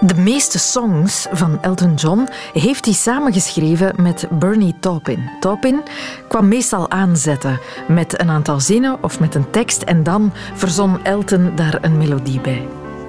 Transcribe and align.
De 0.00 0.14
meeste 0.14 0.58
songs 0.58 1.26
van 1.32 1.62
Elton 1.62 1.94
John 1.94 2.28
heeft 2.52 2.84
hij 2.84 2.94
samengeschreven 2.94 3.92
met 3.96 4.26
Bernie 4.30 4.74
Taupin. 4.80 5.30
Taupin 5.40 5.80
kwam 6.28 6.48
meestal 6.48 6.90
aanzetten 6.90 7.60
met 7.88 8.20
een 8.20 8.30
aantal 8.30 8.60
zinnen 8.60 9.02
of 9.02 9.20
met 9.20 9.34
een 9.34 9.50
tekst 9.50 9.82
en 9.82 10.02
dan 10.02 10.32
verzon 10.54 11.04
Elton 11.04 11.52
daar 11.54 11.78
een 11.80 11.96
melodie 11.96 12.40
bij. 12.40 12.68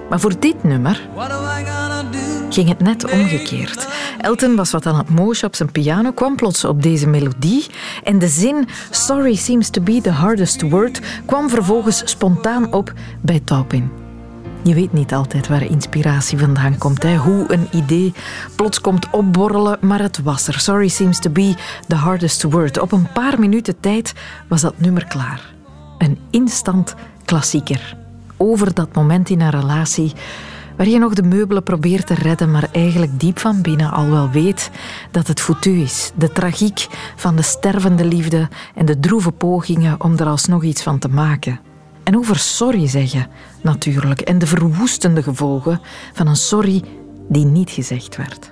Maar 0.09 0.19
voor 0.19 0.39
dit 0.39 0.63
nummer 0.63 1.09
ging 2.49 2.67
het 2.67 2.79
net 2.79 3.11
omgekeerd. 3.11 3.87
Elton 4.21 4.55
was 4.55 4.71
wat 4.71 4.85
aan 4.85 4.97
het 4.97 5.09
moosje 5.09 5.45
op 5.45 5.55
zijn 5.55 5.71
piano, 5.71 6.11
kwam 6.11 6.35
plots 6.35 6.65
op 6.65 6.83
deze 6.83 7.07
melodie 7.07 7.65
en 8.03 8.19
de 8.19 8.27
zin 8.27 8.67
Sorry 8.89 9.35
seems 9.35 9.69
to 9.69 9.81
be 9.81 10.01
the 10.01 10.11
hardest 10.11 10.69
word 10.69 10.99
kwam 11.25 11.49
vervolgens 11.49 12.01
spontaan 12.05 12.73
op 12.73 12.93
bij 13.21 13.41
Taupin. 13.43 13.98
Je 14.61 14.73
weet 14.73 14.93
niet 14.93 15.13
altijd 15.13 15.47
waar 15.47 15.63
inspiratie 15.63 16.37
vandaan 16.37 16.77
komt. 16.77 17.03
Hè? 17.03 17.15
Hoe 17.15 17.53
een 17.53 17.67
idee 17.71 18.13
plots 18.55 18.81
komt 18.81 19.09
opborrelen, 19.09 19.77
maar 19.81 20.01
het 20.01 20.21
was 20.23 20.47
er. 20.47 20.59
Sorry 20.59 20.87
seems 20.87 21.19
to 21.19 21.29
be 21.29 21.55
the 21.87 21.95
hardest 21.95 22.43
word. 22.43 22.79
Op 22.79 22.91
een 22.91 23.11
paar 23.11 23.39
minuten 23.39 23.79
tijd 23.79 24.13
was 24.47 24.61
dat 24.61 24.79
nummer 24.79 25.05
klaar. 25.05 25.53
Een 25.97 26.17
instant 26.29 26.95
klassieker. 27.25 27.97
Over 28.37 28.73
dat 28.73 28.95
moment 28.95 29.29
in 29.29 29.41
een 29.41 29.49
relatie 29.49 30.13
waar 30.77 30.87
je 30.87 30.99
nog 30.99 31.13
de 31.13 31.23
meubelen 31.23 31.63
probeert 31.63 32.07
te 32.07 32.13
redden, 32.13 32.51
maar 32.51 32.67
eigenlijk 32.71 33.19
diep 33.19 33.39
van 33.39 33.61
binnen 33.61 33.91
al 33.91 34.09
wel 34.09 34.29
weet 34.29 34.71
dat 35.11 35.27
het 35.27 35.39
foutu 35.39 35.79
is. 35.79 36.11
De 36.15 36.31
tragiek 36.31 36.87
van 37.15 37.35
de 37.35 37.41
stervende 37.41 38.05
liefde 38.05 38.47
en 38.75 38.85
de 38.85 38.99
droeve 38.99 39.31
pogingen 39.31 40.01
om 40.01 40.17
er 40.17 40.27
alsnog 40.27 40.63
iets 40.63 40.83
van 40.83 40.99
te 40.99 41.07
maken. 41.07 41.68
En 42.09 42.17
over 42.17 42.37
sorry 42.37 42.87
zeggen, 42.87 43.27
natuurlijk. 43.61 44.21
En 44.21 44.37
de 44.37 44.47
verwoestende 44.47 45.23
gevolgen 45.23 45.81
van 46.13 46.27
een 46.27 46.35
sorry 46.35 46.83
die 47.27 47.45
niet 47.45 47.69
gezegd 47.69 48.17
werd. 48.17 48.49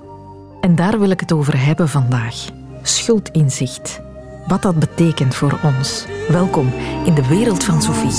En 0.61 0.75
daar 0.75 0.99
wil 0.99 1.09
ik 1.09 1.19
het 1.19 1.31
over 1.31 1.65
hebben 1.65 1.89
vandaag. 1.89 2.35
Schuldinzicht. 2.81 3.99
Wat 4.47 4.61
dat 4.61 4.79
betekent 4.79 5.35
voor 5.35 5.59
ons. 5.63 6.05
Welkom 6.27 6.73
in 7.05 7.13
de 7.13 7.27
wereld 7.27 7.63
van 7.63 7.81
Sophie. 7.81 8.11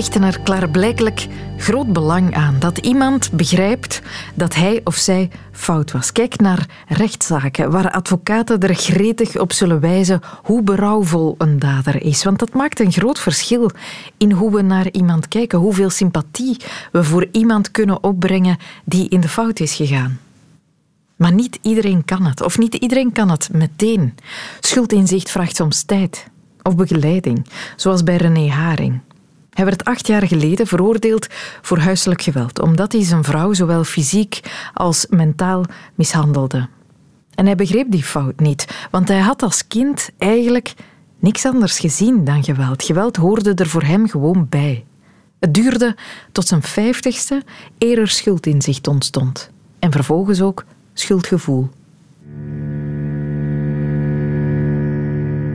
Hechten 0.00 0.22
er 0.22 0.40
klaarblijkelijk 0.40 1.26
groot 1.56 1.92
belang 1.92 2.34
aan 2.34 2.56
dat 2.58 2.78
iemand 2.78 3.32
begrijpt 3.32 4.02
dat 4.34 4.54
hij 4.54 4.80
of 4.84 4.94
zij 4.94 5.30
fout 5.52 5.92
was. 5.92 6.12
Kijk 6.12 6.40
naar 6.40 6.66
rechtszaken 6.88 7.70
waar 7.70 7.90
advocaten 7.90 8.60
er 8.60 8.74
gretig 8.74 9.38
op 9.38 9.52
zullen 9.52 9.80
wijzen 9.80 10.20
hoe 10.42 10.62
berouwvol 10.62 11.34
een 11.38 11.58
dader 11.58 12.02
is. 12.02 12.24
Want 12.24 12.38
dat 12.38 12.52
maakt 12.52 12.80
een 12.80 12.92
groot 12.92 13.18
verschil 13.18 13.70
in 14.16 14.32
hoe 14.32 14.54
we 14.54 14.62
naar 14.62 14.90
iemand 14.90 15.28
kijken, 15.28 15.58
hoeveel 15.58 15.90
sympathie 15.90 16.56
we 16.92 17.04
voor 17.04 17.26
iemand 17.32 17.70
kunnen 17.70 18.02
opbrengen 18.02 18.56
die 18.84 19.08
in 19.08 19.20
de 19.20 19.28
fout 19.28 19.60
is 19.60 19.74
gegaan. 19.74 20.18
Maar 21.16 21.32
niet 21.32 21.58
iedereen 21.62 22.04
kan 22.04 22.26
het, 22.26 22.42
of 22.42 22.58
niet 22.58 22.74
iedereen 22.74 23.12
kan 23.12 23.30
het 23.30 23.48
meteen. 23.52 24.14
Schuldinzicht 24.60 25.30
vraagt 25.30 25.56
soms 25.56 25.82
tijd 25.82 26.26
of 26.62 26.76
begeleiding, 26.76 27.46
zoals 27.76 28.02
bij 28.02 28.16
René 28.16 28.48
Haring. 28.48 29.00
Hij 29.60 29.68
werd 29.68 29.84
acht 29.84 30.06
jaar 30.06 30.26
geleden 30.26 30.66
veroordeeld 30.66 31.26
voor 31.62 31.78
huiselijk 31.78 32.22
geweld, 32.22 32.60
omdat 32.60 32.92
hij 32.92 33.04
zijn 33.04 33.24
vrouw 33.24 33.52
zowel 33.52 33.84
fysiek 33.84 34.40
als 34.74 35.06
mentaal 35.08 35.64
mishandelde. 35.94 36.68
En 37.34 37.46
hij 37.46 37.54
begreep 37.54 37.90
die 37.90 38.02
fout 38.02 38.40
niet, 38.40 38.86
want 38.90 39.08
hij 39.08 39.18
had 39.18 39.42
als 39.42 39.66
kind 39.66 40.10
eigenlijk 40.18 40.74
niks 41.18 41.46
anders 41.46 41.78
gezien 41.78 42.24
dan 42.24 42.44
geweld. 42.44 42.82
Geweld 42.82 43.16
hoorde 43.16 43.54
er 43.54 43.66
voor 43.66 43.82
hem 43.82 44.08
gewoon 44.08 44.46
bij. 44.48 44.84
Het 45.38 45.54
duurde 45.54 45.96
tot 46.32 46.46
zijn 46.48 46.62
vijftigste 46.62 47.42
eer 47.78 47.98
er 47.98 48.08
schuldinzicht 48.08 48.86
ontstond. 48.86 49.50
En 49.78 49.92
vervolgens 49.92 50.40
ook 50.40 50.64
schuldgevoel. 50.92 51.68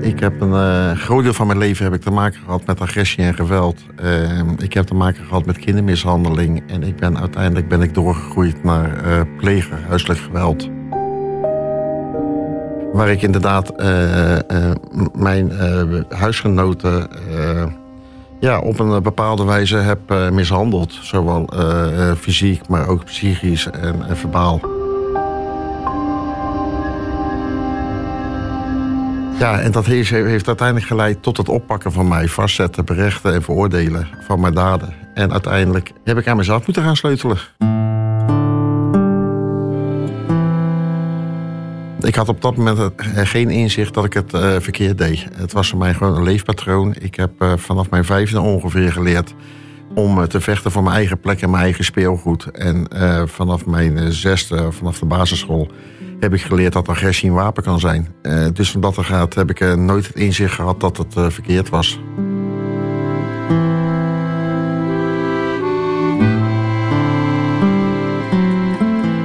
Ik 0.06 0.20
heb 0.20 0.42
een 0.42 0.50
uh, 0.50 0.92
groot 0.92 1.24
deel 1.24 1.34
van 1.34 1.48
mijn 1.48 1.60
leven 1.60 1.84
heb 1.84 1.94
ik 1.94 2.02
te 2.02 2.12
maken 2.12 2.40
gehad 2.46 2.66
met 2.66 2.82
agressie 2.82 3.24
en 3.24 3.34
geweld. 3.34 3.86
Uh, 4.04 4.40
ik 4.58 4.74
heb 4.74 4.86
te 4.86 4.94
maken 4.94 5.26
gehad 5.26 5.46
met 5.46 5.58
kindermishandeling. 5.58 6.64
En 6.68 6.84
ik 6.84 6.96
ben, 6.96 7.20
uiteindelijk 7.20 7.68
ben 7.68 7.82
ik 7.82 7.94
doorgegroeid 7.94 8.64
naar 8.64 9.06
uh, 9.06 9.22
pleger, 9.38 9.78
huiselijk 9.88 10.20
geweld. 10.20 10.70
Waar 12.94 13.10
ik 13.10 13.22
inderdaad 13.22 13.74
mijn 15.14 15.52
huisgenoten 16.10 17.10
ja, 18.40 18.60
op 18.60 18.80
een 18.80 19.04
bepaalde 19.04 19.46
wijze 19.46 19.78
heb 19.78 20.32
mishandeld. 20.32 21.00
Zowel 21.02 21.50
fysiek, 22.18 22.68
maar 22.68 22.88
ook 22.88 23.06
psychisch 23.06 23.70
en, 23.70 24.08
en 24.08 24.18
verbaal. 24.18 24.75
Ja, 29.40 29.60
en 29.60 29.72
dat 29.72 29.86
heeft, 29.86 30.10
heeft 30.10 30.48
uiteindelijk 30.48 30.88
geleid 30.88 31.24
tot 31.24 31.38
het 31.38 31.50
oppakken 31.50 31.92
van 31.92 32.08
mij, 32.08 32.28
vastzetten, 32.28 32.86
berechten 32.86 33.34
en 33.34 33.42
veroordelen 33.42 34.08
van 34.28 34.40
mijn 34.40 34.54
daden. 34.54 34.94
En 35.14 35.32
uiteindelijk 35.32 35.92
heb 36.04 36.18
ik 36.18 36.28
aan 36.28 36.38
mezelf 36.38 36.66
moeten 36.66 36.84
gaan 36.84 36.96
sleutelen. 36.96 37.38
Ik 42.00 42.16
had 42.16 42.30
op 42.30 42.42
dat 42.42 42.56
moment 42.56 42.92
geen 43.14 43.50
inzicht 43.50 43.94
dat 43.94 44.06
ik 44.06 44.14
het 44.14 44.34
uh, 44.34 44.56
verkeerd 44.60 44.98
deed. 44.98 45.26
Het 45.36 45.54
was 45.54 45.70
voor 45.70 45.80
mij 45.80 45.94
gewoon 45.94 46.16
een 46.16 46.24
leefpatroon. 46.24 46.96
Ik 47.00 47.16
heb 47.16 47.32
uh, 47.40 47.54
vanaf 47.58 47.90
mijn 47.90 48.06
vijfde 48.06 48.42
ongeveer 48.42 48.92
geleerd 48.92 49.34
om 49.94 50.28
te 50.28 50.42
vechten 50.42 50.72
voor 50.72 50.84
mijn 50.84 50.96
eigen 50.96 51.20
plek 51.20 51.42
en 51.42 51.50
mijn 51.50 51.64
eigen 51.64 51.84
speelgoed. 51.84 52.46
En 52.46 52.88
vanaf 53.30 53.66
mijn 53.66 54.14
zesde, 54.14 54.72
vanaf 54.72 55.00
de 55.00 55.06
basisschool, 55.06 55.72
heb 56.20 56.34
ik 56.34 56.42
geleerd 56.42 56.74
dat 56.74 56.88
agressie 56.88 57.30
een 57.30 57.36
wapen 57.36 57.64
kan 57.64 57.80
zijn. 57.80 58.08
Uh, 58.22 58.48
dus 58.54 58.72
van 58.72 58.82
dat 58.82 58.98
er 58.98 59.04
gaat 59.04 59.34
heb 59.34 59.50
ik 59.50 59.60
uh, 59.60 59.74
nooit 59.74 60.08
het 60.08 60.16
inzicht 60.16 60.54
gehad 60.54 60.80
dat 60.80 60.98
het 60.98 61.16
uh, 61.18 61.30
verkeerd 61.30 61.70
was. 61.70 62.00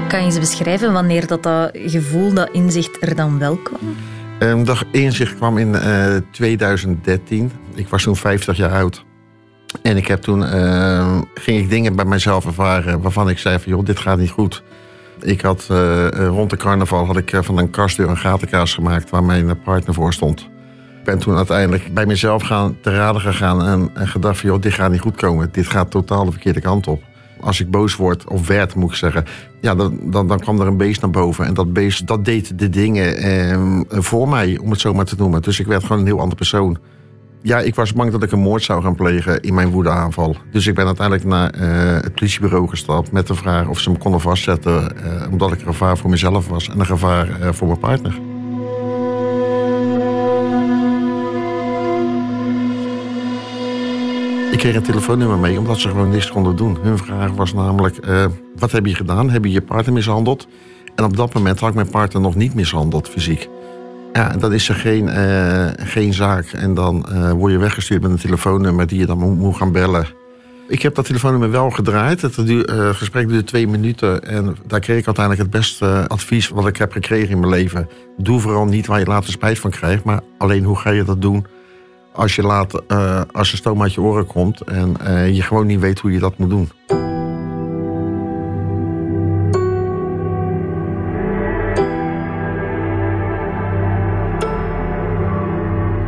Kan 0.08 0.18
je 0.18 0.24
eens 0.24 0.38
beschrijven 0.38 0.92
wanneer 0.92 1.26
dat, 1.26 1.42
dat 1.42 1.70
gevoel, 1.72 2.32
dat 2.34 2.48
inzicht 2.52 3.02
er 3.02 3.14
dan 3.14 3.38
wel 3.38 3.56
kwam? 3.56 3.80
Um, 4.38 4.64
dat 4.64 4.84
inzicht 4.92 5.36
kwam 5.36 5.58
in 5.58 5.76
2013. 6.30 7.52
Ik 7.74 7.88
was 7.88 8.02
toen 8.02 8.16
50 8.16 8.56
jaar 8.56 8.72
oud. 8.72 9.04
En 9.82 9.96
ik 9.96 10.06
heb 10.06 10.22
toen, 10.22 10.44
ehm, 10.44 11.20
ging 11.34 11.58
ik 11.58 11.70
dingen 11.70 11.96
bij 11.96 12.04
mezelf 12.04 12.46
ervaren 12.46 13.00
waarvan 13.00 13.28
ik 13.28 13.38
zei 13.38 13.58
van 13.58 13.72
joh, 13.72 13.84
dit 13.84 13.98
gaat 13.98 14.18
niet 14.18 14.30
goed. 14.30 14.62
Ik 15.22 15.40
had 15.40 15.68
uh, 15.70 16.08
rond 16.08 16.50
de 16.50 16.56
carnaval 16.56 17.06
had 17.06 17.16
ik 17.16 17.38
van 17.40 17.58
een 17.58 17.70
kastdeur 17.70 18.08
een 18.08 18.16
gatenkaas 18.16 18.74
gemaakt 18.74 19.10
waar 19.10 19.24
mijn 19.24 19.60
partner 19.62 19.94
voor 19.94 20.12
stond. 20.12 20.40
Ik 20.98 21.06
ben 21.06 21.18
toen 21.18 21.36
uiteindelijk 21.36 21.94
bij 21.94 22.06
mezelf 22.06 22.42
gaan, 22.42 22.76
te 22.80 22.90
raden 22.90 23.20
gegaan 23.20 23.64
en, 23.66 23.90
en 23.94 24.08
gedacht 24.08 24.38
van, 24.38 24.50
joh, 24.50 24.60
dit 24.60 24.72
gaat 24.72 24.90
niet 24.90 25.00
goed 25.00 25.16
komen. 25.16 25.48
Dit 25.52 25.66
gaat 25.66 25.90
totaal 25.90 26.24
de 26.24 26.30
verkeerde 26.30 26.60
kant 26.60 26.86
op. 26.86 27.02
Als 27.40 27.60
ik 27.60 27.70
boos 27.70 27.96
word, 27.96 28.24
of 28.24 28.46
werd 28.46 28.74
moet 28.74 28.90
ik 28.90 28.96
zeggen, 28.96 29.24
ja, 29.60 29.74
dan, 29.74 29.98
dan, 30.02 30.28
dan 30.28 30.38
kwam 30.38 30.60
er 30.60 30.66
een 30.66 30.76
beest 30.76 31.00
naar 31.00 31.10
boven. 31.10 31.46
En 31.46 31.54
dat 31.54 31.72
beest, 31.72 32.06
dat 32.06 32.24
deed 32.24 32.58
de 32.58 32.68
dingen 32.68 33.16
eh, 33.16 33.58
voor 33.88 34.28
mij, 34.28 34.58
om 34.58 34.70
het 34.70 34.80
zo 34.80 34.94
maar 34.94 35.04
te 35.04 35.14
noemen. 35.18 35.42
Dus 35.42 35.60
ik 35.60 35.66
werd 35.66 35.82
gewoon 35.82 35.98
een 35.98 36.06
heel 36.06 36.18
andere 36.18 36.36
persoon. 36.36 36.78
Ja, 37.42 37.58
ik 37.58 37.74
was 37.74 37.92
bang 37.92 38.12
dat 38.12 38.22
ik 38.22 38.32
een 38.32 38.40
moord 38.40 38.62
zou 38.62 38.82
gaan 38.82 38.94
plegen 38.94 39.40
in 39.40 39.54
mijn 39.54 39.70
woedeaanval. 39.70 40.36
Dus 40.50 40.66
ik 40.66 40.74
ben 40.74 40.86
uiteindelijk 40.86 41.26
naar 41.26 41.54
uh, 41.54 42.02
het 42.02 42.14
politiebureau 42.14 42.68
gestapt 42.68 43.12
met 43.12 43.26
de 43.26 43.34
vraag 43.34 43.68
of 43.68 43.78
ze 43.78 43.90
me 43.90 43.98
konden 43.98 44.20
vastzetten. 44.20 44.72
Uh, 45.04 45.32
omdat 45.32 45.52
ik 45.52 45.58
een 45.58 45.66
gevaar 45.66 45.98
voor 45.98 46.10
mezelf 46.10 46.48
was 46.48 46.68
en 46.68 46.80
een 46.80 46.86
gevaar 46.86 47.28
uh, 47.40 47.52
voor 47.52 47.66
mijn 47.66 47.78
partner. 47.78 48.18
Ik 54.52 54.58
kreeg 54.58 54.74
een 54.74 54.82
telefoonnummer 54.82 55.38
mee 55.38 55.58
omdat 55.58 55.78
ze 55.78 55.88
gewoon 55.88 56.10
niks 56.10 56.30
konden 56.30 56.56
doen. 56.56 56.78
Hun 56.82 56.98
vraag 56.98 57.30
was 57.30 57.52
namelijk: 57.52 58.06
wat 58.56 58.72
heb 58.72 58.86
je 58.86 58.94
gedaan? 58.94 59.30
Heb 59.30 59.44
je 59.44 59.50
je 59.50 59.62
partner 59.62 59.94
mishandeld? 59.94 60.48
En 60.94 61.04
op 61.04 61.16
dat 61.16 61.34
moment 61.34 61.60
had 61.60 61.68
ik 61.68 61.74
mijn 61.74 61.90
partner 61.90 62.22
nog 62.22 62.34
niet 62.34 62.54
mishandeld 62.54 63.08
fysiek. 63.08 63.48
Ja, 64.12 64.28
dat 64.28 64.52
is 64.52 64.68
er 64.68 64.74
geen, 64.74 65.06
uh, 65.06 65.66
geen 65.76 66.12
zaak. 66.12 66.46
En 66.46 66.74
dan 66.74 67.06
uh, 67.12 67.30
word 67.30 67.52
je 67.52 67.58
weggestuurd 67.58 68.02
met 68.02 68.10
een 68.10 68.16
telefoonnummer 68.18 68.86
die 68.86 68.98
je 68.98 69.06
dan 69.06 69.18
moet, 69.18 69.38
moet 69.38 69.56
gaan 69.56 69.72
bellen. 69.72 70.06
Ik 70.68 70.82
heb 70.82 70.94
dat 70.94 71.04
telefoonnummer 71.04 71.50
wel 71.50 71.70
gedraaid. 71.70 72.22
Het 72.22 72.38
uh, 72.38 72.88
gesprek 72.88 73.28
duurde 73.28 73.44
twee 73.44 73.68
minuten. 73.68 74.22
En 74.22 74.56
daar 74.66 74.80
kreeg 74.80 74.98
ik 74.98 75.06
uiteindelijk 75.06 75.46
het 75.46 75.60
beste 75.60 76.04
advies 76.08 76.48
wat 76.48 76.66
ik 76.66 76.76
heb 76.76 76.92
gekregen 76.92 77.30
in 77.30 77.40
mijn 77.40 77.52
leven. 77.52 77.88
Doe 78.16 78.40
vooral 78.40 78.64
niet 78.64 78.86
waar 78.86 78.98
je 78.98 79.06
later 79.06 79.32
spijt 79.32 79.58
van 79.58 79.70
krijgt. 79.70 80.04
Maar 80.04 80.20
alleen 80.38 80.64
hoe 80.64 80.76
ga 80.76 80.90
je 80.90 81.04
dat 81.04 81.22
doen 81.22 81.46
als 82.12 82.34
je 82.34 82.66
als 83.32 83.56
stoom 83.56 83.82
uit 83.82 83.94
je 83.94 84.00
oren 84.00 84.26
komt 84.26 84.60
en 84.60 84.96
je 85.34 85.42
gewoon 85.42 85.66
niet 85.66 85.80
weet 85.80 85.98
hoe 85.98 86.12
je 86.12 86.18
dat 86.18 86.38
moet 86.38 86.50
doen. 86.50 86.68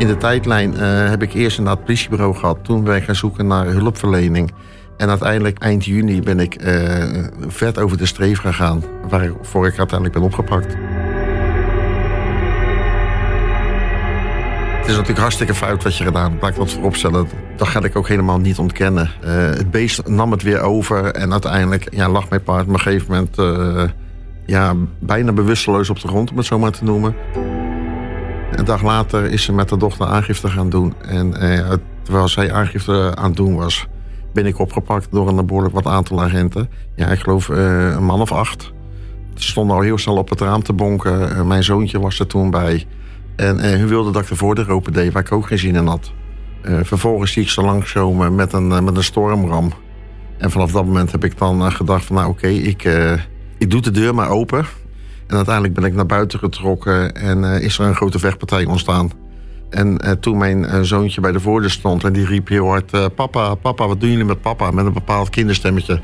In 0.02 0.08
de 0.08 0.16
tijdlijn 0.16 0.72
uh, 0.72 1.08
heb 1.08 1.22
ik 1.22 1.32
eerst 1.32 1.58
naar 1.58 1.70
het 1.70 1.84
politiebureau 1.84 2.34
gehad. 2.34 2.58
Toen 2.62 2.84
ben 2.84 2.96
ik 2.96 3.04
gaan 3.04 3.14
zoeken 3.14 3.46
naar 3.46 3.66
hulpverlening. 3.66 4.52
En 4.96 5.08
uiteindelijk 5.08 5.58
eind 5.58 5.84
juni 5.84 6.22
ben 6.22 6.40
ik 6.40 6.56
vet 7.49 7.78
over 7.78 7.99
de 7.99 8.06
streef 8.06 8.38
gegaan. 8.38 8.82
Waarvoor 9.08 9.66
ik 9.66 9.78
uiteindelijk 9.78 10.19
ben 10.19 10.22
opgepakt. 10.22 10.76
Het 14.78 14.87
is 14.87 14.93
natuurlijk 14.93 15.19
hartstikke 15.19 15.54
fout 15.54 15.82
wat 15.82 15.96
je 15.96 16.05
gedaan 16.05 16.31
hebt. 16.31 16.43
Laat 16.43 16.50
ik 16.50 16.56
dat 16.56 16.70
vooropstellen. 16.70 17.28
Dat 17.56 17.69
ga 17.69 17.82
ik 17.82 17.96
ook 17.96 18.08
helemaal 18.08 18.38
niet 18.38 18.58
ontkennen. 18.58 19.10
Uh, 19.25 19.31
het 19.34 19.70
beest 19.70 20.08
nam 20.08 20.31
het 20.31 20.43
weer 20.43 20.60
over. 20.60 21.05
En 21.05 21.32
uiteindelijk 21.32 21.87
ja, 21.90 22.08
lag 22.08 22.28
mijn 22.28 22.43
paard 22.43 22.66
op 22.66 22.72
een 22.72 22.81
gegeven 22.81 23.06
moment... 23.08 23.38
Uh, 23.38 23.82
ja, 24.46 24.75
bijna 24.98 25.32
bewusteloos 25.32 25.90
op 25.90 26.00
de 26.00 26.08
grond, 26.08 26.31
om 26.31 26.37
het 26.37 26.46
zo 26.46 26.58
maar 26.58 26.70
te 26.70 26.84
noemen. 26.84 27.14
Een 28.56 28.64
dag 28.64 28.82
later 28.82 29.25
is 29.25 29.43
ze 29.43 29.52
met 29.52 29.70
haar 29.70 29.78
dochter 29.78 30.06
aangifte 30.06 30.49
gaan 30.49 30.70
doen. 30.70 30.94
En 31.00 31.26
uh, 31.26 31.72
terwijl 32.02 32.28
zij 32.28 32.52
aangifte 32.52 33.12
aan 33.14 33.25
het 33.25 33.37
doen 33.37 33.56
was... 33.56 33.87
ben 34.32 34.46
ik 34.46 34.58
opgepakt 34.58 35.08
door 35.10 35.28
een 35.28 35.46
behoorlijk 35.46 35.75
wat 35.75 35.87
aantal 35.87 36.22
agenten. 36.22 36.70
Ja, 36.94 37.06
ik 37.06 37.19
geloof 37.19 37.49
een 37.49 38.04
man 38.04 38.20
of 38.20 38.32
acht. 38.32 38.72
Ze 39.34 39.49
stonden 39.49 39.76
al 39.76 39.82
heel 39.82 39.99
snel 39.99 40.16
op 40.16 40.28
het 40.28 40.40
raam 40.40 40.62
te 40.62 40.72
bonken. 40.72 41.46
mijn 41.46 41.64
zoontje 41.64 42.00
was 42.00 42.19
er 42.19 42.26
toen 42.26 42.50
bij... 42.50 42.87
En 43.37 43.78
hun 43.78 43.88
wilde 43.88 44.10
dat 44.10 44.22
ik 44.22 44.28
de 44.28 44.37
voordeur 44.37 44.70
open 44.70 44.93
deed, 44.93 45.12
waar 45.12 45.22
ik 45.22 45.32
ook 45.32 45.46
geen 45.46 45.58
zin 45.58 45.75
in 45.75 45.87
had. 45.87 46.12
Uh, 46.62 46.78
vervolgens 46.82 47.32
zie 47.32 47.43
ik 47.43 47.48
ze 47.48 47.62
langskomen 47.62 48.34
met 48.34 48.52
een, 48.52 48.70
uh, 48.70 48.81
met 48.81 48.96
een 48.96 49.05
stormram. 49.05 49.72
En 50.38 50.50
vanaf 50.50 50.72
dat 50.72 50.84
moment 50.84 51.12
heb 51.12 51.25
ik 51.25 51.38
dan 51.38 51.72
gedacht 51.72 52.05
van 52.05 52.16
nou 52.16 52.28
oké, 52.28 52.46
ik, 52.46 52.84
ik 53.58 53.70
doe 53.70 53.81
de 53.81 53.90
deur 53.90 54.14
maar 54.14 54.28
open. 54.28 54.66
En 55.26 55.36
uiteindelijk 55.36 55.74
ben 55.74 55.84
ik 55.84 55.94
naar 55.94 56.06
buiten 56.06 56.38
getrokken 56.38 57.14
en 57.14 57.44
is 57.44 57.78
er 57.78 57.86
een 57.86 57.94
grote 57.94 58.19
vechtpartij 58.19 58.64
ontstaan. 58.64 59.10
En 59.70 60.20
toen 60.20 60.38
mijn 60.38 60.84
zoontje 60.86 61.20
bij 61.20 61.32
de 61.32 61.40
voordeur 61.40 61.70
stond 61.70 62.04
en 62.04 62.12
die 62.12 62.26
riep 62.26 62.48
heel 62.48 62.66
hard... 62.66 63.14
papa, 63.14 63.54
papa, 63.54 63.86
wat 63.86 64.00
doen 64.00 64.10
jullie 64.10 64.24
met 64.24 64.40
papa? 64.40 64.70
Met 64.70 64.86
een 64.86 64.92
bepaald 64.92 65.30
kinderstemmetje. 65.30 66.00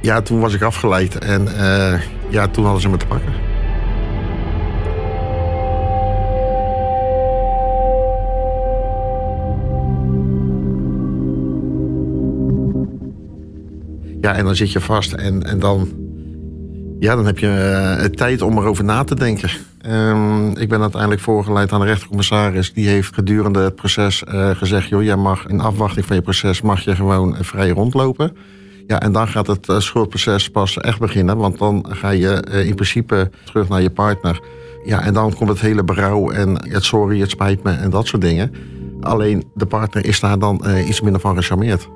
ja, 0.00 0.22
toen 0.22 0.40
was 0.40 0.54
ik 0.54 0.62
afgeleid 0.62 1.18
en 1.18 1.48
ja, 2.28 2.48
toen 2.48 2.64
hadden 2.64 2.82
ze 2.82 2.88
me 2.88 2.96
te 2.96 3.06
pakken. 3.06 3.32
Ja, 14.26 14.34
en 14.34 14.44
dan 14.44 14.56
zit 14.56 14.72
je 14.72 14.80
vast 14.80 15.12
en, 15.12 15.42
en 15.42 15.58
dan, 15.58 15.88
ja, 16.98 17.16
dan 17.16 17.26
heb 17.26 17.38
je 17.38 17.98
uh, 18.00 18.04
tijd 18.04 18.42
om 18.42 18.58
erover 18.58 18.84
na 18.84 19.04
te 19.04 19.14
denken. 19.14 19.50
Um, 19.86 20.56
ik 20.56 20.68
ben 20.68 20.80
uiteindelijk 20.80 21.20
voorgeleid 21.20 21.72
aan 21.72 21.80
de 21.80 21.86
rechtercommissaris. 21.86 22.72
Die 22.72 22.88
heeft 22.88 23.14
gedurende 23.14 23.60
het 23.60 23.74
proces 23.74 24.24
uh, 24.28 24.50
gezegd... 24.50 24.88
joh, 24.88 25.02
jij 25.02 25.16
mag 25.16 25.46
in 25.46 25.60
afwachting 25.60 26.06
van 26.06 26.16
je 26.16 26.22
proces 26.22 26.60
mag 26.60 26.80
je 26.80 26.94
gewoon 26.94 27.36
vrij 27.40 27.70
rondlopen. 27.70 28.36
Ja, 28.86 29.00
en 29.00 29.12
dan 29.12 29.28
gaat 29.28 29.46
het 29.46 29.66
schuldproces 29.78 30.50
pas 30.50 30.76
echt 30.76 30.98
beginnen. 30.98 31.36
Want 31.36 31.58
dan 31.58 31.86
ga 31.88 32.10
je 32.10 32.42
in 32.66 32.74
principe 32.74 33.30
terug 33.44 33.68
naar 33.68 33.82
je 33.82 33.90
partner. 33.90 34.40
Ja, 34.84 35.02
en 35.02 35.14
dan 35.14 35.34
komt 35.34 35.48
het 35.48 35.60
hele 35.60 35.84
berouw 35.84 36.30
en 36.30 36.70
het 36.70 36.84
sorry, 36.84 37.20
het 37.20 37.30
spijt 37.30 37.62
me 37.62 37.70
en 37.70 37.90
dat 37.90 38.06
soort 38.06 38.22
dingen. 38.22 38.52
Alleen 39.00 39.44
de 39.54 39.66
partner 39.66 40.04
is 40.04 40.20
daar 40.20 40.38
dan 40.38 40.64
iets 40.86 41.00
minder 41.00 41.20
van 41.20 41.36
gecharmeerd. 41.36 41.88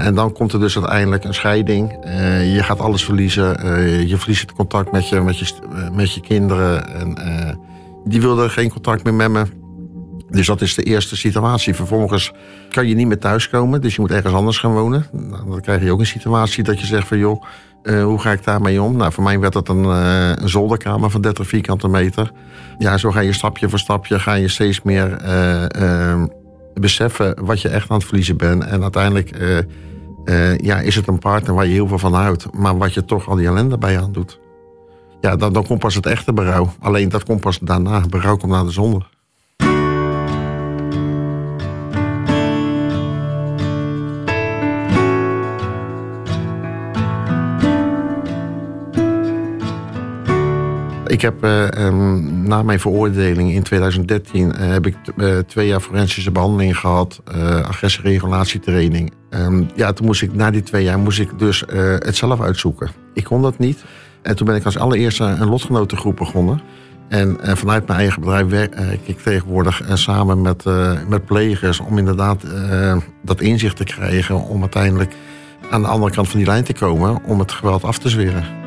En, 0.00 0.14
dan 0.14 0.32
komt 0.32 0.52
er 0.52 0.60
dus 0.60 0.76
uiteindelijk 0.76 1.24
een 1.24 1.34
scheiding. 1.34 2.06
Uh, 2.06 2.54
je 2.54 2.62
gaat 2.62 2.80
alles 2.80 3.04
verliezen. 3.04 3.66
Uh, 3.66 4.08
je 4.08 4.16
verliest 4.16 4.40
het 4.40 4.52
contact 4.52 4.92
met 4.92 5.08
je, 5.08 5.20
met 5.20 5.38
je, 5.38 5.54
uh, 5.72 5.90
met 5.90 6.12
je 6.12 6.20
kinderen. 6.20 6.88
En, 6.94 7.60
die 8.04 8.20
wilden 8.20 8.50
geen 8.50 8.70
contact 8.70 9.04
meer 9.04 9.14
met 9.14 9.30
me. 9.30 9.44
Dus 10.30 10.46
dat 10.46 10.60
is 10.60 10.74
de 10.74 10.82
eerste 10.82 11.16
situatie. 11.16 11.74
Vervolgens 11.74 12.32
kan 12.68 12.86
je 12.88 12.94
niet 12.94 13.06
meer 13.06 13.18
thuiskomen. 13.18 13.80
Dus 13.80 13.94
je 13.94 14.00
moet 14.00 14.10
ergens 14.10 14.34
anders 14.34 14.58
gaan 14.58 14.72
wonen. 14.72 15.06
Nou, 15.12 15.50
dan 15.50 15.60
krijg 15.60 15.82
je 15.82 15.92
ook 15.92 16.00
een 16.00 16.06
situatie 16.06 16.64
dat 16.64 16.80
je 16.80 16.86
zegt 16.86 17.08
van... 17.08 17.18
joh, 17.18 17.42
hoe 17.82 18.18
ga 18.18 18.32
ik 18.32 18.44
daarmee 18.44 18.82
om? 18.82 18.96
Nou, 18.96 19.12
voor 19.12 19.24
mij 19.24 19.38
werd 19.38 19.52
dat 19.52 19.68
een, 19.68 19.84
een 19.84 20.48
zolderkamer 20.48 21.10
van 21.10 21.20
30 21.20 21.46
vierkante 21.46 21.88
meter. 21.88 22.32
Ja, 22.78 22.98
zo 22.98 23.10
ga 23.10 23.20
je 23.20 23.32
stapje 23.32 23.68
voor 23.68 23.78
stapje... 23.78 24.18
ga 24.18 24.34
je 24.34 24.48
steeds 24.48 24.82
meer 24.82 25.16
beseffen 26.74 27.44
wat 27.44 27.60
je 27.60 27.68
echt 27.68 27.90
aan 27.90 27.96
het 27.96 28.06
verliezen 28.06 28.36
bent. 28.36 28.64
En 28.64 28.82
uiteindelijk 28.82 29.40
uh, 29.40 29.58
uh, 30.24 30.58
ja, 30.58 30.80
is 30.80 30.94
het 30.94 31.06
een 31.06 31.18
partner 31.18 31.54
waar 31.54 31.66
je 31.66 31.72
heel 31.72 31.88
veel 31.88 31.98
van 31.98 32.14
houdt, 32.14 32.52
maar 32.52 32.78
wat 32.78 32.94
je 32.94 33.04
toch 33.04 33.28
al 33.28 33.36
die 33.36 33.46
ellende 33.46 33.78
bij 33.78 34.00
aan 34.00 34.12
doet. 34.12 34.40
Ja, 35.20 35.36
dan, 35.36 35.52
dan 35.52 35.66
komt 35.66 35.78
pas 35.78 35.94
het 35.94 36.06
echte 36.06 36.32
berouw. 36.32 36.72
Alleen 36.80 37.08
dat 37.08 37.24
komt 37.24 37.40
pas 37.40 37.58
daarna. 37.58 38.00
Berouw 38.08 38.36
komt 38.36 38.52
na 38.52 38.64
de 38.64 38.70
zonde. 38.70 39.02
Ik 51.22 51.28
heb 51.28 51.44
uh, 51.44 51.86
um, 51.86 52.42
na 52.48 52.62
mijn 52.62 52.80
veroordeling 52.80 53.52
in 53.52 53.62
2013 53.62 54.46
uh, 54.48 54.70
heb 54.70 54.86
ik 54.86 54.96
uh, 55.16 55.38
twee 55.38 55.66
jaar 55.66 55.80
forensische 55.80 56.30
behandeling 56.30 56.78
gehad, 56.78 57.22
agressieregulatietraining. 57.62 59.12
Um, 59.30 59.68
ja, 59.74 59.92
toen 59.92 60.06
moest 60.06 60.22
ik 60.22 60.34
na 60.34 60.50
die 60.50 60.62
twee 60.62 60.84
jaar 60.84 60.98
moest 60.98 61.18
ik 61.18 61.38
dus 61.38 61.64
het 61.98 62.16
zelf 62.16 62.40
uitzoeken. 62.40 62.90
Ik 63.14 63.24
kon 63.24 63.42
dat 63.42 63.58
niet. 63.58 63.84
En 64.22 64.36
toen 64.36 64.46
ben 64.46 64.56
ik 64.56 64.64
als 64.64 64.78
allereerste 64.78 65.24
een 65.24 65.48
lotgenotengroep 65.48 66.16
begonnen. 66.16 66.60
En 67.08 67.38
vanuit 67.40 67.86
mijn 67.86 67.98
eigen 67.98 68.20
bedrijf 68.20 68.46
werk 68.46 68.76
ik 69.02 69.18
tegenwoordig 69.18 69.82
samen 69.92 70.42
met, 70.42 70.64
met 71.08 71.24
plegers 71.24 71.80
om 71.80 71.98
inderdaad 71.98 72.44
dat 73.22 73.40
inzicht 73.40 73.76
te 73.76 73.84
krijgen 73.84 74.40
om 74.40 74.60
uiteindelijk 74.60 75.14
aan 75.70 75.82
de 75.82 75.88
andere 75.88 76.12
kant 76.12 76.28
van 76.28 76.38
die 76.38 76.48
lijn 76.48 76.64
te 76.64 76.74
komen 76.74 77.24
om 77.24 77.38
het 77.38 77.52
geweld 77.52 77.84
af 77.84 77.98
te 77.98 78.08
zweren. 78.08 78.61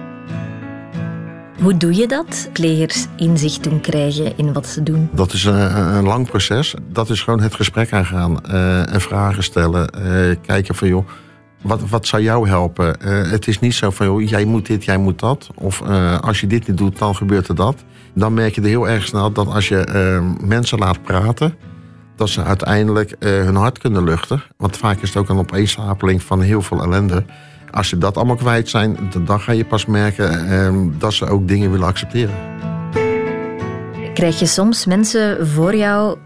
Hoe 1.61 1.77
doe 1.77 1.95
je 1.95 2.07
dat? 2.07 2.49
Plegers 2.53 3.05
inzicht 3.15 3.63
doen 3.63 3.81
krijgen 3.81 4.37
in 4.37 4.53
wat 4.53 4.67
ze 4.67 4.83
doen? 4.83 5.09
Dat 5.11 5.33
is 5.33 5.43
een, 5.43 5.77
een 5.95 6.03
lang 6.03 6.27
proces. 6.27 6.75
Dat 6.91 7.09
is 7.09 7.21
gewoon 7.21 7.41
het 7.41 7.55
gesprek 7.55 7.93
aangaan 7.93 8.39
uh, 8.47 8.93
en 8.93 9.01
vragen 9.01 9.43
stellen. 9.43 9.89
Uh, 9.97 10.35
kijken 10.41 10.75
van 10.75 10.87
joh, 10.87 11.07
wat, 11.61 11.89
wat 11.89 12.07
zou 12.07 12.23
jou 12.23 12.47
helpen? 12.47 12.99
Het 13.29 13.47
is 13.47 13.59
niet 13.59 13.73
zo 13.73 13.89
van 13.89 14.05
joh, 14.05 14.29
jij 14.29 14.45
moet 14.45 14.65
dit, 14.65 14.85
jij 14.85 14.97
moet 14.97 15.19
dat. 15.19 15.49
Of 15.55 15.81
als 16.21 16.41
je 16.41 16.47
dit 16.47 16.67
niet 16.67 16.77
doet, 16.77 16.97
dan 16.97 17.15
gebeurt 17.15 17.47
er 17.47 17.55
dat. 17.55 17.83
Dan 18.13 18.33
merk 18.33 18.55
je 18.55 18.61
er 18.61 18.67
heel 18.67 18.89
erg 18.89 19.05
snel 19.05 19.31
dat 19.31 19.47
als 19.47 19.67
je 19.67 20.21
mensen 20.41 20.77
laat 20.77 21.03
praten, 21.03 21.55
dat 22.15 22.29
ze 22.29 22.43
uiteindelijk 22.43 23.15
hun 23.19 23.55
hart 23.55 23.77
kunnen 23.77 24.03
luchten. 24.03 24.43
Want 24.57 24.77
vaak 24.77 25.01
is 25.01 25.07
het 25.07 25.17
ook 25.17 25.29
een 25.29 25.37
opeenstapeling 25.37 26.23
van 26.23 26.41
heel 26.41 26.61
veel 26.61 26.83
ellende. 26.83 27.25
Als 27.75 27.89
ze 27.89 27.97
dat 27.97 28.17
allemaal 28.17 28.35
kwijt 28.35 28.69
zijn, 28.69 28.97
dan 29.25 29.39
ga 29.39 29.51
je 29.51 29.65
pas 29.65 29.85
merken 29.85 30.47
eh, 30.49 30.75
dat 30.97 31.13
ze 31.13 31.25
ook 31.25 31.47
dingen 31.47 31.71
willen 31.71 31.87
accepteren. 31.87 32.35
Krijg 34.13 34.39
je 34.39 34.45
soms 34.45 34.85
mensen 34.85 35.47
voor 35.47 35.75
jou 35.75 36.17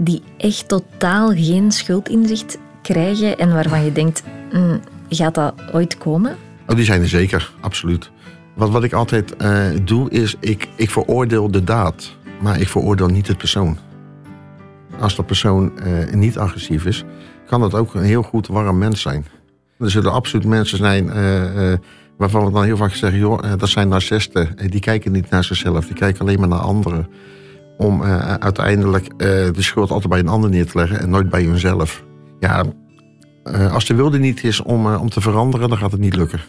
die 0.00 0.22
echt 0.38 0.68
totaal 0.68 1.30
geen 1.34 1.72
schuldinzicht 1.72 2.58
krijgen 2.82 3.38
en 3.38 3.52
waarvan 3.52 3.84
je 3.84 3.92
denkt, 3.92 4.22
mm, 4.52 4.80
gaat 5.08 5.34
dat 5.34 5.54
ooit 5.72 5.98
komen? 5.98 6.36
Oh, 6.66 6.76
die 6.76 6.84
zijn 6.84 7.00
er 7.00 7.08
zeker, 7.08 7.52
absoluut. 7.60 8.10
Wat, 8.54 8.70
wat 8.70 8.84
ik 8.84 8.92
altijd 8.92 9.34
uh, 9.42 9.66
doe 9.82 10.10
is, 10.10 10.36
ik, 10.40 10.68
ik 10.74 10.90
veroordeel 10.90 11.50
de 11.50 11.64
daad, 11.64 12.16
maar 12.40 12.60
ik 12.60 12.68
veroordeel 12.68 13.08
niet 13.08 13.28
het 13.28 13.38
persoon. 13.38 13.78
Als 15.00 15.16
dat 15.16 15.26
persoon 15.26 15.72
uh, 15.86 16.12
niet 16.12 16.38
agressief 16.38 16.84
is, 16.84 17.04
kan 17.46 17.60
dat 17.60 17.74
ook 17.74 17.94
een 17.94 18.02
heel 18.02 18.22
goed 18.22 18.46
warm 18.46 18.78
mens 18.78 19.00
zijn. 19.00 19.26
Er 19.78 19.90
zullen 19.90 20.12
absoluut 20.12 20.46
mensen 20.46 20.78
zijn 20.78 21.06
uh, 21.06 21.70
uh, 21.70 21.76
waarvan 22.18 22.44
we 22.44 22.52
dan 22.52 22.64
heel 22.64 22.76
vaak 22.76 22.94
zeggen... 22.94 23.18
joh, 23.18 23.44
uh, 23.44 23.52
dat 23.56 23.68
zijn 23.68 23.88
narcisten. 23.88 24.56
die 24.70 24.80
kijken 24.80 25.12
niet 25.12 25.30
naar 25.30 25.44
zichzelf, 25.44 25.86
die 25.86 25.94
kijken 25.94 26.20
alleen 26.20 26.38
maar 26.38 26.48
naar 26.48 26.58
anderen. 26.58 27.08
Om 27.76 28.02
uiteindelijk 28.02 29.18
de 29.18 29.52
schuld 29.56 29.90
altijd 29.90 30.08
bij 30.08 30.18
een 30.18 30.28
ander 30.28 30.50
neer 30.50 30.66
te 30.66 30.78
leggen 30.78 31.00
en 31.00 31.10
nooit 31.10 31.30
bij 31.30 31.42
hunzelf. 31.42 32.04
Ja, 32.40 32.64
als 33.70 33.84
de 33.84 33.94
wilde 33.94 34.18
niet 34.18 34.44
is 34.44 34.62
om, 34.62 34.94
om 34.94 35.08
te 35.08 35.20
veranderen, 35.20 35.68
dan 35.68 35.78
gaat 35.78 35.92
het 35.92 36.00
niet 36.00 36.16
lukken. 36.16 36.40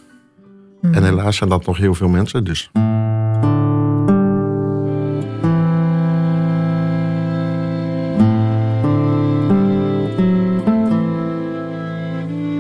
Mm. 0.81 0.93
En 0.93 1.03
helaas 1.03 1.38
zijn 1.38 1.50
dat 1.50 1.65
nog 1.65 1.77
heel 1.77 1.93
veel 1.93 2.07
mensen, 2.10 2.43
dus... 2.43 2.72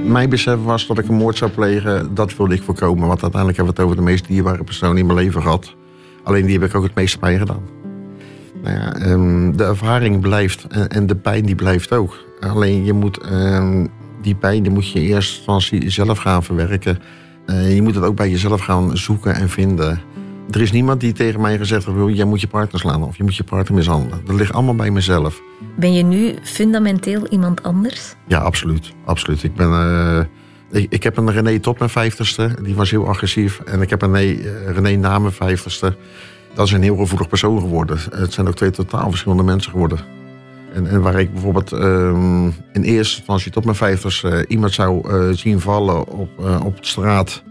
mijn 0.07 0.29
besef 0.29 0.63
was 0.63 0.87
dat 0.87 0.97
ik 0.97 1.07
een 1.07 1.15
moord 1.15 1.37
zou 1.37 1.51
plegen, 1.51 2.13
dat 2.13 2.35
wilde 2.35 2.55
ik 2.55 2.61
voorkomen. 2.61 3.07
Want 3.07 3.21
uiteindelijk 3.21 3.57
hebben 3.57 3.75
we 3.75 3.81
het 3.81 3.89
over 3.89 4.05
de 4.05 4.11
meest 4.11 4.27
dierbare 4.27 4.63
persoon 4.63 4.97
in 4.97 5.05
mijn 5.05 5.17
leven 5.17 5.41
gehad. 5.41 5.75
Alleen 6.23 6.45
die 6.45 6.59
heb 6.59 6.69
ik 6.69 6.75
ook 6.75 6.83
het 6.83 6.95
meeste 6.95 7.17
pijn 7.17 7.39
gedaan. 7.39 7.61
Nou 8.63 8.75
ja, 8.75 8.93
ehm, 8.93 9.51
de 9.55 9.63
ervaring 9.63 10.21
blijft 10.21 10.67
en, 10.67 10.89
en, 10.89 11.07
de 11.07 11.15
pijn 11.15 11.45
die 11.45 11.55
blijft 11.55 11.91
ook. 11.91 12.25
Alleen 12.39 12.85
je 12.85 12.93
moet 12.93 13.17
ehm, 13.17 13.85
die 14.21 14.35
pijn 14.35 14.63
die 14.63 14.71
moet 14.71 14.91
je 14.91 14.99
eerst 14.99 15.43
zelf 15.85 16.17
gaan 16.17 16.43
verwerken. 16.43 16.99
Uh, 17.45 17.75
je 17.75 17.81
moet 17.81 17.95
het 17.95 18.03
ook 18.03 18.15
bij 18.15 18.29
jezelf 18.29 18.61
gaan 18.61 18.97
zoeken 18.97 19.35
en 19.35 19.49
vinden. 19.49 20.01
Er 20.51 20.61
is 20.61 20.71
niemand 20.71 21.01
die 21.01 21.13
tegen 21.13 21.41
mij 21.41 21.57
gezegd 21.57 21.85
heeft: 21.85 22.15
jij 22.15 22.25
moet 22.25 22.41
je 22.41 22.47
partner 22.47 22.79
slaan 22.79 23.03
of 23.03 23.17
je 23.17 23.23
moet 23.23 23.35
je 23.35 23.43
partner 23.43 23.77
mishandelen. 23.77 24.21
Dat 24.25 24.35
ligt 24.35 24.53
allemaal 24.53 24.75
bij 24.75 24.91
mezelf. 24.91 25.41
Ben 25.75 25.93
je 25.93 26.03
nu 26.03 26.35
fundamenteel 26.43 27.27
iemand 27.27 27.63
anders? 27.63 28.15
Ja, 28.27 28.39
absoluut. 28.39 28.93
absoluut. 29.05 29.43
Ik, 29.43 29.55
ben, 29.55 29.69
uh, 29.69 30.19
ik, 30.81 30.91
ik, 30.91 31.03
heb 31.03 31.17
een 31.17 31.31
René 31.31 31.59
tot 31.59 31.77
mijn 31.79 31.89
vijftigste, 31.89 32.51
die 32.63 32.75
was 32.75 32.91
heel 32.91 33.07
agressief. 33.07 33.59
En 33.59 33.81
ik 33.81 33.89
heb 33.89 34.01
een 34.01 34.13
René, 34.13 34.31
uh, 34.31 34.69
René 34.69 34.95
na 34.95 35.19
mijn 35.19 35.33
vijftigste. 35.33 35.95
Dat 36.53 36.65
is 36.65 36.71
een 36.71 36.81
heel 36.81 36.97
gevoelig 36.97 37.27
persoon 37.27 37.59
geworden. 37.59 37.99
Het 38.11 38.33
zijn 38.33 38.47
ook 38.47 38.55
twee 38.55 38.71
totaal 38.71 39.09
verschillende 39.09 39.43
mensen 39.43 39.71
geworden. 39.71 39.99
En, 40.73 40.87
en 40.87 41.01
waar 41.01 41.19
ik 41.19 41.33
bijvoorbeeld 41.33 41.73
uh, 41.73 41.79
in 42.73 42.81
eerste 42.81 43.17
instantie 43.17 43.51
tot 43.51 43.63
mijn 43.63 43.75
vijftigste 43.75 44.29
uh, 44.29 44.43
iemand 44.47 44.73
zou 44.73 45.03
zien 45.35 45.59
vallen 45.59 46.07
op, 46.07 46.29
op 46.63 46.77
de 46.77 46.87
straat. 46.87 47.43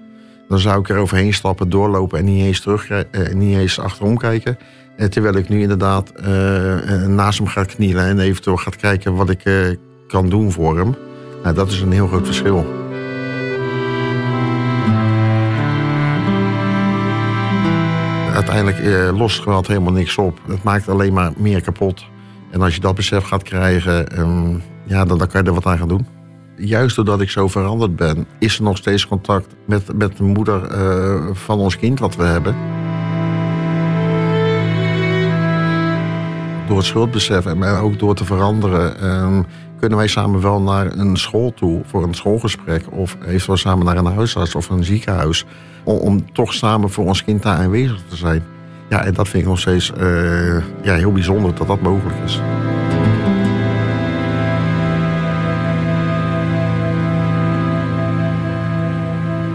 Dan 0.49 0.59
zou 0.59 0.81
ik 0.81 0.89
er 0.89 0.97
overheen 0.97 1.35
stappen, 1.35 1.69
doorlopen 1.69 2.19
en 2.19 2.25
niet 2.25 2.43
eens, 2.43 2.61
terug, 2.61 2.89
niet 3.35 3.57
eens 3.57 3.79
achterom 3.79 4.19
kijken. 4.19 4.59
terwijl 5.09 5.37
ik 5.37 5.49
nu 5.49 5.61
inderdaad 5.61 6.13
naast 7.07 7.39
hem 7.39 7.47
ga 7.47 7.65
knielen 7.65 8.05
en 8.05 8.19
eventueel 8.19 8.57
ga 8.57 8.71
kijken 8.81 9.15
wat 9.15 9.31
ik 9.31 9.43
kan 10.09 10.29
doen 10.29 10.53
voor 10.53 10.79
hem. 10.79 10.95
Nou, 11.43 11.55
dat 11.55 11.71
is 11.71 11.81
een 11.81 11.93
heel 11.93 12.07
groot 12.07 12.27
verschil. 12.27 12.67
Uiteindelijk 18.35 19.13
lost 19.17 19.41
geweld 19.41 19.67
helemaal 19.67 19.93
niks 19.93 20.19
op. 20.19 20.39
Het 20.49 20.63
maakt 20.63 20.89
alleen 20.89 21.13
maar 21.13 21.33
meer 21.37 21.61
kapot. 21.61 22.05
En 22.51 22.63
als 22.63 22.75
je 22.75 22.81
dat 22.81 22.95
besef 22.95 23.25
gaat 23.25 23.43
krijgen, 23.43 24.21
um, 24.21 24.63
ja, 24.85 25.05
dan, 25.05 25.19
dan 25.19 25.29
kan 25.29 25.43
je 25.43 25.49
er 25.49 25.55
wat 25.55 25.67
aan 25.67 25.79
gaan 25.79 25.89
doen. 25.89 26.16
Juist 26.57 26.97
doordat 26.97 27.21
ik 27.21 27.31
zo 27.31 27.49
veranderd 27.49 27.97
ben, 27.97 28.27
is 28.39 28.57
er 28.57 28.63
nog 28.63 28.77
steeds 28.77 29.07
contact 29.07 29.55
met, 29.65 29.99
met 29.99 30.17
de 30.17 30.23
moeder 30.23 30.79
uh, 30.79 31.27
van 31.33 31.59
ons 31.59 31.77
kind 31.77 31.99
wat 31.99 32.17
we 32.17 32.23
hebben. 32.23 32.55
Door 36.67 36.77
het 36.77 36.87
schuldbesef 36.87 37.47
en 37.47 37.65
ook 37.65 37.99
door 37.99 38.15
te 38.15 38.25
veranderen, 38.25 39.07
um, 39.07 39.47
kunnen 39.79 39.99
wij 39.99 40.07
samen 40.07 40.41
wel 40.41 40.61
naar 40.61 40.99
een 40.99 41.17
school 41.17 41.55
toe 41.55 41.83
voor 41.87 42.03
een 42.03 42.15
schoolgesprek. 42.15 42.85
Of 42.91 43.17
eventueel 43.27 43.57
samen 43.57 43.85
naar 43.85 43.97
een 43.97 44.15
huisarts 44.15 44.55
of 44.55 44.69
een 44.69 44.85
ziekenhuis. 44.85 45.45
Om, 45.85 46.33
toch 46.33 46.55
samen 46.55 46.91
voor 46.91 47.05
ons 47.05 47.25
kind 47.25 47.43
daar 47.43 47.59
aanwezig 47.59 48.03
te 48.09 48.17
zijn. 48.17 48.43
Ja, 48.89 49.05
en 49.05 49.15
dat 49.15 49.29
vind 49.29 49.43
ik 49.43 49.49
nog 49.49 49.59
steeds 49.59 49.93
uh, 50.01 50.57
ja, 50.83 50.95
heel 50.95 51.13
bijzonder 51.13 51.55
dat 51.55 51.67
dat 51.67 51.81
mogelijk 51.81 52.17
is. 52.25 52.41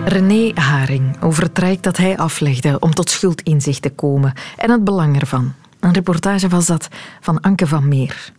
René 0.05 0.51
Haring 0.53 1.21
over 1.21 1.43
het 1.43 1.55
traject 1.55 1.83
dat 1.83 1.97
hij 1.97 2.17
aflegde 2.17 2.79
om 2.79 2.93
tot 2.93 3.09
schuldinzicht 3.09 3.81
te 3.81 3.89
komen 3.89 4.33
en 4.57 4.71
het 4.71 4.83
belang 4.83 5.19
ervan. 5.19 5.53
Een 5.79 5.93
reportage 5.93 6.47
was 6.47 6.65
dat 6.65 6.87
van 7.19 7.39
Anke 7.39 7.67
van 7.67 7.87
Meer. 7.87 8.31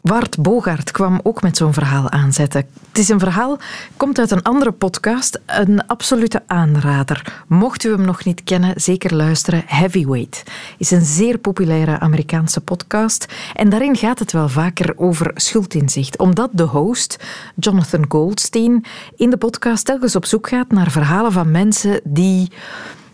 Wart 0.00 0.38
Bogaert 0.42 0.90
kwam 0.90 1.20
ook 1.22 1.42
met 1.42 1.56
zo'n 1.56 1.72
verhaal 1.72 2.10
aanzetten. 2.10 2.66
Het 2.88 2.98
is 2.98 3.08
een 3.08 3.18
verhaal, 3.18 3.58
komt 3.96 4.18
uit 4.18 4.30
een 4.30 4.42
andere 4.42 4.72
podcast, 4.72 5.40
een 5.46 5.86
absolute 5.86 6.42
aanrader. 6.46 7.44
Mocht 7.46 7.84
u 7.84 7.90
hem 7.90 8.04
nog 8.04 8.24
niet 8.24 8.44
kennen, 8.44 8.80
zeker 8.80 9.14
luisteren. 9.14 9.62
Heavyweight 9.66 10.42
is 10.78 10.90
een 10.90 11.04
zeer 11.04 11.38
populaire 11.38 11.98
Amerikaanse 11.98 12.60
podcast 12.60 13.26
en 13.54 13.68
daarin 13.68 13.96
gaat 13.96 14.18
het 14.18 14.32
wel 14.32 14.48
vaker 14.48 14.92
over 14.96 15.30
schuldinzicht, 15.34 16.18
omdat 16.18 16.50
de 16.52 16.62
host, 16.62 17.24
Jonathan 17.54 18.04
Goldstein, 18.08 18.84
in 19.16 19.30
de 19.30 19.36
podcast 19.36 19.84
telkens 19.84 20.16
op 20.16 20.24
zoek 20.24 20.48
gaat 20.48 20.70
naar 20.70 20.90
verhalen 20.90 21.32
van 21.32 21.50
mensen 21.50 22.00
die 22.04 22.50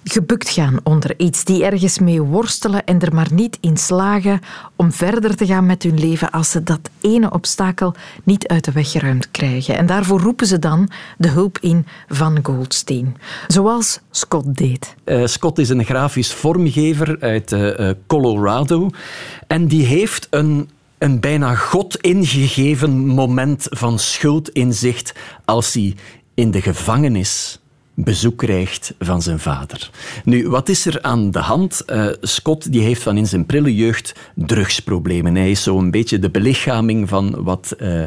gebukt 0.05 0.49
gaan 0.49 0.81
onder 0.83 1.15
iets, 1.17 1.45
die 1.45 1.65
ergens 1.65 1.99
mee 1.99 2.23
worstelen 2.23 2.85
en 2.85 3.01
er 3.01 3.15
maar 3.15 3.29
niet 3.33 3.59
in 3.61 3.77
slagen 3.77 4.41
om 4.77 4.93
verder 4.93 5.37
te 5.37 5.47
gaan 5.47 5.67
met 5.67 5.83
hun 5.83 5.99
leven 5.99 6.31
als 6.31 6.51
ze 6.51 6.63
dat 6.63 6.91
ene 7.01 7.31
obstakel 7.31 7.95
niet 8.25 8.47
uit 8.47 8.65
de 8.65 8.73
weg 8.73 8.91
geruimd 8.91 9.31
krijgen. 9.31 9.77
En 9.77 9.87
daarvoor 9.87 10.21
roepen 10.21 10.47
ze 10.47 10.59
dan 10.59 10.91
de 11.19 11.29
hulp 11.29 11.59
in 11.59 11.87
van 12.09 12.39
Goldstein, 12.43 13.17
zoals 13.47 14.01
Scott 14.11 14.57
deed. 14.57 14.95
Uh, 15.05 15.27
Scott 15.27 15.59
is 15.59 15.69
een 15.69 15.85
grafisch 15.85 16.33
vormgever 16.33 17.17
uit 17.21 17.53
uh, 17.53 17.91
Colorado 18.07 18.91
en 19.47 19.67
die 19.67 19.85
heeft 19.85 20.27
een 20.31 20.69
een 20.99 21.21
bijna 21.21 21.55
God 21.55 21.97
ingegeven 21.97 23.07
moment 23.07 23.67
van 23.71 23.99
schuldinzicht 23.99 25.15
als 25.45 25.73
hij 25.73 25.97
in 26.35 26.51
de 26.51 26.63
gevangenis 26.63 27.61
bezoek 27.95 28.37
krijgt 28.37 28.95
van 28.99 29.23
zijn 29.23 29.39
vader. 29.39 29.91
Nu, 30.25 30.49
wat 30.49 30.69
is 30.69 30.87
er 30.87 31.03
aan 31.03 31.31
de 31.31 31.39
hand? 31.39 31.83
Uh, 31.87 32.07
Scott 32.21 32.73
die 32.73 32.81
heeft 32.81 33.03
van 33.03 33.17
in 33.17 33.27
zijn 33.27 33.47
prille 33.47 33.75
jeugd 33.75 34.15
drugsproblemen. 34.35 35.35
Hij 35.35 35.51
is 35.51 35.63
zo'n 35.63 35.91
beetje 35.91 36.19
de 36.19 36.31
belichaming 36.31 37.09
van 37.09 37.43
wat 37.45 37.77
uh, 37.79 38.01
uh, 38.01 38.07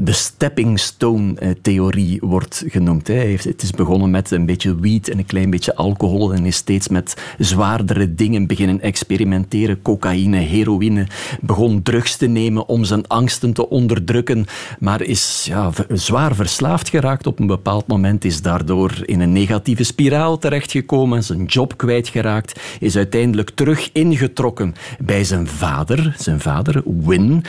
de 0.00 0.12
stepping 0.12 0.78
stone-theorie 0.78 2.18
wordt 2.20 2.64
genoemd. 2.66 3.06
Hij 3.06 3.16
heeft, 3.16 3.44
het 3.44 3.62
is 3.62 3.70
begonnen 3.70 4.10
met 4.10 4.30
een 4.30 4.46
beetje 4.46 4.80
weed 4.80 5.08
en 5.08 5.18
een 5.18 5.26
klein 5.26 5.50
beetje 5.50 5.74
alcohol 5.74 6.34
en 6.34 6.46
is 6.46 6.56
steeds 6.56 6.88
met 6.88 7.34
zwaardere 7.38 8.14
dingen 8.14 8.46
beginnen 8.46 8.80
experimenteren. 8.80 9.82
Cocaïne, 9.82 10.36
heroïne. 10.36 11.06
Begon 11.40 11.82
drugs 11.82 12.16
te 12.16 12.26
nemen 12.26 12.68
om 12.68 12.84
zijn 12.84 13.06
angsten 13.06 13.52
te 13.52 13.68
onderdrukken, 13.68 14.46
maar 14.78 15.02
is 15.02 15.44
ja, 15.48 15.70
zwaar 15.88 16.34
verslaafd 16.34 16.88
geraakt 16.88 17.26
op 17.26 17.38
een 17.38 17.46
bepaald 17.46 17.86
moment, 17.86 18.24
is 18.24 18.42
daardoor 18.42 19.02
in 19.04 19.19
in 19.20 19.26
een 19.26 19.32
negatieve 19.32 19.84
spiraal 19.84 20.38
terechtgekomen, 20.38 21.24
zijn 21.24 21.44
job 21.44 21.76
kwijtgeraakt, 21.76 22.60
is 22.80 22.96
uiteindelijk 22.96 23.50
terug 23.54 23.90
ingetrokken 23.92 24.74
bij 24.98 25.24
zijn 25.24 25.46
vader, 25.46 26.14
zijn 26.18 26.40
vader 26.40 26.82
Win. 26.84 27.44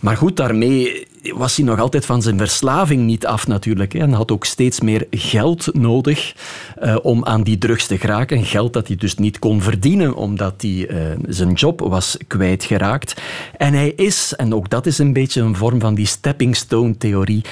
Maar 0.00 0.16
goed, 0.16 0.36
daarmee 0.36 1.06
was 1.32 1.56
hij 1.56 1.64
nog 1.64 1.80
altijd 1.80 2.06
van 2.06 2.22
zijn 2.22 2.38
verslaving 2.38 3.02
niet 3.02 3.26
af 3.26 3.46
natuurlijk. 3.46 3.94
En 3.94 4.12
had 4.12 4.30
ook 4.30 4.44
steeds 4.44 4.80
meer 4.80 5.06
geld 5.10 5.74
nodig 5.74 6.34
uh, 6.82 6.96
om 7.02 7.24
aan 7.24 7.42
die 7.42 7.58
drugs 7.58 7.86
te 7.86 7.98
geraken. 7.98 8.44
Geld 8.44 8.72
dat 8.72 8.86
hij 8.86 8.96
dus 8.96 9.14
niet 9.14 9.38
kon 9.38 9.62
verdienen, 9.62 10.14
omdat 10.14 10.54
hij 10.62 10.70
uh, 10.70 10.98
zijn 11.28 11.52
job 11.52 11.80
was 11.80 12.16
kwijtgeraakt. 12.26 13.20
En 13.56 13.72
hij 13.72 13.92
is, 13.96 14.34
en 14.36 14.54
ook 14.54 14.70
dat 14.70 14.86
is 14.86 14.98
een 14.98 15.12
beetje 15.12 15.40
een 15.40 15.56
vorm 15.56 15.80
van 15.80 15.94
die 15.94 16.06
stepping 16.06 16.56
stone 16.56 16.96
theorie, 16.96 17.44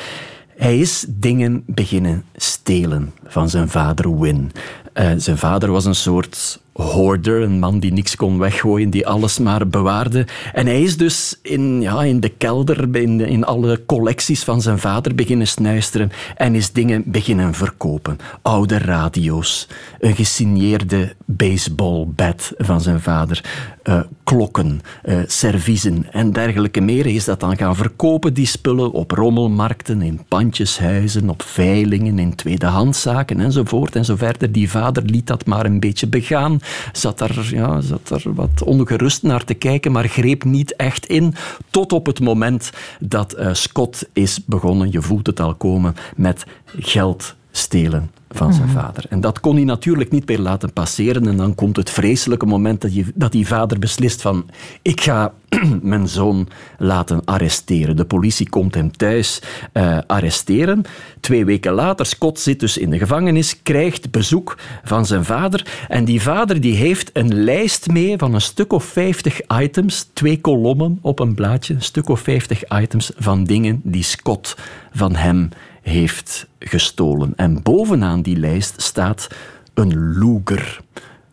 hij 0.57 0.79
is 0.79 1.05
dingen 1.09 1.63
beginnen 1.67 2.25
stelen 2.37 3.13
van 3.27 3.49
zijn 3.49 3.69
vader 3.69 4.21
Win. 4.21 4.53
Uh, 4.95 5.11
zijn 5.17 5.39
vader 5.39 5.71
was 5.71 5.85
een 5.85 5.95
soort 5.95 6.61
hoarder, 6.73 7.43
een 7.43 7.59
man 7.59 7.79
die 7.79 7.93
niks 7.93 8.17
kon 8.17 8.39
weggooien, 8.39 8.91
die 8.91 9.07
alles 9.07 9.39
maar 9.39 9.69
bewaarde. 9.69 10.27
En 10.53 10.67
hij 10.67 10.83
is 10.83 10.97
dus 10.97 11.39
in, 11.43 11.81
ja, 11.81 12.03
in 12.03 12.21
de 12.21 12.29
kelder, 12.29 12.97
in, 12.97 13.21
in 13.21 13.45
alle 13.45 13.83
collecties 13.87 14.45
van 14.45 14.63
zijn 14.63 14.79
vader 14.79 15.15
beginnen 15.15 15.47
snuisteren 15.47 16.11
en 16.37 16.55
is 16.55 16.73
dingen 16.73 17.03
beginnen 17.07 17.55
verkopen. 17.55 18.19
Oude 18.43 18.79
radio's, 18.79 19.69
een 20.01 20.15
gesigneerde 20.15 21.15
baseballbat 21.25 22.53
van 22.57 22.81
zijn 22.81 23.01
vader, 23.01 23.45
uh, 23.85 24.01
klokken, 24.25 24.81
uh, 25.05 25.19
serviezen 25.27 26.13
en 26.13 26.33
dergelijke 26.33 26.81
meer. 26.81 27.05
Hij 27.05 27.13
is 27.13 27.25
dat 27.25 27.41
dan 27.41 27.57
gaan 27.57 27.77
verkopen, 27.77 28.35
die 28.35 28.47
spullen, 28.47 28.93
op 28.93 29.11
rommelmarkten, 29.11 30.03
in 30.03 30.21
pandjeshuizen, 30.29 31.29
op 31.29 31.43
veilingen, 31.43 32.19
in 32.19 32.35
tweedehandszaken 32.35 33.41
enzovoort 33.41 33.97
en 33.97 34.05
zo 34.05 34.17
verder. 34.17 34.53
Die 34.53 34.71
vader 34.71 35.03
liet 35.03 35.27
dat 35.27 35.47
maar 35.47 35.65
een 35.65 35.81
beetje 35.81 36.07
begaan 36.07 36.61
zat 36.93 37.21
er, 37.21 37.49
ja, 37.51 37.81
zat 37.81 38.11
er 38.11 38.35
wat 38.35 38.63
ongerust 38.65 39.23
naar 39.23 39.45
te 39.45 39.55
kijken, 39.55 39.93
maar 39.93 40.09
greep 40.09 40.45
niet 40.45 40.77
echt 40.77 41.07
in. 41.07 41.35
Tot 41.71 41.93
op 41.93 42.07
het 42.07 42.21
moment 42.21 42.71
dat 43.01 43.39
uh, 43.39 43.49
Scott 43.53 44.09
is 44.13 44.45
begonnen, 44.45 44.91
je 44.91 45.03
voelt 45.03 45.27
het 45.27 45.41
al 45.41 45.55
komen, 45.55 45.95
met 46.17 46.45
geld 46.65 47.35
stelen 47.51 48.11
van 48.33 48.53
zijn 48.53 48.69
mhm. 48.69 48.79
vader. 48.79 49.05
En 49.09 49.21
dat 49.21 49.41
kon 49.41 49.55
hij 49.55 49.65
natuurlijk 49.65 50.11
niet 50.11 50.29
meer 50.29 50.39
laten 50.39 50.73
passeren. 50.73 51.27
En 51.27 51.37
dan 51.37 51.55
komt 51.55 51.77
het 51.77 51.91
vreselijke 51.91 52.47
moment 52.47 52.81
dat, 52.81 52.95
je, 52.95 53.05
dat 53.15 53.33
die 53.33 53.47
vader 53.47 53.79
beslist 53.79 54.23
van 54.23 54.47
ik 54.83 55.01
ga 55.01 55.33
mijn 55.83 56.09
zoon 56.09 56.49
laten 56.79 57.25
arresteren. 57.25 57.97
De 57.97 58.05
politie 58.05 58.49
komt 58.49 58.75
hem 58.75 58.97
thuis 58.97 59.43
uh, 59.73 59.99
arresteren. 60.07 60.85
Twee 61.21 61.45
weken 61.45 61.73
later, 61.73 62.07
Scott 62.07 62.41
zit 62.41 62.61
dus 62.61 62.79
in 62.79 62.91
de 62.91 62.99
gevangenis, 62.99 63.63
krijgt 63.63 64.11
bezoek 64.11 64.59
van 64.85 65.07
zijn 65.07 65.25
vader. 65.25 65.67
En 65.89 66.05
die 66.05 66.23
vader 66.23 66.61
die 66.61 66.75
heeft 66.75 67.11
een 67.13 67.35
lijst 67.35 67.89
mee 67.89 68.19
van 68.19 68.35
een 68.35 68.41
stuk 68.41 68.73
of 68.73 68.85
vijftig 68.85 69.41
items, 69.61 70.11
twee 70.13 70.41
kolommen 70.41 70.99
op 71.01 71.19
een 71.19 71.35
blaadje, 71.35 71.75
een 71.75 71.83
stuk 71.83 72.09
of 72.09 72.21
vijftig 72.21 72.63
items 72.69 73.13
van 73.17 73.45
dingen 73.45 73.81
die 73.85 74.03
Scott 74.03 74.57
van 74.93 75.15
hem 75.15 75.49
heeft 75.83 76.47
gestolen. 76.59 77.33
En 77.37 77.63
bovenaan 77.63 78.23
die 78.23 78.37
lijst 78.37 78.83
staat 78.83 79.29
een 79.75 80.19
Luger. 80.19 80.81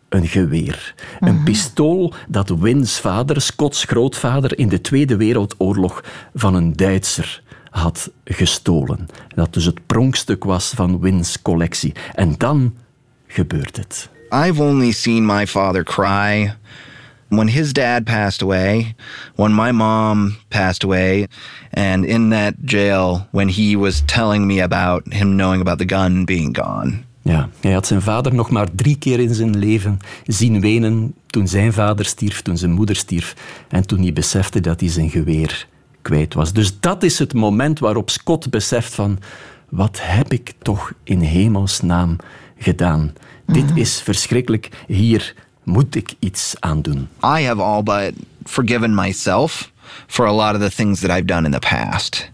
een 0.10 0.28
geweer. 0.28 0.96
Een 1.20 1.44
pistool 1.44 2.14
dat 2.28 2.50
Wins 2.50 3.00
vader, 3.00 3.42
Scots 3.42 3.84
grootvader, 3.84 4.58
in 4.58 4.70
de 4.70 4.82
Tweede 4.82 5.16
Wereldoorlog 5.16 6.04
van 6.34 6.56
een 6.56 6.76
Duitser 6.76 7.44
had 7.70 8.12
gestolen. 8.24 9.08
Dat 9.36 9.54
dus 9.54 9.66
het 9.66 9.86
pronkstuk 9.86 10.44
was 10.44 10.70
van 10.76 11.00
Wins 11.00 11.42
collectie. 11.42 11.94
En 12.14 12.36
dan 12.38 12.76
gebeurt 13.28 13.78
het. 13.78 14.10
I've 14.46 14.64
only 14.64 14.92
seen 14.92 15.26
my 15.26 15.48
father 15.48 15.84
cry 15.84 16.54
when 17.30 17.48
his 17.48 17.72
dad 17.74 18.04
passed 18.04 18.42
away, 18.42 18.96
when 19.36 19.54
my 19.54 19.72
mom 19.72 20.36
passed 20.48 20.84
away, 20.84 21.28
and 21.72 22.06
in 22.06 22.30
that 22.30 22.54
jail 22.66 23.28
when 23.32 23.50
he 23.50 23.78
was 23.78 24.02
telling 24.06 24.48
me 24.48 24.64
about 24.64 25.14
him 25.14 25.36
knowing 25.36 25.62
about 25.62 25.78
the 25.78 25.96
gun 25.96 26.26
being 26.26 26.58
gone. 26.58 27.08
Ja, 27.22 27.50
hij 27.62 27.72
had 27.72 27.88
zijn 27.88 28.02
vader 28.02 28.34
nog 28.34 28.50
maar 28.50 28.68
drie 28.76 28.98
keer 28.98 29.20
in 29.20 29.34
zijn 29.34 29.58
leven 29.58 29.98
zien 30.26 30.62
wenen 30.62 31.14
toen 31.28 31.48
zijn 31.48 31.74
vader 31.74 32.06
stierf, 32.06 32.42
toen 32.42 32.58
zijn 32.58 32.72
moeder 32.72 32.96
stierf 32.96 33.36
en 33.70 33.88
toen 33.88 34.02
hij 34.02 34.14
besefte 34.14 34.60
dat 34.60 34.80
hij 34.80 34.90
zijn 34.90 35.10
geweer 35.10 35.68
kwijt 36.02 36.34
was. 36.34 36.54
Dus 36.54 36.80
dat 36.80 37.04
is 37.04 37.20
het 37.20 37.34
moment 37.34 37.80
waarop 37.80 38.10
Scott 38.10 38.50
beseft 38.50 38.94
van 38.94 39.20
wat 39.70 40.00
heb 40.02 40.34
ik 40.34 40.54
toch 40.62 40.94
in 41.04 41.20
hemelsnaam 41.20 42.16
gedaan? 42.58 43.14
Dit 43.46 43.72
is 43.76 44.02
verschrikkelijk. 44.02 44.70
Hier 44.88 45.36
moet 45.70 45.96
ik 45.96 46.14
iets 46.20 46.56
aan 46.60 46.82
doen. 46.82 47.08
I 47.24 47.44
have 47.46 47.62
all 47.62 47.84
but 47.84 48.14
forgiven 48.44 48.96
myself 48.96 49.72
for 50.08 50.26
a 50.26 50.34
lot 50.34 50.56
of 50.56 50.62
the 50.62 50.76
things 50.76 51.00
that 51.00 51.12
I've 51.12 51.26
done 51.26 51.46
in 51.46 51.52
the 51.52 51.60
past. 51.60 52.32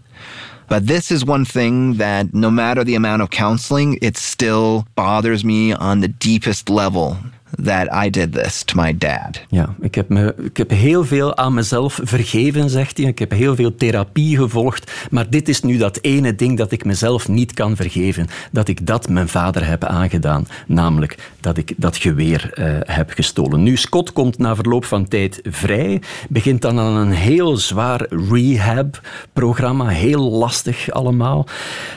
But 0.68 0.86
this 0.86 1.10
is 1.10 1.24
one 1.24 1.44
thing 1.44 1.96
that 1.98 2.32
no 2.32 2.50
matter 2.50 2.84
the 2.84 2.96
amount 2.96 3.22
of 3.22 3.28
counseling, 3.28 3.98
it 4.00 4.16
still 4.16 4.84
bothers 4.94 5.44
me 5.44 5.72
on 5.72 6.00
the 6.00 6.08
deepest 6.08 6.68
level 6.68 7.16
that 7.62 8.04
I 8.04 8.10
did 8.10 8.32
this 8.32 8.62
to 8.62 8.82
my 8.82 8.98
dad. 8.98 9.40
Ja, 9.48 9.74
ik 9.80 9.94
heb, 9.94 10.08
me, 10.08 10.34
ik 10.42 10.56
heb 10.56 10.70
heel 10.70 11.04
veel 11.04 11.36
aan 11.36 11.54
mezelf 11.54 12.00
vergeven, 12.02 12.70
zegt 12.70 12.96
hij. 12.96 13.06
Ik 13.06 13.18
heb 13.18 13.30
heel 13.30 13.54
veel 13.54 13.74
therapie 13.74 14.36
gevolgd. 14.36 14.92
Maar 15.10 15.30
dit 15.30 15.48
is 15.48 15.62
nu 15.62 15.76
dat 15.76 15.98
ene 16.00 16.34
ding 16.34 16.58
dat 16.58 16.72
ik 16.72 16.84
mezelf 16.84 17.28
niet 17.28 17.52
kan 17.52 17.76
vergeven. 17.76 18.26
Dat 18.52 18.68
ik 18.68 18.86
dat 18.86 19.08
mijn 19.08 19.28
vader 19.28 19.66
heb 19.66 19.84
aangedaan. 19.84 20.46
Namelijk 20.66 21.32
dat 21.40 21.56
ik 21.56 21.74
dat 21.76 21.96
geweer 21.96 22.50
eh, 22.52 22.94
heb 22.96 23.10
gestolen. 23.10 23.62
Nu, 23.62 23.76
Scott 23.76 24.12
komt 24.12 24.38
na 24.38 24.54
verloop 24.54 24.84
van 24.84 25.08
tijd 25.08 25.40
vrij. 25.42 26.02
Begint 26.28 26.62
dan 26.62 26.78
aan 26.78 26.96
een 26.96 27.12
heel 27.12 27.56
zwaar 27.56 28.06
rehab-programma. 28.30 29.88
Heel 29.88 30.30
lastig 30.30 30.90
allemaal. 30.90 31.46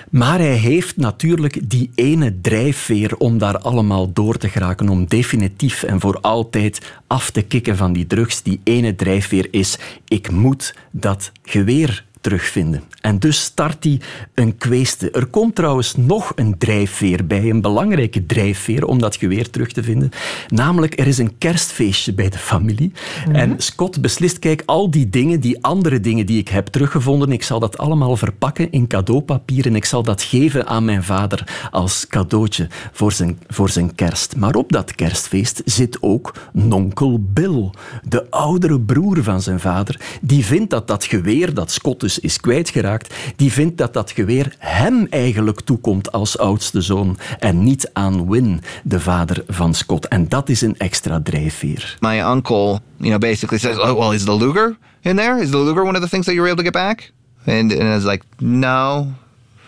Maar 0.09 0.39
hij 0.39 0.55
heeft 0.55 0.97
natuurlijk 0.97 1.69
die 1.69 1.91
ene 1.95 2.41
drijfveer 2.41 3.17
om 3.17 3.37
daar 3.37 3.57
allemaal 3.57 4.13
door 4.13 4.37
te 4.37 4.49
geraken. 4.49 4.89
Om 4.89 5.05
definitief 5.05 5.47
en 5.83 5.99
voor 5.99 6.19
altijd 6.21 6.93
af 7.07 7.29
te 7.29 7.41
kicken 7.41 7.77
van 7.77 7.93
die 7.93 8.07
drugs. 8.07 8.41
Die 8.41 8.59
ene 8.63 8.95
drijfveer 8.95 9.47
is, 9.51 9.77
ik 10.07 10.31
moet 10.31 10.75
dat 10.91 11.31
geweer 11.43 12.05
terugvinden. 12.21 12.83
En 13.01 13.19
dus 13.19 13.41
start 13.41 13.83
hij 13.83 14.01
een 14.33 14.57
kweeste. 14.57 15.11
Er 15.11 15.25
komt 15.25 15.55
trouwens 15.55 15.95
nog 15.95 16.31
een 16.35 16.57
drijfveer 16.57 17.27
bij, 17.27 17.49
een 17.49 17.61
belangrijke 17.61 18.25
drijfveer 18.25 18.85
om 18.85 18.99
dat 18.99 19.15
geweer 19.15 19.49
terug 19.49 19.71
te 19.71 19.83
vinden. 19.83 20.09
Namelijk, 20.47 20.99
er 20.99 21.07
is 21.07 21.17
een 21.17 21.37
kerstfeestje 21.37 22.13
bij 22.13 22.29
de 22.29 22.37
familie. 22.37 22.91
En 23.31 23.53
Scott 23.57 24.01
beslist, 24.01 24.39
kijk, 24.39 24.63
al 24.65 24.91
die 24.91 25.09
dingen, 25.09 25.39
die 25.39 25.63
andere 25.63 25.99
dingen 25.99 26.25
die 26.25 26.39
ik 26.39 26.47
heb 26.47 26.67
teruggevonden, 26.67 27.31
ik 27.31 27.43
zal 27.43 27.59
dat 27.59 27.77
allemaal 27.77 28.17
verpakken 28.17 28.71
in 28.71 28.87
cadeaupapier 28.87 29.65
en 29.65 29.75
ik 29.75 29.85
zal 29.85 30.03
dat 30.03 30.21
geven 30.21 30.67
aan 30.67 30.85
mijn 30.85 31.03
vader 31.03 31.67
als 31.71 32.07
cadeautje 32.07 32.67
voor 32.91 33.11
zijn, 33.11 33.39
voor 33.47 33.69
zijn 33.69 33.95
kerst. 33.95 34.35
Maar 34.35 34.55
op 34.55 34.71
dat 34.71 34.95
kerstfeest 34.95 35.61
zit 35.65 35.97
ook 36.01 36.33
nonkel 36.53 37.19
Bill, 37.33 37.69
de 38.03 38.31
oudere 38.31 38.79
broer 38.79 39.23
van 39.23 39.41
zijn 39.41 39.59
vader. 39.59 40.01
Die 40.21 40.45
vindt 40.45 40.69
dat 40.69 40.87
dat 40.87 41.05
geweer 41.05 41.53
dat 41.53 41.71
Scott 41.71 42.03
dus 42.09 42.19
is 42.19 42.39
kwijtgeraakt, 42.39 43.13
die 43.35 43.51
vindt 43.51 43.77
dat 43.77 43.93
dat 43.93 44.11
geweer 44.11 44.55
hem 44.57 45.07
eigenlijk 45.09 45.61
toekomt 45.61 46.11
als 46.11 46.37
oudste 46.37 46.81
zoon 46.81 47.17
en 47.39 47.63
niet 47.63 47.89
aan 47.93 48.29
Win, 48.29 48.61
de 48.83 48.99
vader 48.99 49.43
van 49.47 49.73
Scott. 49.73 50.07
En 50.07 50.27
dat 50.27 50.49
is 50.49 50.61
een 50.61 50.77
extra 50.77 51.21
drijfveer. 51.23 51.97
My 51.99 52.19
uncle, 52.19 52.79
you 52.97 53.09
know, 53.09 53.19
basically 53.19 53.59
says, 53.59 53.77
"Oh, 53.77 53.99
well, 53.99 54.13
is 54.13 54.23
the 54.23 54.37
Luger 54.37 54.77
in 55.01 55.15
there? 55.15 55.41
Is 55.41 55.49
the 55.49 55.57
Luger 55.57 55.83
one 55.83 55.97
of 55.97 56.03
the 56.03 56.09
things 56.09 56.25
that 56.25 56.35
you 56.35 56.41
were 56.41 56.51
able 56.51 56.63
to 56.63 56.71
get 56.71 56.73
back?" 56.73 57.11
And 57.45 57.71
and 57.71 58.03
was 58.03 58.03
like, 58.03 58.23
"No, 58.37 59.07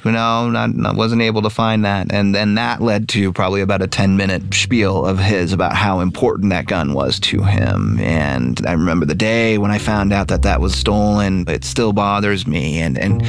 no, 0.05 0.49
not, 0.49 0.75
not 0.75 0.95
wasn't 0.95 1.21
able 1.21 1.41
to 1.43 1.49
find 1.49 1.85
that." 1.85 2.11
And 2.11 2.33
then 2.33 2.55
that 2.55 2.81
led 2.81 3.07
to 3.09 3.31
probably 3.33 3.61
about 3.61 3.81
a 3.81 3.87
ten 3.87 4.17
minute 4.17 4.53
spiel 4.53 5.05
of 5.05 5.19
his 5.19 5.53
about 5.53 5.75
how 5.75 5.99
important 5.99 6.49
that 6.49 6.65
gun 6.65 6.93
was 6.93 7.19
to 7.21 7.43
him. 7.43 7.99
And 7.99 8.59
I 8.65 8.71
remember 8.71 9.05
the 9.05 9.15
day 9.15 9.57
when 9.57 9.71
I 9.71 9.77
found 9.77 10.13
out 10.13 10.27
that 10.29 10.41
that 10.41 10.61
was 10.61 10.73
stolen. 10.75 11.45
It 11.47 11.63
still 11.63 11.93
bothers 11.93 12.47
me. 12.47 12.79
And 12.79 12.97
and 12.97 13.21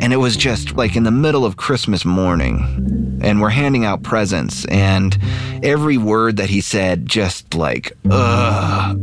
and 0.00 0.12
it 0.12 0.18
was 0.18 0.36
just 0.36 0.76
like 0.76 0.96
in 0.96 1.04
the 1.04 1.10
middle 1.10 1.44
of 1.44 1.56
Christmas 1.56 2.04
morning, 2.04 3.18
and 3.22 3.40
we're 3.40 3.50
handing 3.50 3.84
out 3.84 4.02
presents, 4.02 4.64
and 4.66 5.16
every 5.62 5.96
word 5.96 6.36
that 6.38 6.50
he 6.50 6.60
said 6.60 7.06
just 7.06 7.54
like, 7.54 7.92
ugh. 8.10 8.98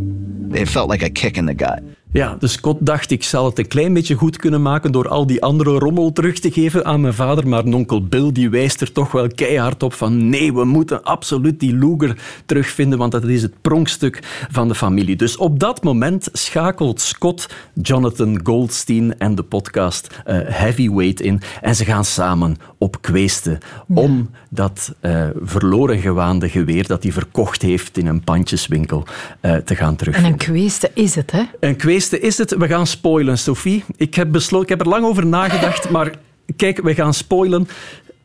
It 0.56 0.68
felt 0.68 0.88
like 0.88 1.02
a 1.02 1.10
kick 1.10 1.40
in 1.40 1.48
the 1.48 1.56
gut. 1.56 1.82
Ja, 2.14 2.36
dus 2.40 2.52
Scott 2.52 2.86
dacht, 2.86 3.12
ik 3.12 3.24
zal 3.24 3.46
het 3.46 3.60
een 3.60 3.68
klein 3.68 3.94
beetje 3.94 4.16
goed 4.16 4.38
kunnen 4.38 4.62
maken 4.62 4.92
door 4.92 5.08
al 5.08 5.28
die 5.28 5.42
andere 5.42 5.78
rommel 5.78 6.12
terug 6.12 6.40
te 6.40 6.52
geven 6.52 6.86
aan 6.86 7.02
mijn 7.02 7.14
vader. 7.14 7.48
Maar 7.48 7.64
onkel 7.64 8.06
Bill 8.06 8.32
die 8.32 8.50
wijst 8.50 8.82
er 8.82 8.92
toch 8.92 9.12
wel 9.12 9.28
keihard 9.28 9.84
op 9.84 9.94
van 9.94 10.30
nee, 10.30 10.54
we 10.54 10.66
moeten 10.66 11.04
absoluut 11.04 11.60
die 11.60 11.76
Luger 11.76 12.18
terugvinden, 12.46 12.98
want 12.98 13.12
dat 13.12 13.24
is 13.24 13.42
het 13.42 13.62
pronkstuk 13.62 14.20
van 14.52 14.68
de 14.68 14.76
familie. 14.76 15.16
Dus 15.16 15.38
op 15.38 15.60
dat 15.60 15.84
moment 15.84 16.30
schakelt 16.32 17.02
Scott 17.02 17.50
Jonathan 17.74 18.40
Goldstein 18.44 19.20
en 19.20 19.36
de 19.36 19.44
podcast 19.44 20.08
eh, 20.26 20.38
Heavyweight 20.44 21.22
in 21.22 21.42
en 21.62 21.76
ze 21.76 21.86
gaan 21.86 22.06
samen 22.06 22.56
op 22.78 23.02
kweesten 23.02 23.58
om 23.88 24.30
dat 24.50 24.96
eh, 25.00 25.28
verloren 25.42 26.00
gewaande 26.00 26.50
geweer 26.50 26.88
dat 26.88 27.04
hij 27.04 27.12
verkocht 27.12 27.62
heeft 27.62 27.98
in 27.98 28.08
een 28.08 28.24
pandjeswinkel 28.24 29.04
eh, 29.40 29.56
te 29.56 29.76
gaan 29.76 29.90
En 29.90 29.98
terugvinden. 29.98 30.32
een 30.32 30.38
kweeste 30.38 30.92
is 30.94 31.16
het, 31.16 31.32
hè? 31.32 31.44
Een 31.60 31.76
kweeste 32.08 32.28
is 32.28 32.38
het. 32.38 32.56
We 32.58 32.68
gaan 32.68 32.88
spoilen, 32.88 33.38
Sophie. 33.38 33.84
Ik 33.96 34.16
heb, 34.16 34.32
besloten, 34.32 34.64
ik 34.64 34.70
heb 34.70 34.82
er 34.82 34.88
lang 34.88 35.06
over 35.06 35.26
nagedacht, 35.26 35.90
maar 35.90 36.12
kijk, 36.56 36.82
we 36.82 36.94
gaan 36.94 37.14
spoilen. 37.14 37.68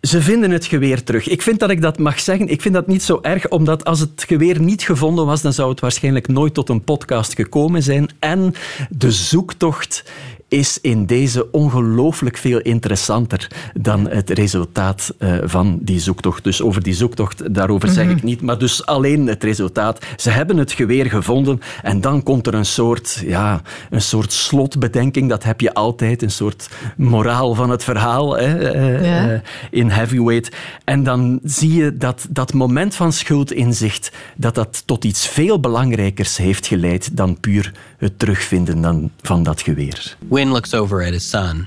Ze 0.01 0.23
vinden 0.23 0.51
het 0.51 0.67
geweer 0.67 1.05
terug. 1.05 1.29
Ik 1.29 1.43
vind 1.43 1.59
dat 1.59 1.71
ik 1.71 1.83
dat 1.83 1.99
mag 1.99 2.21
zeggen. 2.21 2.49
Ik 2.49 2.63
vind 2.63 2.75
dat 2.75 2.87
niet 2.87 3.03
zo 3.03 3.19
erg, 3.23 3.49
omdat 3.49 3.85
als 3.85 4.01
het 4.01 4.25
geweer 4.27 4.61
niet 4.61 4.83
gevonden 4.83 5.27
was, 5.27 5.43
dan 5.43 5.53
zou 5.53 5.71
het 5.71 5.81
waarschijnlijk 5.81 6.29
nooit 6.29 6.55
tot 6.55 6.69
een 6.69 6.85
podcast 6.85 7.35
gekomen 7.35 7.83
zijn. 7.83 8.09
En 8.19 8.55
de 8.91 9.13
zoektocht 9.13 10.05
is 10.49 10.79
in 10.81 11.07
deze 11.07 11.51
ongelooflijk 11.51 12.37
veel 12.37 12.59
interessanter 12.61 13.51
dan 13.81 14.09
het 14.09 14.31
resultaat 14.31 15.15
eh, 15.19 15.35
van 15.45 15.79
die 15.83 16.01
zoektocht. 16.01 16.45
Dus 16.45 16.63
over 16.63 16.83
die 16.83 16.95
zoektocht, 16.95 17.55
daarover 17.55 17.89
zeg 17.89 18.09
ik 18.09 18.23
niet. 18.23 18.43
Maar 18.43 18.59
dus 18.59 18.87
alleen 18.87 19.27
het 19.27 19.45
resultaat. 19.45 20.07
Ze 20.17 20.31
hebben 20.31 20.57
het 20.57 20.73
geweer 20.73 21.07
gevonden 21.07 21.61
en 21.83 22.01
dan 22.01 22.23
komt 22.23 22.47
er 22.47 22.55
een 22.55 22.67
soort, 22.67 23.23
ja, 23.27 23.63
een 23.91 24.03
soort 24.03 24.33
slotbedenking. 24.33 25.29
Dat 25.29 25.45
heb 25.45 25.61
je 25.61 25.75
altijd, 25.75 26.23
een 26.23 26.31
soort 26.31 26.69
moraal 26.97 27.55
van 27.55 27.71
het 27.71 27.85
verhaal 27.85 28.37
hè, 28.37 28.59
eh, 28.71 29.05
Ja. 29.05 29.31
eh, 29.31 29.41
in 29.71 29.91
Heavyweight. 29.91 30.57
En 30.85 31.03
dan 31.03 31.41
zie 31.45 31.75
je 31.75 31.97
dat 31.97 32.27
dat 32.31 32.53
moment 32.53 32.95
van 32.95 33.13
schuldinzicht, 33.13 34.13
dat 34.37 34.55
dat 34.55 34.83
tot 34.87 35.05
iets 35.05 35.29
veel 35.29 35.61
belangrijkers 35.61 36.37
heeft 36.37 36.67
geleid 36.67 37.17
dan 37.17 37.41
puur 37.41 37.73
het 37.99 38.19
terugvinden 38.19 38.81
dan 38.81 39.11
van 39.23 39.43
dat 39.43 39.63
geweer. 39.63 40.17
Win 40.29 40.53
looks 40.53 40.75
over 40.75 41.05
at 41.05 41.13
his 41.13 41.29
son. 41.29 41.67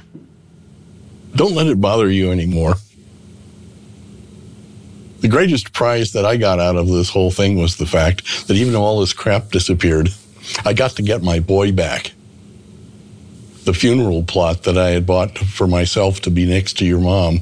Don't 1.35 1.55
let 1.55 1.67
it 1.67 1.79
bother 1.79 2.11
you 2.11 2.31
anymore. 2.31 2.75
The 5.19 5.27
greatest 5.27 5.71
prize 5.71 6.11
that 6.11 6.25
I 6.25 6.37
got 6.37 6.59
out 6.59 6.75
of 6.75 6.87
this 6.87 7.09
whole 7.09 7.31
thing 7.31 7.61
was 7.61 7.75
the 7.75 7.85
fact 7.85 8.47
that 8.47 8.57
even 8.57 8.73
though 8.73 8.83
all 8.83 8.99
this 8.99 9.13
crap 9.13 9.51
disappeared, 9.51 10.09
I 10.65 10.73
got 10.73 10.95
to 10.95 11.03
get 11.03 11.21
my 11.21 11.39
boy 11.39 11.71
back. 11.71 12.13
The 13.65 13.73
funeral 13.73 14.23
plot 14.23 14.63
that 14.63 14.77
I 14.77 14.89
had 14.89 15.05
bought 15.05 15.37
for 15.37 15.67
myself 15.67 16.21
to 16.21 16.31
be 16.31 16.45
next 16.45 16.77
to 16.79 16.85
your 16.85 16.99
mom, 16.99 17.41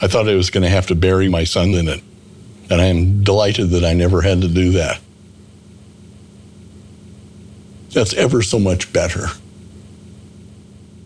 I 0.00 0.08
thought 0.08 0.28
I 0.28 0.34
was 0.34 0.50
going 0.50 0.64
to 0.64 0.68
have 0.68 0.86
to 0.88 0.94
bury 0.94 1.28
my 1.28 1.44
son 1.44 1.68
in 1.74 1.88
it. 1.88 2.02
And 2.68 2.80
I 2.80 2.86
am 2.86 3.22
delighted 3.22 3.70
that 3.70 3.84
I 3.84 3.92
never 3.92 4.22
had 4.22 4.40
to 4.40 4.48
do 4.48 4.72
that. 4.72 5.00
That's 7.92 8.14
ever 8.14 8.42
so 8.42 8.58
much 8.58 8.90
better. 8.90 9.36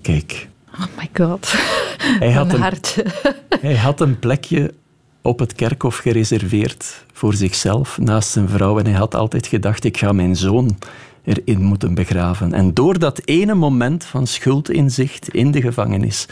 Kijk, 0.03 0.49
Oh 0.81 0.87
my 0.96 1.09
god. 1.12 1.53
hij 2.18 2.33
had, 2.33 2.46
Mijn 2.46 2.57
een, 2.57 2.62
hart. 2.62 2.96
hij 3.61 3.77
had 3.77 4.01
een 4.01 4.18
plekje 4.18 4.75
op 5.22 5.38
het 5.38 5.53
kerkhof 5.53 5.96
gereserveerd 5.96 7.05
voor 7.12 7.35
zichzelf 7.35 7.99
naast 7.99 8.31
zijn 8.31 8.49
vrouw. 8.49 8.79
En 8.79 8.85
hij 8.85 8.94
had 8.94 9.14
altijd 9.14 9.46
gedacht, 9.46 9.85
ik 9.85 9.96
ga 9.96 10.12
mijn 10.12 10.37
zoon 10.37 10.79
erin 11.25 11.62
moeten 11.62 11.94
begraven. 11.94 12.53
En 12.53 12.75
door 12.75 12.99
dat 12.99 13.20
ene 13.25 13.55
moment 13.55 14.05
van 14.05 14.27
schuldinzicht 14.27 15.29
in 15.29 15.51
de 15.51 15.61
gevangenis 15.61 16.27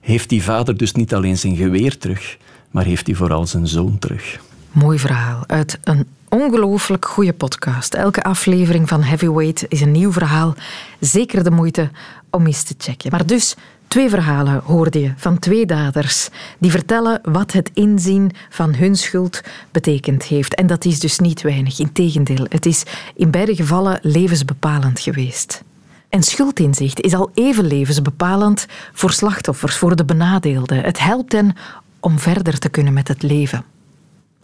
heeft 0.00 0.28
die 0.28 0.42
vader 0.42 0.76
dus 0.76 0.92
niet 0.92 1.14
alleen 1.14 1.38
zijn 1.38 1.56
geweer 1.56 1.98
terug, 1.98 2.36
maar 2.70 2.84
heeft 2.84 3.06
hij 3.06 3.16
vooral 3.16 3.46
zijn 3.46 3.66
zoon 3.66 3.98
terug. 3.98 4.40
Mooi 4.72 4.98
verhaal 4.98 5.44
uit 5.46 5.78
een 5.84 6.08
ongelooflijk 6.28 7.04
goede 7.04 7.32
podcast. 7.32 7.94
Elke 7.94 8.22
aflevering 8.22 8.88
van 8.88 9.02
Heavyweight 9.02 9.64
is 9.68 9.80
een 9.80 9.92
nieuw 9.92 10.12
verhaal. 10.12 10.54
Zeker 11.00 11.44
de 11.44 11.50
moeite 11.50 11.90
om 12.30 12.46
eens 12.46 12.62
te 12.62 12.74
checken. 12.78 13.10
Maar 13.10 13.26
dus 13.26 13.56
Twee 13.90 14.08
verhalen 14.08 14.62
hoorde 14.64 15.00
je 15.00 15.12
van 15.16 15.38
twee 15.38 15.66
daders 15.66 16.28
die 16.58 16.70
vertellen 16.70 17.20
wat 17.22 17.52
het 17.52 17.70
inzien 17.74 18.30
van 18.48 18.74
hun 18.74 18.96
schuld 18.96 19.40
betekend 19.70 20.22
heeft. 20.22 20.54
En 20.54 20.66
dat 20.66 20.84
is 20.84 21.00
dus 21.00 21.18
niet 21.18 21.42
weinig. 21.42 21.78
Integendeel, 21.78 22.46
het 22.48 22.66
is 22.66 22.82
in 23.14 23.30
beide 23.30 23.54
gevallen 23.54 23.98
levensbepalend 24.02 25.00
geweest. 25.00 25.62
En 26.08 26.22
schuldinzicht 26.22 27.00
is 27.00 27.14
al 27.14 27.30
even 27.34 27.66
levensbepalend 27.66 28.66
voor 28.92 29.12
slachtoffers, 29.12 29.76
voor 29.76 29.96
de 29.96 30.04
benadeelden. 30.04 30.80
Het 30.82 30.98
helpt 30.98 31.32
hen 31.32 31.56
om 32.00 32.18
verder 32.18 32.58
te 32.58 32.68
kunnen 32.68 32.92
met 32.92 33.08
het 33.08 33.22
leven. 33.22 33.64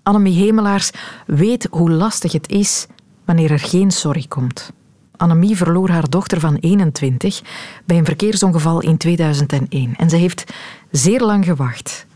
Annemie 0.06 0.44
Hemelaars 0.44 0.90
weet 1.26 1.68
hoe 1.70 1.90
lastig 1.90 2.32
het 2.32 2.48
is 2.48 2.86
wanneer 3.24 3.50
er 3.50 3.58
geen 3.58 3.90
sorry 3.90 4.24
komt. 4.28 4.72
Annemie 5.16 5.56
verloor 5.56 5.88
haar 5.88 6.10
dochter 6.10 6.40
van 6.40 6.56
21 6.56 7.42
bij 7.84 7.98
een 7.98 8.04
verkeersongeval 8.04 8.80
in 8.80 8.96
2001. 8.96 9.94
En 9.96 10.10
ze 10.10 10.16
heeft 10.16 10.52
zeer 10.90 11.20
lang 11.20 11.44
gewacht, 11.44 12.06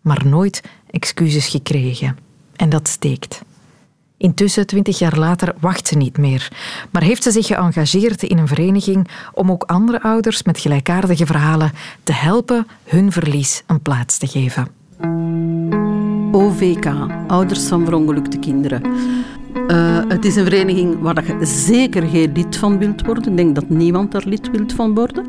maar 0.00 0.26
nooit 0.26 0.62
excuses 0.90 1.48
gekregen. 1.48 2.16
En 2.56 2.68
dat 2.68 2.88
steekt. 2.88 3.42
Intussen, 4.16 4.66
twintig 4.66 4.98
jaar 4.98 5.18
later, 5.18 5.54
wacht 5.60 5.86
ze 5.86 5.96
niet 5.96 6.18
meer. 6.18 6.52
Maar 6.90 7.02
heeft 7.02 7.22
ze 7.22 7.30
zich 7.30 7.46
geëngageerd 7.46 8.22
in 8.22 8.38
een 8.38 8.48
vereniging 8.48 9.08
om 9.32 9.50
ook 9.50 9.62
andere 9.62 10.02
ouders 10.02 10.42
met 10.42 10.58
gelijkaardige 10.58 11.26
verhalen 11.26 11.72
te 12.02 12.12
helpen 12.12 12.66
hun 12.84 13.12
verlies 13.12 13.62
een 13.66 13.82
plaats 13.82 14.18
te 14.18 14.26
geven. 14.26 15.89
OVK, 16.32 16.86
Ouders 17.26 17.66
van 17.66 17.84
Verongelukte 17.84 18.38
Kinderen. 18.38 18.82
Uh, 19.68 19.98
het 20.08 20.24
is 20.24 20.36
een 20.36 20.44
vereniging 20.44 21.00
waar 21.00 21.24
je 21.26 21.46
zeker 21.46 22.02
geen 22.02 22.32
lid 22.34 22.56
van 22.56 22.78
wilt 22.78 23.06
worden. 23.06 23.30
Ik 23.30 23.36
denk 23.36 23.54
dat 23.54 23.68
niemand 23.68 24.12
daar 24.12 24.24
lid 24.26 24.50
wilt 24.50 24.72
van 24.72 24.94
worden. 24.94 25.26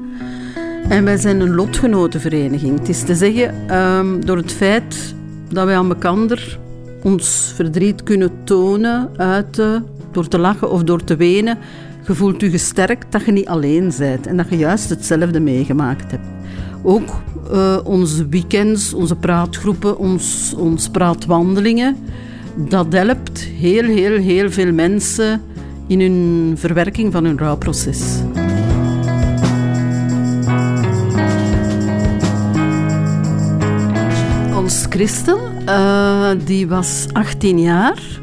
En 0.90 1.04
wij 1.04 1.18
zijn 1.18 1.40
een 1.40 1.56
lotgenotenvereniging. 1.56 2.80
Het 2.80 2.90
is 2.90 3.04
te 3.04 3.16
zeggen, 3.16 3.78
um, 3.78 4.26
door 4.26 4.38
het 4.38 4.52
feit 4.52 5.16
dat 5.50 5.66
wij 5.66 5.76
aan 5.76 5.90
elkaar 5.90 6.58
ons 7.04 7.52
verdriet 7.56 8.04
kunnen 8.04 8.32
tonen, 8.44 9.10
uiten, 9.18 9.86
door 10.12 10.28
te 10.28 10.38
lachen 10.38 10.72
of 10.72 10.84
door 10.84 11.04
te 11.04 11.16
wenen, 11.16 11.58
je 12.08 12.16
voelt 12.16 12.42
je 12.42 12.50
gesterkt 12.50 13.12
dat 13.12 13.26
je 13.26 13.32
niet 13.32 13.48
alleen 13.48 13.92
bent 13.98 14.28
en 14.28 14.38
dat 14.38 14.50
je 14.50 14.58
juist 14.58 14.90
hetzelfde 14.90 15.40
meegemaakt 15.40 16.12
hebt. 16.12 16.41
Ook 16.84 17.10
uh, 17.52 17.78
onze 17.84 18.28
weekends, 18.28 18.94
onze 18.94 19.16
praatgroepen, 19.16 19.98
ons, 19.98 20.54
ons 20.58 20.90
praatwandelingen 20.90 21.98
dat 22.56 22.94
helpt 22.94 23.40
heel, 23.40 23.84
heel, 23.84 24.18
heel 24.18 24.52
veel 24.52 24.74
mensen 24.74 25.42
in 25.88 26.02
hun 26.02 26.54
verwerking 26.58 27.12
van 27.12 27.24
hun 27.26 27.38
rouwproces. 27.38 28.02
Ons 34.56 34.86
Christel, 34.90 35.40
uh, 35.66 36.32
die 36.46 36.68
was 36.68 37.08
18 37.12 37.60
jaar. 37.60 38.21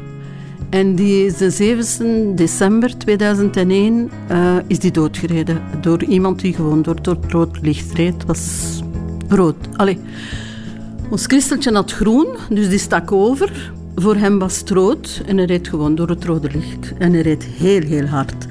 En 0.69 0.95
die 0.95 1.25
is 1.25 1.37
de 1.37 1.49
7 1.49 2.35
december 2.35 2.97
2001 2.97 4.11
uh, 4.31 4.55
is 4.67 4.79
die 4.79 4.91
doodgereden 4.91 5.61
door 5.81 6.03
iemand 6.03 6.39
die 6.39 6.53
gewoon 6.53 6.81
door, 6.81 7.01
door 7.01 7.17
het 7.21 7.31
rood 7.31 7.57
licht 7.61 7.93
reed. 7.93 8.13
Het 8.13 8.25
was 8.25 8.81
rood. 9.27 9.55
Allee. 9.75 9.99
Ons 11.09 11.25
Christeltje 11.25 11.73
had 11.73 11.91
groen, 11.91 12.27
dus 12.49 12.69
die 12.69 12.79
stak 12.79 13.11
over. 13.11 13.71
Voor 13.95 14.15
hem 14.15 14.39
was 14.39 14.59
het 14.59 14.69
rood 14.69 15.21
en 15.25 15.37
hij 15.37 15.45
reed 15.45 15.67
gewoon 15.67 15.95
door 15.95 16.09
het 16.09 16.23
rode 16.23 16.49
licht. 16.51 16.93
En 16.97 17.13
hij 17.13 17.21
reed 17.21 17.43
heel, 17.43 17.81
heel 17.81 18.05
hard. 18.05 18.45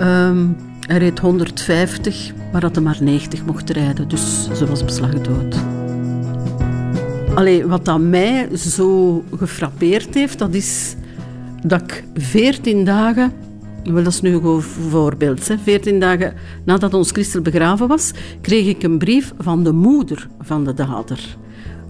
Um, 0.00 0.56
hij 0.80 0.98
reed 0.98 1.18
150, 1.18 2.32
maar 2.52 2.62
had 2.62 2.74
hij 2.74 2.84
maar 2.84 2.98
90 3.00 3.44
mocht 3.44 3.70
rijden. 3.70 4.08
Dus 4.08 4.48
ze 4.54 4.66
was 4.66 4.84
beslag 4.84 5.10
dood. 5.10 5.56
Allee, 7.34 7.66
wat 7.66 7.84
dat 7.84 8.00
mij 8.00 8.56
zo 8.56 9.24
gefrappeerd 9.36 10.14
heeft, 10.14 10.38
dat 10.38 10.54
is 10.54 10.94
dat 11.62 11.80
ik 11.82 12.04
14 12.14 12.84
dagen 12.84 13.32
wel, 13.84 14.02
dat 14.02 14.12
is 14.12 14.20
nu 14.20 14.34
een 14.34 14.62
voorbeeld. 14.62 15.48
Hè. 15.48 15.58
14 15.58 16.00
dagen 16.00 16.34
nadat 16.64 16.94
ons 16.94 17.10
Christel 17.10 17.40
begraven 17.40 17.88
was, 17.88 18.10
kreeg 18.40 18.66
ik 18.66 18.82
een 18.82 18.98
brief 18.98 19.32
van 19.38 19.64
de 19.64 19.72
moeder 19.72 20.28
van 20.40 20.64
de 20.64 20.74
dader 20.74 21.38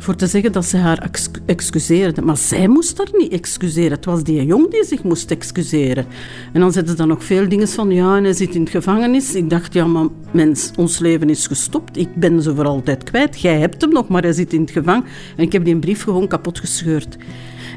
voor 0.03 0.17
te 0.17 0.27
zeggen 0.27 0.53
dat 0.53 0.65
ze 0.65 0.77
haar 0.77 1.11
excuseerde. 1.47 2.23
Maar 2.23 2.37
zij 2.37 2.69
moest 2.69 2.99
haar 2.99 3.09
niet 3.13 3.33
excuseren. 3.33 3.91
Het 3.91 4.05
was 4.05 4.23
die 4.23 4.45
jong 4.45 4.71
die 4.71 4.85
zich 4.85 5.03
moest 5.03 5.31
excuseren. 5.31 6.07
En 6.53 6.61
dan 6.61 6.73
zetten 6.73 6.91
ze 6.91 6.99
dan 6.99 7.09
nog 7.09 7.25
veel 7.25 7.49
dingen 7.49 7.69
van, 7.69 7.91
ja, 7.91 8.17
en 8.17 8.25
hij 8.25 8.33
zit 8.33 8.55
in 8.55 8.65
de 8.65 8.71
gevangenis. 8.71 9.35
Ik 9.35 9.51
dacht, 9.51 9.73
ja, 9.73 9.87
maar 9.87 10.07
mens, 10.33 10.71
ons 10.77 10.99
leven 10.99 11.31
is 11.31 11.47
gestopt. 11.47 11.97
Ik 11.97 12.15
ben 12.15 12.43
ze 12.43 12.55
voor 12.55 12.67
altijd 12.67 13.05
kwijt. 13.05 13.41
Jij 13.41 13.59
hebt 13.59 13.81
hem 13.81 13.93
nog, 13.93 14.09
maar 14.09 14.23
hij 14.23 14.33
zit 14.33 14.53
in 14.53 14.61
het 14.61 14.71
gevangen. 14.71 15.05
En 15.37 15.45
ik 15.45 15.53
heb 15.53 15.65
die 15.65 15.79
brief 15.79 16.03
gewoon 16.03 16.29
kapot 16.29 16.59
gescheurd. 16.59 17.17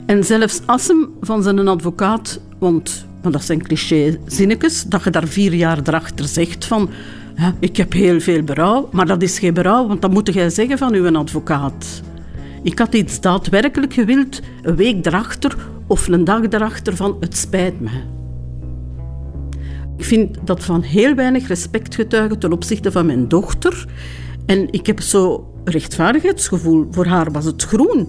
En 0.06 0.24
zelfs 0.24 0.62
als 0.66 0.88
hem 0.88 1.10
van 1.22 1.44
zijn 1.44 1.68
advocaat, 1.68 2.40
want 2.60 3.06
maar 3.24 3.32
dat 3.32 3.44
zijn 3.44 3.62
cliché-zinnetjes, 3.62 4.84
dat 4.84 5.04
je 5.04 5.10
daar 5.10 5.28
vier 5.28 5.54
jaar 5.54 5.80
erachter 5.84 6.26
zegt 6.26 6.66
van... 6.66 6.90
Ik 7.60 7.78
heb 7.78 7.94
heel 7.94 8.20
veel 8.20 8.44
berouw, 8.44 8.90
maar 8.92 9.06
dat 9.06 9.22
is 9.22 9.40
geen 9.40 9.54
berouw, 9.54 9.88
want 9.88 10.02
dat 10.02 10.12
moet 10.12 10.34
jij 10.34 10.50
zeggen 10.50 10.78
van 10.78 10.94
uw 10.94 11.18
advocaat. 11.18 12.02
Ik 12.62 12.80
had 12.80 12.94
iets 12.94 13.22
daadwerkelijk 13.22 13.94
gewild, 13.94 14.42
een 14.62 14.76
week 14.76 15.06
erachter 15.06 15.56
of 15.88 16.08
een 16.08 16.24
dag 16.24 16.42
erachter 16.50 16.96
van 16.96 17.18
het 17.20 17.38
spijt 17.38 17.80
me. 17.80 17.90
Ik 19.98 20.06
vind 20.06 20.38
dat 20.44 20.64
van 20.64 20.82
heel 20.82 21.16
weinig 21.16 21.48
respect 21.48 21.96
getuigen 21.96 22.40
ten 22.40 22.52
opzichte 22.52 22.92
van 22.92 23.06
mijn 23.06 23.28
dochter. 23.28 23.86
En 24.46 24.72
ik 24.72 24.86
heb 24.86 25.02
zo 25.02 25.53
rechtvaardigheidsgevoel. 25.64 26.88
Voor 26.92 27.06
haar 27.06 27.32
was 27.32 27.46
het 27.46 27.64
groen. 27.64 28.08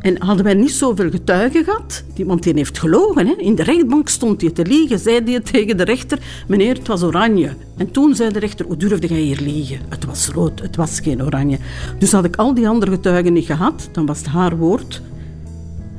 En 0.00 0.22
hadden 0.22 0.44
wij 0.44 0.54
niet 0.54 0.72
zoveel 0.72 1.10
getuigen 1.10 1.64
gehad, 1.64 2.04
want 2.16 2.42
die 2.42 2.52
heeft 2.54 2.78
gelogen. 2.78 3.26
Hè? 3.26 3.32
In 3.32 3.54
de 3.54 3.62
rechtbank 3.62 4.08
stond 4.08 4.40
hij 4.40 4.50
te 4.50 4.66
liegen, 4.66 4.98
zei 4.98 5.20
hij 5.24 5.40
tegen 5.40 5.76
de 5.76 5.84
rechter, 5.84 6.18
meneer, 6.48 6.74
het 6.74 6.86
was 6.86 7.02
oranje. 7.02 7.54
En 7.76 7.90
toen 7.90 8.14
zei 8.14 8.32
de 8.32 8.38
rechter, 8.38 8.66
hoe 8.66 8.76
durfde 8.76 9.06
jij 9.06 9.20
hier 9.20 9.40
liegen? 9.40 9.78
Het 9.88 10.04
was 10.04 10.28
rood, 10.28 10.60
het 10.60 10.76
was 10.76 11.00
geen 11.00 11.22
oranje. 11.22 11.58
Dus 11.98 12.12
had 12.12 12.24
ik 12.24 12.36
al 12.36 12.54
die 12.54 12.68
andere 12.68 12.90
getuigen 12.90 13.32
niet 13.32 13.46
gehad, 13.46 13.88
dan 13.92 14.06
was 14.06 14.18
het 14.18 14.26
haar 14.26 14.56
woord. 14.56 15.02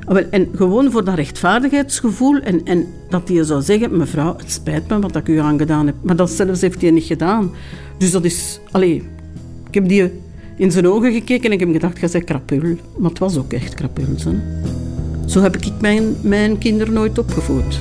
Ah, 0.04 0.24
en 0.30 0.48
gewoon 0.54 0.90
voor 0.90 1.04
dat 1.04 1.14
rechtvaardigheidsgevoel 1.14 2.36
en, 2.36 2.64
en 2.64 2.86
dat 3.08 3.28
hij 3.28 3.44
zou 3.44 3.62
zeggen, 3.62 3.96
mevrouw, 3.96 4.36
het 4.36 4.50
spijt 4.50 4.88
me 4.88 4.98
wat 4.98 5.16
ik 5.16 5.28
u 5.28 5.38
aangedaan 5.38 5.86
heb. 5.86 5.94
Maar 6.02 6.16
dat 6.16 6.30
zelfs 6.30 6.60
heeft 6.60 6.80
hij 6.80 6.90
niet 6.90 7.04
gedaan. 7.04 7.50
Dus 7.98 8.10
dat 8.10 8.24
is, 8.24 8.60
allee, 8.70 9.08
ik 9.68 9.74
heb 9.74 9.88
die 9.88 10.12
in 10.58 10.70
zijn 10.70 10.88
ogen 10.88 11.12
gekeken 11.12 11.44
en 11.44 11.52
ik 11.52 11.60
heb 11.60 11.72
gedacht, 11.72 12.00
jij 12.00 12.08
zei 12.08 12.24
krapul. 12.24 12.76
Maar 12.96 13.10
het 13.10 13.18
was 13.18 13.36
ook 13.36 13.52
echt 13.52 13.74
krapul. 13.74 14.04
Zo 15.26 15.40
heb 15.40 15.56
ik 15.56 15.72
mijn, 15.80 16.16
mijn 16.20 16.58
kinderen 16.58 16.92
nooit 16.92 17.18
opgevoed. 17.18 17.78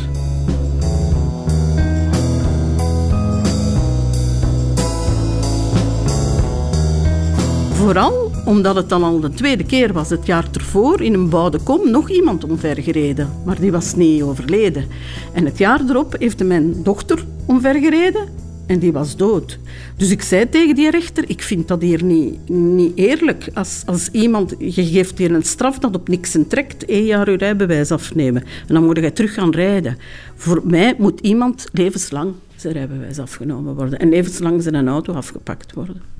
Vooral 7.73 8.31
omdat 8.45 8.75
het 8.75 8.89
dan 8.89 9.03
al 9.03 9.19
de 9.19 9.29
tweede 9.29 9.63
keer 9.63 9.93
was, 9.93 10.09
het 10.09 10.25
jaar 10.25 10.47
ervoor, 10.53 11.01
in 11.01 11.13
een 11.13 11.29
bouwde 11.29 11.59
kom, 11.59 11.91
nog 11.91 12.09
iemand 12.09 12.43
omvergereden. 12.43 13.29
Maar 13.45 13.59
die 13.59 13.71
was 13.71 13.95
niet 13.95 14.21
overleden. 14.21 14.85
En 15.33 15.45
het 15.45 15.57
jaar 15.57 15.81
erop 15.89 16.15
heeft 16.19 16.43
mijn 16.43 16.83
dochter 16.83 17.25
omvergereden 17.45 18.27
en 18.67 18.79
die 18.79 18.91
was 18.91 19.15
dood. 19.15 19.59
Dus 19.95 20.09
ik 20.09 20.21
zei 20.21 20.49
tegen 20.49 20.75
die 20.75 20.91
rechter, 20.91 21.29
ik 21.29 21.41
vind 21.41 21.67
dat 21.67 21.81
hier 21.81 22.03
niet, 22.03 22.49
niet 22.49 22.97
eerlijk. 22.97 23.49
Als, 23.53 23.83
als 23.85 24.09
iemand, 24.11 24.55
je 24.59 24.85
geeft 24.85 25.17
hier 25.17 25.31
een 25.31 25.43
straf 25.43 25.79
dat 25.79 25.95
op 25.95 26.07
niks 26.07 26.37
trekt, 26.47 26.85
één 26.85 27.05
jaar 27.05 27.31
je 27.31 27.37
rijbewijs 27.37 27.91
afnemen. 27.91 28.43
En 28.67 28.73
dan 28.73 28.85
moet 28.85 28.97
je 28.97 29.13
terug 29.13 29.33
gaan 29.33 29.51
rijden. 29.51 29.97
Voor 30.35 30.61
mij 30.63 30.95
moet 30.97 31.19
iemand 31.19 31.67
levenslang 31.71 32.33
zijn 32.55 32.73
rijbewijs 32.73 33.19
afgenomen 33.19 33.75
worden. 33.75 33.99
En 33.99 34.09
levenslang 34.09 34.63
zijn 34.63 34.87
auto 34.87 35.13
afgepakt 35.13 35.73
worden. 35.73 36.16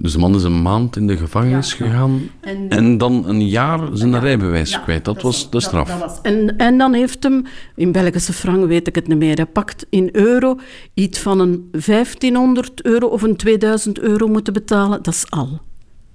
Dus 0.00 0.12
de 0.12 0.18
man 0.18 0.34
is 0.34 0.42
een 0.42 0.62
maand 0.62 0.96
in 0.96 1.06
de 1.06 1.16
gevangenis 1.16 1.72
gegaan 1.72 2.20
en, 2.68 2.98
dan 2.98 3.28
een 3.28 3.48
jaar 3.48 3.80
zijn 3.92 4.20
rijbewijs 4.20 4.82
kwijt. 4.82 5.04
Dat, 5.04 5.22
was 5.22 5.50
de 5.50 5.60
straf. 5.60 5.88
Dat, 5.88 5.98
was. 5.98 6.18
En, 6.22 6.56
en 6.56 6.78
dan 6.78 6.92
heeft 6.92 7.22
hem, 7.22 7.44
in 7.76 7.92
Belgische 7.92 8.32
frank 8.32 8.66
weet 8.66 8.88
ik 8.88 8.94
het 8.94 9.08
niet 9.08 9.18
meer, 9.18 9.36
hij 9.36 9.46
pakt 9.46 9.86
in 9.90 10.08
euro 10.12 10.58
iets 10.94 11.18
van 11.18 11.40
een 11.40 11.68
1500 11.70 12.82
euro 12.82 13.06
of 13.06 13.22
een 13.22 13.36
2000 13.36 13.98
euro 13.98 14.28
moeten 14.28 14.52
betalen. 14.52 15.02
Dat 15.02 15.14
is 15.14 15.30
al. 15.30 15.60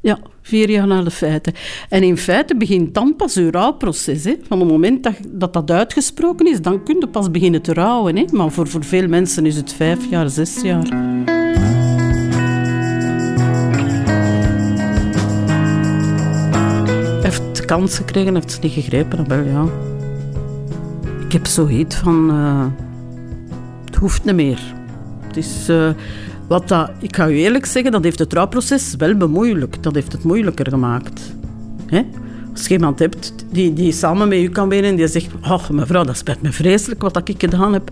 Ja, 0.02 0.20
vier 0.42 0.70
jaar 0.70 0.88
na 0.88 1.04
de 1.04 1.12
feiten. 1.12 1.54
En 1.90 2.04
in 2.04 2.18
feite 2.18 2.56
begint 2.56 2.94
dan 2.94 3.16
pas 3.16 3.36
uw 3.36 3.50
rouwproces. 3.50 4.24
Hè. 4.24 4.36
Van 4.48 4.60
het 4.60 4.70
moment 4.70 5.04
dat, 5.04 5.16
dat, 5.28 5.54
dat 5.54 5.72
uitgesproken 5.72 6.48
is, 6.48 6.62
dan 6.62 6.84
kun 6.84 6.98
je 7.00 7.08
pas 7.08 7.32
beginnen 7.32 7.62
te 7.62 7.74
rouwen. 7.74 8.18
Hè. 8.18 8.26
Maar 8.32 8.52
voor, 8.52 8.68
voor 8.68 8.84
veel 8.84 9.08
mensen 9.08 9.46
is 9.46 9.56
het 9.56 9.74
vijf 9.74 10.10
jaar, 10.10 10.30
zes 10.30 10.62
jaar. 10.62 11.35
Heeft 17.66 17.80
kans 17.80 17.98
gekregen, 17.98 18.34
heeft 18.34 18.52
ze 18.52 18.60
niet 18.62 18.72
gegrepen. 18.72 19.28
Dan 19.28 19.46
ja. 19.46 19.66
Ik 21.26 21.32
heb 21.32 21.46
zoiets 21.46 21.96
van... 21.96 22.30
Uh, 22.32 22.66
het 23.86 23.96
hoeft 23.96 24.24
niet 24.24 24.36
meer. 24.36 24.60
Het 25.28 25.38
is... 25.38 25.70
Uh, 25.70 25.90
wat 26.48 26.68
dat, 26.68 26.92
ik 27.00 27.16
ga 27.16 27.30
u 27.30 27.38
eerlijk 27.38 27.66
zeggen, 27.66 27.92
dat 27.92 28.04
heeft 28.04 28.20
het 28.20 28.30
trouwproces 28.30 28.96
wel 28.98 29.16
bemoeilijkt. 29.16 29.84
Dat 29.84 29.96
heeft 29.96 30.12
het 30.12 30.24
moeilijker 30.24 30.70
gemaakt. 30.70 31.36
Hè? 31.86 32.02
Als 32.52 32.68
je 32.68 32.74
iemand 32.74 33.00
hebt 33.00 33.34
die, 33.52 33.74
die 33.74 33.92
samen 33.92 34.28
met 34.28 34.40
u 34.40 34.50
kan 34.50 34.70
wonen 34.70 34.84
en 34.84 34.96
die 34.96 35.08
zegt... 35.08 35.30
Oh, 35.42 35.70
mevrouw, 35.70 36.04
dat 36.04 36.18
spijt 36.18 36.42
me 36.42 36.52
vreselijk 36.52 37.02
wat 37.02 37.28
ik 37.28 37.36
gedaan 37.38 37.74
heb. 37.74 37.92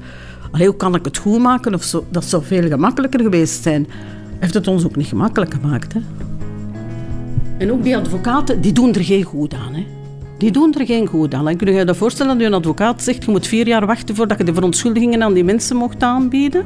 Allee, 0.52 0.68
hoe 0.68 0.76
kan 0.76 0.96
ik 0.96 1.06
het 1.06 1.18
goed 1.18 1.40
maken? 1.40 1.74
Of 1.74 1.84
zo, 1.84 2.06
dat 2.10 2.26
zou 2.26 2.44
veel 2.44 2.68
gemakkelijker 2.68 3.22
geweest 3.22 3.64
zijn. 3.64 3.88
Heeft 4.40 4.54
het 4.54 4.68
ons 4.68 4.86
ook 4.86 4.96
niet 4.96 5.08
gemakkelijk 5.08 5.54
gemaakt. 5.54 5.94
Hè? 5.94 6.00
En 7.58 7.72
ook 7.72 7.84
die 7.84 7.98
advocaten, 7.98 8.62
die 8.62 8.72
doen 8.72 8.94
er 8.94 9.04
geen 9.04 9.24
goed 9.24 9.54
aan. 9.54 9.74
Hè? 9.74 9.86
Die 10.38 10.52
doen 10.52 10.74
er 10.74 10.86
geen 10.86 11.08
goed 11.08 11.34
aan. 11.34 11.48
En 11.48 11.58
kun 11.58 11.74
je 11.74 11.86
je 11.86 11.96
voorstellen 11.96 12.32
dat 12.32 12.42
je 12.42 12.48
een 12.48 12.54
advocaat 12.54 13.02
zegt... 13.02 13.26
je 13.26 13.32
moet 13.32 13.48
vier 13.48 13.68
jaar 13.68 13.86
wachten 13.86 14.16
voordat 14.16 14.38
je 14.38 14.44
de 14.44 14.54
verontschuldigingen 14.54 15.24
aan 15.24 15.34
die 15.34 15.44
mensen 15.44 15.76
mocht 15.76 16.04
aanbieden? 16.04 16.66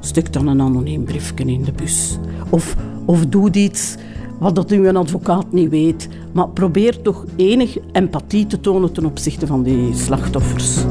Stuk 0.00 0.32
dan 0.32 0.46
een 0.46 0.60
anoniem 0.60 1.04
briefje 1.04 1.44
in 1.44 1.64
de 1.64 1.72
bus. 1.72 2.18
Of, 2.50 2.76
of 3.04 3.26
doe 3.26 3.52
iets 3.52 3.96
wat 4.38 4.54
dat 4.54 4.72
u 4.72 4.88
een 4.88 4.96
advocaat 4.96 5.52
niet 5.52 5.70
weet. 5.70 6.08
Maar 6.32 6.48
probeer 6.48 7.02
toch 7.02 7.24
enig 7.36 7.76
empathie 7.92 8.46
te 8.46 8.60
tonen 8.60 8.92
ten 8.92 9.04
opzichte 9.04 9.46
van 9.46 9.62
die 9.62 9.94
slachtoffers. 9.94 10.84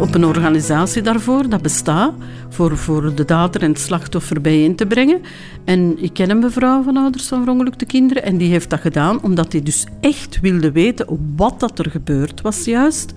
Op 0.00 0.14
een 0.14 0.24
organisatie 0.24 1.02
daarvoor, 1.02 1.48
dat 1.48 1.62
bestaat, 1.62 2.12
voor, 2.48 2.76
voor 2.76 3.14
de 3.14 3.24
dader 3.24 3.62
en 3.62 3.68
het 3.70 3.80
slachtoffer 3.80 4.40
bijeen 4.40 4.76
te 4.76 4.86
brengen. 4.86 5.20
En 5.64 6.02
ik 6.02 6.12
ken 6.12 6.30
een 6.30 6.38
mevrouw 6.38 6.82
van 6.82 6.96
ouders 6.96 7.28
van 7.28 7.40
verongelukte 7.40 7.84
kinderen 7.84 8.22
en 8.22 8.36
die 8.36 8.50
heeft 8.50 8.70
dat 8.70 8.80
gedaan 8.80 9.22
omdat 9.22 9.52
hij 9.52 9.62
dus 9.62 9.86
echt 10.00 10.40
wilde 10.40 10.72
weten 10.72 11.34
wat 11.36 11.60
dat 11.60 11.78
er 11.78 11.90
gebeurd 11.90 12.40
was 12.40 12.64
juist. 12.64 13.12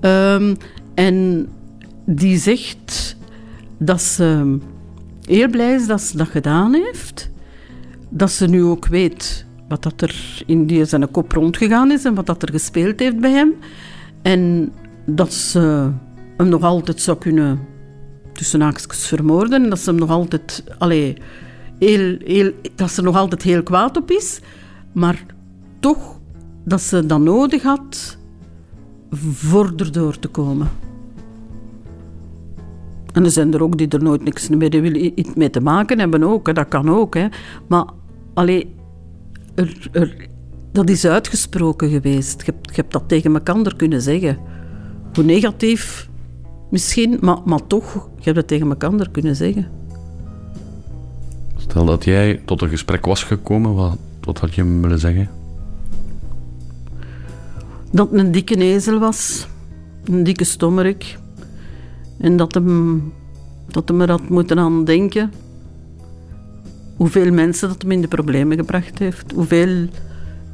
Ehm, 0.00 0.54
en 0.94 1.48
die 2.04 2.38
zegt 2.38 3.16
dat 3.78 4.02
ze 4.02 4.58
heel 5.24 5.48
blij 5.48 5.74
is 5.74 5.86
dat 5.86 6.00
ze 6.00 6.16
dat 6.16 6.28
gedaan 6.28 6.74
heeft. 6.74 7.30
Dat 8.08 8.30
ze 8.30 8.46
nu 8.46 8.62
ook 8.62 8.86
weet 8.86 9.46
wat 9.68 9.82
dat 9.82 10.00
er 10.00 10.42
in 10.46 10.66
die 10.66 10.84
zijn 10.84 11.10
kop 11.10 11.32
rondgegaan 11.32 11.90
is 11.90 12.04
en 12.04 12.14
wat 12.14 12.26
dat 12.26 12.42
er 12.42 12.50
gespeeld 12.50 13.00
heeft 13.00 13.20
bij 13.20 13.32
hem. 13.32 13.54
En 14.22 14.72
dat 15.06 15.32
ze 15.32 15.90
hem 16.36 16.48
nog 16.48 16.62
altijd 16.62 17.00
zou 17.00 17.18
kunnen 17.18 17.60
tussen 18.32 18.60
haakjes 18.60 19.06
vermoorden. 19.06 19.62
En 19.62 19.70
dat 19.70 19.78
ze 19.78 19.90
hem 19.90 19.98
nog 19.98 20.10
altijd... 20.10 20.64
Allee, 20.78 21.16
heel, 21.78 22.16
heel, 22.24 22.52
dat 22.74 22.90
ze 22.90 23.02
nog 23.02 23.16
altijd 23.16 23.42
heel 23.42 23.62
kwaad 23.62 23.96
op 23.96 24.10
is. 24.10 24.40
Maar 24.92 25.24
toch 25.80 26.18
dat 26.64 26.80
ze 26.80 27.06
dat 27.06 27.20
nodig 27.20 27.62
had 27.62 28.18
voor 29.10 29.72
erdoor 29.76 30.18
te 30.18 30.28
komen. 30.28 30.68
En 33.12 33.24
er 33.24 33.30
zijn 33.30 33.54
er 33.54 33.62
ook 33.62 33.78
die 33.78 33.88
er 33.88 34.02
nooit 34.02 34.24
niks 34.24 34.48
mee 35.34 35.50
te 35.50 35.60
maken 35.60 35.98
hebben 35.98 36.22
ook. 36.22 36.46
Hè. 36.46 36.52
Dat 36.52 36.68
kan 36.68 36.90
ook. 36.90 37.14
Hè. 37.14 37.26
Maar 37.66 37.84
er, 39.54 39.88
er, 39.92 40.28
dat 40.72 40.90
is 40.90 41.06
uitgesproken 41.06 41.90
geweest. 41.90 42.42
Je, 42.46 42.54
je 42.62 42.72
hebt 42.72 42.92
dat 42.92 43.08
tegen 43.08 43.34
elkaar 43.34 43.76
kunnen 43.76 44.02
zeggen. 44.02 44.38
Hoe 45.16 45.24
negatief 45.24 46.08
misschien, 46.70 47.18
maar, 47.20 47.38
maar 47.44 47.66
toch, 47.66 47.92
je 47.94 48.22
hebt 48.22 48.36
het 48.36 48.46
tegen 48.46 48.68
elkaar 48.68 49.10
kunnen 49.10 49.36
zeggen. 49.36 49.68
Stel 51.56 51.84
dat 51.84 52.04
jij 52.04 52.42
tot 52.44 52.62
een 52.62 52.68
gesprek 52.68 53.06
was 53.06 53.24
gekomen, 53.24 53.74
wat, 53.74 53.96
wat 54.20 54.38
had 54.38 54.54
je 54.54 54.60
hem 54.60 54.82
willen 54.82 54.98
zeggen? 54.98 55.30
Dat 57.90 58.10
het 58.10 58.20
een 58.20 58.32
dikke 58.32 58.56
ezel 58.56 58.98
was, 58.98 59.46
een 60.04 60.24
dikke 60.24 60.44
stommerik. 60.44 61.18
En 62.18 62.36
dat 62.36 62.54
hem, 62.54 63.12
dat 63.66 63.88
hem 63.88 64.00
er 64.00 64.10
had 64.10 64.28
moeten 64.28 64.58
aan 64.58 64.84
denken 64.84 65.30
hoeveel 66.96 67.32
mensen 67.32 67.68
dat 67.68 67.82
hem 67.82 67.90
in 67.90 68.00
de 68.00 68.08
problemen 68.08 68.56
gebracht 68.56 68.98
heeft. 68.98 69.32
Hoeveel, 69.32 69.88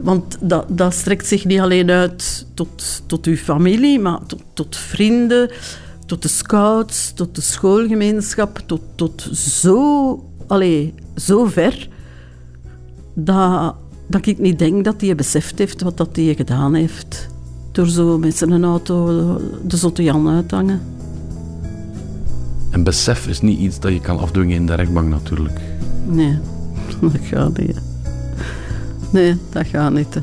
want 0.03 0.37
dat, 0.41 0.65
dat 0.69 0.95
strekt 0.95 1.27
zich 1.27 1.45
niet 1.45 1.61
alleen 1.61 1.91
uit 1.91 2.47
tot, 2.55 3.03
tot 3.07 3.27
uw 3.27 3.37
familie, 3.37 3.99
maar 3.99 4.27
tot, 4.27 4.43
tot 4.53 4.77
vrienden, 4.77 5.51
tot 6.07 6.23
de 6.23 6.29
scouts, 6.29 7.13
tot 7.15 7.35
de 7.35 7.41
schoolgemeenschap, 7.41 8.63
tot, 8.67 8.81
tot 8.95 9.29
zo, 9.33 10.25
allee, 10.47 10.95
zo 11.17 11.45
ver 11.45 11.89
dat, 13.15 13.75
dat 14.07 14.27
ik 14.27 14.39
niet 14.39 14.59
denk 14.59 14.85
dat 14.85 15.01
hij 15.01 15.15
beseft 15.15 15.59
heeft 15.59 15.83
wat 15.83 15.97
dat 15.97 16.17
hij 16.17 16.35
gedaan 16.35 16.75
heeft. 16.75 17.29
Door 17.73 17.89
zo 17.89 18.19
met 18.19 18.37
zijn 18.37 18.65
auto 18.65 19.07
de 19.67 19.77
zotte 19.77 20.03
Jan 20.03 20.29
uit 20.29 20.49
te 20.49 20.55
hangen. 20.55 20.81
En 22.71 22.83
besef 22.83 23.27
is 23.27 23.41
niet 23.41 23.59
iets 23.59 23.81
dat 23.81 23.93
je 23.93 24.01
kan 24.01 24.19
afdwingen 24.19 24.57
in 24.57 24.67
de 24.67 24.75
rechtbank 24.75 25.09
natuurlijk. 25.09 25.61
Nee, 26.07 26.39
dat 27.01 27.13
gaat 27.23 27.59
niet. 27.59 27.92
Nee, 29.13 29.37
dat 29.51 29.67
gaat 29.67 29.93
niet. 29.93 30.21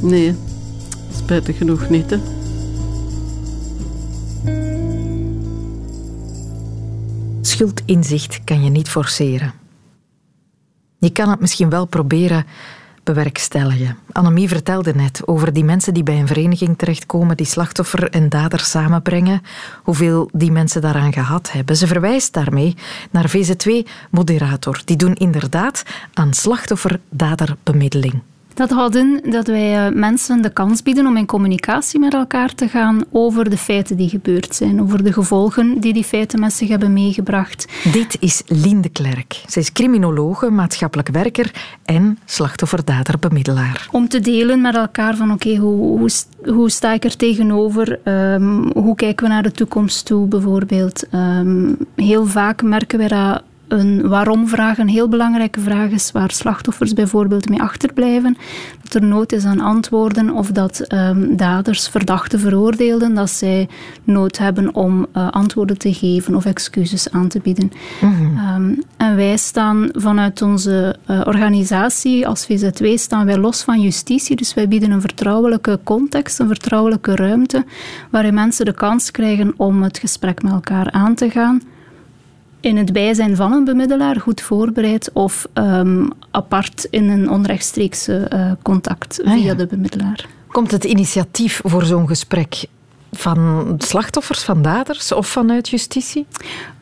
Nee, 0.00 0.34
spijtig 1.12 1.56
genoeg 1.56 1.88
niet. 1.88 2.10
Hè. 2.10 2.18
Schuldinzicht 7.40 8.44
kan 8.44 8.64
je 8.64 8.70
niet 8.70 8.88
forceren. 8.88 9.52
Je 10.98 11.10
kan 11.10 11.30
het 11.30 11.40
misschien 11.40 11.70
wel 11.70 11.86
proberen 11.86 12.46
bewerkstelligen. 13.04 13.96
Annemie 14.12 14.48
vertelde 14.48 14.94
net 14.94 15.22
over 15.26 15.52
die 15.52 15.64
mensen 15.64 15.94
die 15.94 16.02
bij 16.02 16.18
een 16.18 16.26
vereniging 16.26 16.78
terechtkomen 16.78 17.36
die 17.36 17.46
slachtoffer 17.46 18.10
en 18.10 18.28
dader 18.28 18.60
samenbrengen, 18.60 19.42
hoeveel 19.82 20.28
die 20.32 20.52
mensen 20.52 20.82
daaraan 20.82 21.12
gehad 21.12 21.52
hebben. 21.52 21.76
Ze 21.76 21.86
verwijst 21.86 22.32
daarmee 22.32 22.74
naar 23.10 23.30
VZ2-moderator. 23.30 24.82
Die 24.84 24.96
doen 24.96 25.14
inderdaad 25.14 25.82
aan 26.12 26.34
slachtoffer-daderbemiddeling. 26.34 28.22
Dat 28.54 28.70
houdt 28.70 28.94
in 28.94 29.20
dat 29.28 29.46
wij 29.46 29.86
eh, 29.86 29.92
mensen 29.92 30.42
de 30.42 30.50
kans 30.50 30.82
bieden 30.82 31.06
om 31.06 31.16
in 31.16 31.26
communicatie 31.26 32.00
met 32.00 32.14
elkaar 32.14 32.54
te 32.54 32.68
gaan 32.68 33.04
over 33.10 33.50
de 33.50 33.56
feiten 33.56 33.96
die 33.96 34.08
gebeurd 34.08 34.54
zijn, 34.54 34.82
over 34.82 35.04
de 35.04 35.12
gevolgen 35.12 35.80
die 35.80 35.92
die 35.92 36.04
feiten 36.04 36.40
met 36.40 36.52
zich 36.52 36.68
hebben 36.68 36.92
meegebracht. 36.92 37.68
Dit 37.92 38.16
is 38.20 38.42
Linde 38.46 38.88
Klerk. 38.88 39.42
Zij 39.46 39.62
is 39.62 39.72
criminologe, 39.72 40.50
maatschappelijk 40.50 41.08
werker 41.08 41.50
en 41.84 42.18
slachtoffer-dader-bemiddelaar. 42.24 43.88
Om 43.90 44.08
te 44.08 44.20
delen 44.20 44.60
met 44.60 44.74
elkaar 44.74 45.16
van 45.16 45.32
oké, 45.32 45.56
hoe, 45.56 45.98
hoe, 45.98 46.10
hoe, 46.52 46.70
sta 46.70 46.92
ik 46.92 47.04
er 47.04 47.16
tegenover? 47.16 47.98
Um, 48.04 48.70
hoe 48.74 48.94
kijken 48.94 49.26
we 49.26 49.32
naar 49.32 49.42
de 49.42 49.52
toekomst 49.52 50.06
toe 50.06 50.26
bijvoorbeeld? 50.26 51.04
Um, 51.14 51.76
heel 51.94 52.26
vaak 52.26 52.62
merken 52.62 52.98
we 52.98 53.08
dat 53.08 53.42
een 53.68 54.08
waarom-vraag 54.08 54.78
een 54.78 54.88
heel 54.88 55.08
belangrijke 55.08 55.60
vraag 55.60 55.90
is, 55.90 56.12
waar 56.12 56.30
slachtoffers 56.30 56.92
bijvoorbeeld 56.92 57.48
mee 57.48 57.62
achterblijven. 57.62 58.36
Dat 58.82 58.94
er 58.94 59.08
nood 59.08 59.32
is 59.32 59.44
aan 59.44 59.60
antwoorden 59.60 60.30
of 60.30 60.50
dat 60.50 60.92
um, 60.92 61.36
daders, 61.36 61.88
verdachten, 61.88 62.40
veroordeelden, 62.40 63.14
dat 63.14 63.30
zij 63.30 63.68
nood 64.04 64.38
hebben 64.38 64.74
om 64.74 65.06
uh, 65.16 65.30
antwoorden 65.30 65.78
te 65.78 65.94
geven 65.94 66.34
of 66.34 66.44
excuses 66.44 67.10
aan 67.10 67.28
te 67.28 67.40
bieden. 67.40 67.72
Mm 68.00 68.42
um, 68.54 68.82
en 68.96 69.16
wij 69.16 69.36
staan 69.36 69.88
vanuit 69.92 70.42
onze 70.42 70.96
uh, 71.10 71.20
organisatie, 71.24 72.26
als 72.26 72.46
VZW, 72.46 72.96
staan 72.96 73.26
wij 73.26 73.38
los 73.38 73.62
van 73.62 73.80
justitie. 73.80 74.36
Dus 74.36 74.54
wij 74.54 74.68
bieden 74.68 74.90
een 74.90 75.00
vertrouwelijke 75.00 75.80
context, 75.84 76.38
een 76.38 76.46
vertrouwelijke 76.46 77.16
ruimte, 77.16 77.64
waarin 78.10 78.34
mensen 78.34 78.64
de 78.64 78.74
kans 78.74 79.10
krijgen 79.10 79.54
om 79.56 79.82
het 79.82 79.98
gesprek 79.98 80.42
met 80.42 80.52
elkaar 80.52 80.90
aan 80.90 81.14
te 81.14 81.30
gaan 81.30 81.62
in 82.64 82.76
het 82.76 82.92
bijzijn 82.92 83.36
van 83.36 83.52
een 83.52 83.64
bemiddelaar 83.64 84.20
goed 84.20 84.40
voorbereid 84.40 85.10
of 85.12 85.46
um, 85.54 86.10
apart 86.30 86.86
in 86.90 87.08
een 87.08 87.30
onrechtstreekse 87.30 88.30
uh, 88.34 88.52
contact 88.62 89.24
ah, 89.24 89.32
via 89.32 89.54
de 89.54 89.66
bemiddelaar. 89.66 90.26
Komt 90.48 90.70
het 90.70 90.84
initiatief 90.84 91.60
voor 91.64 91.84
zo'n 91.84 92.08
gesprek 92.08 92.64
van 93.12 93.74
slachtoffers, 93.78 94.42
van 94.42 94.62
daders 94.62 95.12
of 95.12 95.26
vanuit 95.26 95.68
justitie? 95.68 96.26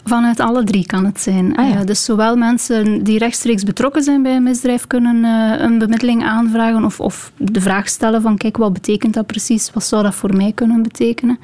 Vanuit 0.05 0.41
alle 0.41 0.65
drie 0.65 0.87
kan 0.87 1.05
het 1.05 1.21
zijn. 1.21 1.57
Ah, 1.57 1.69
ja. 1.69 1.81
uh, 1.81 1.87
dus 1.87 2.05
zowel 2.05 2.37
mensen 2.37 3.05
die 3.05 3.19
rechtstreeks 3.19 3.63
betrokken 3.63 4.03
zijn 4.03 4.23
bij 4.23 4.37
een 4.37 4.43
misdrijf 4.43 4.87
kunnen 4.87 5.17
uh, 5.17 5.53
een 5.59 5.79
bemiddeling 5.79 6.25
aanvragen 6.25 6.85
of, 6.85 7.01
of 7.01 7.33
de 7.37 7.61
vraag 7.61 7.89
stellen 7.89 8.23
van 8.23 8.37
kijk, 8.37 8.57
wat 8.57 8.73
betekent 8.73 9.15
dat 9.15 9.27
precies? 9.27 9.71
Wat 9.73 9.85
zou 9.85 10.03
dat 10.03 10.15
voor 10.15 10.37
mij 10.37 10.53
kunnen 10.55 10.83
betekenen? 10.83 11.39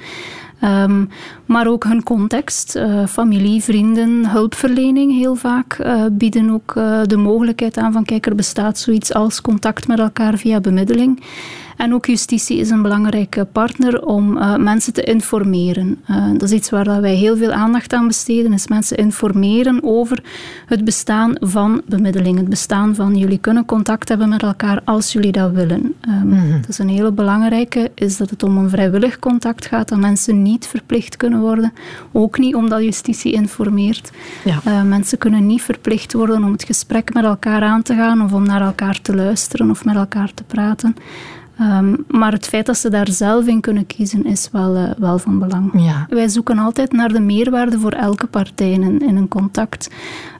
Um, 0.64 1.08
maar 1.46 1.66
ook 1.66 1.84
hun 1.84 2.02
context, 2.02 2.76
uh, 2.76 3.06
familie, 3.06 3.62
vrienden, 3.62 4.26
hulpverlening 4.30 5.12
heel 5.12 5.34
vaak 5.34 5.78
uh, 5.80 6.04
bieden 6.12 6.50
ook 6.50 6.74
uh, 6.76 7.00
de 7.02 7.16
mogelijkheid 7.16 7.76
aan 7.76 7.92
van 7.92 8.04
kijk, 8.04 8.26
er 8.26 8.34
bestaat 8.34 8.78
zoiets 8.78 9.14
als 9.14 9.40
contact 9.40 9.88
met 9.88 9.98
elkaar 9.98 10.36
via 10.36 10.60
bemiddeling. 10.60 11.22
En 11.78 11.94
ook 11.94 12.06
justitie 12.06 12.58
is 12.58 12.70
een 12.70 12.82
belangrijke 12.82 13.44
partner 13.44 14.04
om 14.04 14.36
uh, 14.36 14.56
mensen 14.56 14.92
te 14.92 15.02
informeren. 15.02 16.00
Uh, 16.10 16.30
dat 16.32 16.42
is 16.42 16.50
iets 16.50 16.70
waar 16.70 17.00
wij 17.00 17.14
heel 17.14 17.36
veel 17.36 17.52
aandacht 17.52 17.92
aan 17.92 18.06
besteden, 18.06 18.52
is 18.52 18.68
mensen 18.68 18.96
informeren 18.96 19.82
over 19.82 20.22
het 20.66 20.84
bestaan 20.84 21.36
van 21.40 21.82
bemiddeling, 21.86 22.36
het 22.36 22.48
bestaan 22.48 22.94
van 22.94 23.16
jullie 23.16 23.38
kunnen 23.38 23.64
contact 23.64 24.08
hebben 24.08 24.28
met 24.28 24.42
elkaar 24.42 24.80
als 24.84 25.12
jullie 25.12 25.32
dat 25.32 25.50
willen. 25.52 25.94
Um, 26.08 26.28
mm 26.28 26.60
Dat 26.60 26.68
is 26.68 26.78
een 26.78 26.88
hele 26.88 27.12
belangrijke, 27.12 27.90
is 27.94 28.16
dat 28.16 28.30
het 28.30 28.42
om 28.42 28.56
een 28.56 28.70
vrijwillig 28.70 29.18
contact 29.18 29.66
gaat, 29.66 29.88
dat 29.88 29.98
mensen 29.98 30.42
niet 30.42 30.66
verplicht 30.66 31.16
kunnen 31.16 31.40
worden. 31.40 31.72
Ook 32.12 32.38
niet 32.38 32.54
omdat 32.54 32.82
justitie 32.82 33.32
informeert. 33.32 34.10
Ja. 34.44 34.60
Uh, 34.66 34.82
mensen 34.82 35.18
kunnen 35.18 35.46
niet 35.46 35.62
verplicht 35.62 36.12
worden 36.12 36.44
om 36.44 36.52
het 36.52 36.64
gesprek 36.64 37.14
met 37.14 37.24
elkaar 37.24 37.62
aan 37.62 37.82
te 37.82 37.94
gaan 37.94 38.22
of 38.22 38.32
om 38.32 38.46
naar 38.46 38.62
elkaar 38.62 39.00
te 39.00 39.14
luisteren 39.14 39.70
of 39.70 39.84
met 39.84 39.96
elkaar 39.96 40.34
te 40.34 40.44
praten. 40.44 40.96
Um, 41.60 42.04
maar 42.08 42.32
het 42.32 42.46
feit 42.46 42.66
dat 42.66 42.76
ze 42.76 42.90
daar 42.90 43.08
zelf 43.10 43.46
in 43.46 43.60
kunnen 43.60 43.86
kiezen 43.86 44.24
is 44.24 44.48
wel, 44.52 44.76
uh, 44.76 44.90
wel 44.98 45.18
van 45.18 45.38
belang. 45.38 45.70
Ja. 45.74 46.06
Wij 46.08 46.28
zoeken 46.28 46.58
altijd 46.58 46.92
naar 46.92 47.12
de 47.12 47.20
meerwaarde 47.20 47.78
voor 47.78 47.92
elke 47.92 48.26
partij 48.26 48.70
in, 48.70 49.00
in 49.00 49.16
een 49.16 49.28
contact. 49.28 49.90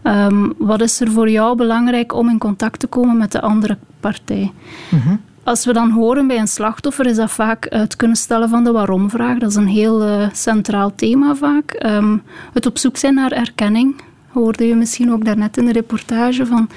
Um, 0.02 0.54
wat 0.58 0.80
is 0.80 1.00
er 1.00 1.10
voor 1.10 1.30
jou 1.30 1.56
belangrijk 1.56 2.14
om 2.14 2.28
in 2.28 2.38
contact 2.38 2.80
te 2.80 2.86
komen 2.86 3.16
met 3.16 3.32
de 3.32 3.40
andere 3.40 3.78
partij? 4.00 4.52
Mm 4.88 5.00
-hmm. 5.00 5.20
Als 5.42 5.64
we 5.64 5.72
dan 5.72 5.90
horen 5.90 6.26
bij 6.26 6.38
een 6.38 6.48
slachtoffer, 6.48 7.06
is 7.06 7.16
dat 7.16 7.30
vaak 7.30 7.66
het 7.70 7.96
kunnen 7.96 8.16
stellen 8.16 8.48
van 8.48 8.64
de 8.64 8.72
waarom-vraag. 8.72 9.38
Dat 9.38 9.50
is 9.50 9.56
een 9.56 9.66
heel 9.66 10.08
uh, 10.08 10.26
centraal 10.32 10.94
thema 10.94 11.34
vaak. 11.34 11.82
Um, 11.86 12.22
het 12.52 12.66
op 12.66 12.78
zoek 12.78 12.96
zijn 12.96 13.14
naar 13.14 13.32
erkenning. 13.32 14.00
Hoorde 14.28 14.66
je 14.66 14.74
misschien 14.74 15.12
ook 15.12 15.24
daarnet 15.24 15.56
in 15.56 15.64
de 15.64 15.72
reportage 15.72 16.46
van 16.46 16.68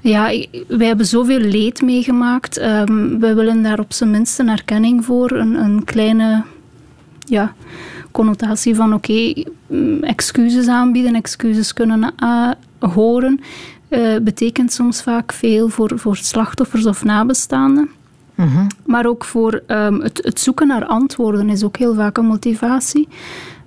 ja, 0.00 0.44
wij 0.68 0.86
hebben 0.86 1.06
zoveel 1.06 1.38
leed 1.38 1.82
meegemaakt. 1.82 2.62
Um, 2.62 3.20
wij 3.20 3.34
willen 3.34 3.62
daar 3.62 3.78
op 3.78 3.92
zijn 3.92 4.10
minst 4.10 4.38
een 4.38 4.48
erkenning 4.48 5.04
voor. 5.04 5.30
Een, 5.30 5.54
een 5.54 5.84
kleine 5.84 6.42
ja, 7.18 7.54
connotatie 8.10 8.74
van 8.74 8.94
oké, 8.94 9.32
mm, 9.66 10.02
excuses 10.02 10.68
aanbieden, 10.68 11.14
excuses 11.14 11.72
kunnen 11.72 12.12
uh, 12.22 12.50
horen. 12.78 13.40
Uh, 13.88 14.16
betekent 14.22 14.72
soms 14.72 15.02
vaak 15.02 15.32
veel 15.32 15.68
voor, 15.68 15.98
voor 15.98 16.16
slachtoffers 16.16 16.86
of 16.86 17.04
nabestaanden. 17.04 17.90
Mm 18.34 18.66
Maar 18.84 19.06
ook 19.06 19.24
voor 19.24 19.62
um, 19.66 20.00
het, 20.00 20.20
het, 20.22 20.40
zoeken 20.40 20.66
naar 20.66 20.84
antwoorden 20.84 21.48
is 21.48 21.64
ook 21.64 21.76
heel 21.76 21.94
vaak 21.94 22.16
een 22.16 22.26
motivatie. 22.26 23.08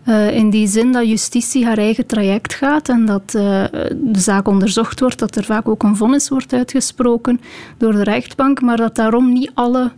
Uh, 0.07 0.35
in 0.35 0.49
die 0.49 0.67
zin 0.67 0.91
dat 0.91 1.07
justitie 1.07 1.65
haar 1.65 1.77
eigen 1.77 2.05
traject 2.05 2.53
gaat 2.53 2.89
en 2.89 3.05
dat 3.05 3.33
uh, 3.35 3.63
de 3.91 4.19
zaak 4.19 4.47
onderzocht 4.47 4.99
wordt, 4.99 5.19
dat 5.19 5.35
er 5.35 5.43
vaak 5.43 5.67
ook 5.67 5.83
een 5.83 5.95
vonnis 5.95 6.29
wordt 6.29 6.53
uitgesproken 6.53 7.41
door 7.77 7.91
de 7.91 8.03
rechtbank, 8.03 8.61
maar 8.61 8.77
dat 8.77 8.95
daarom 8.95 9.33
niet 9.33 9.51
alle 9.53 9.91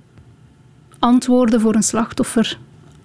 antwoorden 0.99 1.61
voor 1.61 1.75
een 1.75 1.83
slachtoffer 1.83 2.57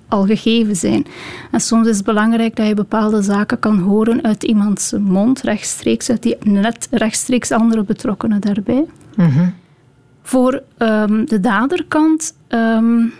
al 0.08 0.26
gegeven 0.26 0.76
zijn. 0.76 1.06
En 1.50 1.60
soms 1.60 1.88
is 1.88 1.96
het 1.96 2.04
belangrijk 2.06 2.56
dat 2.56 2.66
je 2.66 2.74
bepaalde 2.74 3.22
zaken 3.22 3.58
kan 3.58 3.78
horen 3.78 4.22
uit 4.22 4.42
iemands 4.42 4.92
mond, 4.98 5.40
rechtstreeks, 5.40 6.10
uit 6.10 6.22
die 6.22 6.36
net 6.42 6.88
rechtstreeks 6.90 7.50
andere 7.50 7.84
betrokkenen 7.84 8.40
daarbij. 8.40 8.84
Mm 9.16 9.26
-hmm. 9.26 9.54
Voor 10.22 10.62
um, 10.78 11.26
de 11.26 11.40
daderkant. 11.40 12.36
Um, 12.48 13.12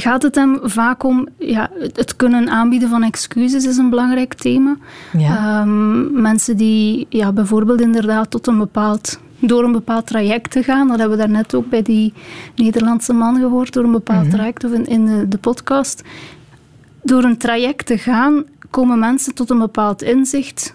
gaat 0.00 0.22
het 0.22 0.34
hem 0.34 0.58
vaak 0.62 1.04
om 1.04 1.28
ja, 1.38 1.70
het 1.94 2.16
kunnen 2.16 2.50
aanbieden 2.50 2.88
van 2.88 3.02
excuses 3.02 3.64
is 3.64 3.76
een 3.76 3.90
belangrijk 3.90 4.34
thema. 4.34 4.76
Ja. 5.18 5.60
Um, 5.60 6.20
mensen 6.20 6.56
die 6.56 7.06
ja, 7.08 7.32
bijvoorbeeld 7.32 7.80
inderdaad 7.80 8.30
tot 8.30 8.46
een 8.46 8.58
bepaald 8.58 9.18
door 9.40 9.64
een 9.64 9.72
bepaald 9.72 10.06
traject 10.06 10.50
te 10.50 10.62
gaan. 10.62 10.88
Dat 10.88 10.98
hebben 10.98 11.16
we 11.16 11.22
daarnet 11.22 11.54
ook 11.54 11.68
bij 11.68 11.82
die 11.82 12.12
Nederlandse 12.54 13.12
man 13.12 13.38
gehoord, 13.38 13.72
door 13.72 13.84
een 13.84 13.92
bepaald 13.92 14.24
mm 14.24 14.30
traject 14.30 14.64
of 14.64 14.72
in, 14.72 14.86
in 14.86 15.06
de, 15.06 15.28
de, 15.28 15.38
podcast. 15.38 16.02
Door 17.02 17.24
een 17.24 17.36
traject 17.36 17.86
te 17.86 17.98
gaan, 17.98 18.44
komen 18.70 18.98
mensen 18.98 19.34
tot 19.34 19.50
een 19.50 19.58
bepaald 19.58 20.02
inzicht 20.02 20.74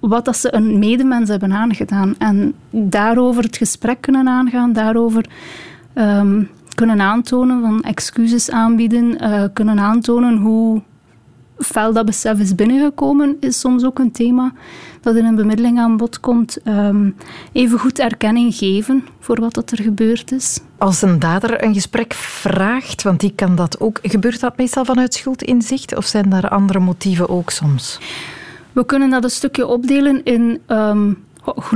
wat 0.00 0.24
dat 0.24 0.36
ze 0.36 0.54
een 0.54 0.78
medemens 0.78 1.28
hebben 1.28 1.52
aangedaan. 1.52 2.14
En 2.18 2.54
daarover 2.70 3.42
het 3.42 3.56
gesprek 3.56 4.00
kunnen 4.00 4.28
aangaan, 4.28 4.72
daarover 4.72 5.26
um, 5.94 6.50
kunnen 6.78 7.00
aantonen, 7.00 7.60
van 7.60 7.82
excuses 7.82 8.50
aanbieden, 8.50 9.24
uh, 9.24 9.44
kunnen 9.52 9.78
aantonen 9.78 10.36
hoe 10.36 10.82
fel 11.58 11.92
dat 11.92 12.06
besef 12.06 12.38
is 12.38 12.54
binnengekomen, 12.54 13.36
is 13.40 13.60
soms 13.60 13.84
ook 13.84 13.98
een 13.98 14.12
thema 14.12 14.52
dat 15.00 15.16
in 15.16 15.24
een 15.24 15.34
bemiddeling 15.34 15.78
aan 15.78 15.96
bod 15.96 16.20
komt. 16.20 16.58
Um, 16.64 17.16
even 17.52 17.78
goed 17.78 17.98
erkenning 17.98 18.54
geven 18.54 19.04
voor 19.20 19.40
wat 19.40 19.54
dat 19.54 19.70
er 19.70 19.82
gebeurd 19.82 20.32
is. 20.32 20.60
Als 20.76 21.02
een 21.02 21.18
dader 21.18 21.64
een 21.64 21.74
gesprek 21.74 22.14
vraagt, 22.14 23.02
want 23.02 23.20
die 23.20 23.32
kan 23.34 23.56
dat 23.56 23.80
ook, 23.80 23.98
gebeurt 24.02 24.40
dat 24.40 24.56
meestal 24.56 24.84
vanuit 24.84 25.14
schuldinzicht 25.14 25.96
of 25.96 26.06
zijn 26.06 26.28
daar 26.30 26.48
andere 26.48 26.78
motieven 26.78 27.28
ook 27.28 27.50
soms? 27.50 28.00
We 28.72 28.86
kunnen 28.86 29.10
dat 29.10 29.24
een 29.24 29.30
stukje 29.30 29.66
opdelen 29.66 30.24
in 30.24 30.60
um, 30.68 31.24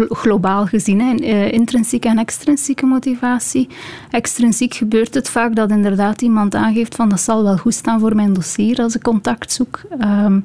globaal 0.09 0.67
gezien, 0.67 1.01
hè, 1.01 1.15
eh, 1.15 1.53
intrinsieke 1.53 2.09
en 2.09 2.19
extrinsieke 2.19 2.87
motivatie. 2.87 3.69
Extrinsiek 4.11 4.75
gebeurt 4.75 5.15
het 5.15 5.31
vaak 5.31 5.55
dat 5.55 5.71
inderdaad 5.71 6.23
iemand 6.23 6.55
aangeeft 6.55 6.95
van 6.95 7.09
dat 7.09 7.21
zal 7.21 7.43
wel 7.43 7.57
goed 7.57 7.75
staan 7.75 8.01
voor 8.01 8.15
mijn 8.15 8.33
dossier 8.33 8.79
als 8.79 8.95
ik 8.95 9.03
contact 9.03 9.53
zoek. 9.53 9.81
Ehm, 9.99 10.41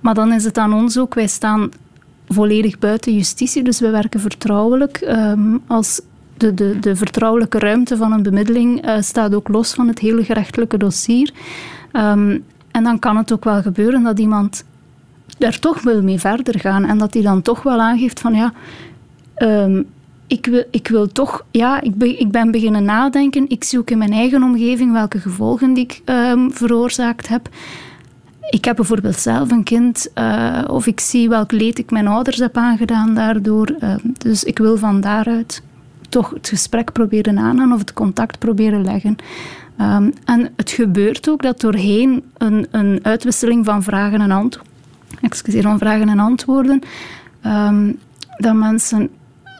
maar 0.00 0.14
dan 0.14 0.32
is 0.32 0.44
het 0.44 0.58
aan 0.58 0.72
ons 0.72 0.98
ook, 0.98 1.14
wij 1.14 1.26
staan 1.26 1.70
volledig 2.28 2.78
buiten 2.78 3.14
justitie, 3.14 3.62
dus 3.62 3.80
we 3.80 3.90
werken 3.90 4.20
vertrouwelijk. 4.20 4.96
Ehm, 4.96 5.56
als 5.66 6.00
de, 6.36 6.54
de, 6.54 6.78
de 6.78 6.96
vertrouwelijke 6.96 7.58
ruimte 7.58 7.96
van 7.96 8.12
een 8.12 8.22
bemiddeling 8.22 8.86
uh, 8.86 9.00
staat 9.00 9.34
ook 9.34 9.48
los 9.48 9.72
van 9.72 9.88
het 9.88 9.98
hele 9.98 10.24
gerechtelijke 10.24 10.76
dossier. 10.76 11.32
Um, 11.92 12.44
en 12.70 12.84
dan 12.84 12.98
kan 12.98 13.16
het 13.16 13.32
ook 13.32 13.44
wel 13.44 13.62
gebeuren 13.62 14.02
dat 14.02 14.18
iemand 14.18 14.64
daar 15.38 15.58
toch 15.58 15.82
wil 15.82 16.02
mee 16.02 16.18
verder 16.18 16.60
gaan. 16.60 16.84
En 16.84 16.98
dat 16.98 17.14
hij 17.14 17.22
dan 17.22 17.42
toch 17.42 17.62
wel 17.62 17.80
aangeeft 17.80 18.20
van 18.20 18.34
ja, 18.34 18.52
um, 19.36 19.86
ik, 20.26 20.46
wil, 20.46 20.64
ik 20.70 20.88
wil 20.88 21.12
toch, 21.12 21.44
ja, 21.50 21.80
ik, 21.80 22.02
ik 22.02 22.30
ben 22.30 22.50
beginnen 22.50 22.84
nadenken. 22.84 23.44
Ik 23.48 23.64
zoek 23.64 23.90
in 23.90 23.98
mijn 23.98 24.12
eigen 24.12 24.42
omgeving 24.42 24.92
welke 24.92 25.18
gevolgen 25.18 25.74
die 25.74 25.84
ik 25.84 26.02
um, 26.04 26.52
veroorzaakt 26.52 27.28
heb. 27.28 27.48
Ik 28.50 28.64
heb 28.64 28.76
bijvoorbeeld 28.76 29.18
zelf 29.18 29.50
een 29.50 29.62
kind, 29.62 30.08
uh, 30.14 30.64
of 30.66 30.86
ik 30.86 31.00
zie 31.00 31.28
welk 31.28 31.52
leed 31.52 31.78
ik 31.78 31.90
mijn 31.90 32.06
ouders 32.06 32.38
heb 32.38 32.56
aangedaan 32.56 33.14
daardoor. 33.14 33.74
Uh, 33.80 33.94
dus 34.18 34.44
ik 34.44 34.58
wil 34.58 34.76
van 34.76 35.00
daaruit 35.00 35.62
toch 36.08 36.30
het 36.30 36.48
gesprek 36.48 36.92
proberen 36.92 37.38
aangaan 37.38 37.72
of 37.72 37.78
het 37.78 37.92
contact 37.92 38.38
proberen 38.38 38.84
leggen. 38.84 39.16
En 40.24 40.50
het 40.56 40.70
gebeurt 40.70 41.28
ook 41.28 41.42
dat 41.42 41.60
doorheen 41.60 42.22
een, 42.36 42.66
een 42.70 42.98
uitwisseling 43.02 43.64
van 43.64 43.82
vragen 43.82 44.20
en 44.20 44.30
antwoorden 44.30 44.77
excuseer, 45.20 45.62
van 45.62 45.78
vragen 45.78 46.08
en 46.08 46.18
antwoorden, 46.18 46.80
um, 47.46 47.98
dat 48.36 48.54
mensen 48.54 49.10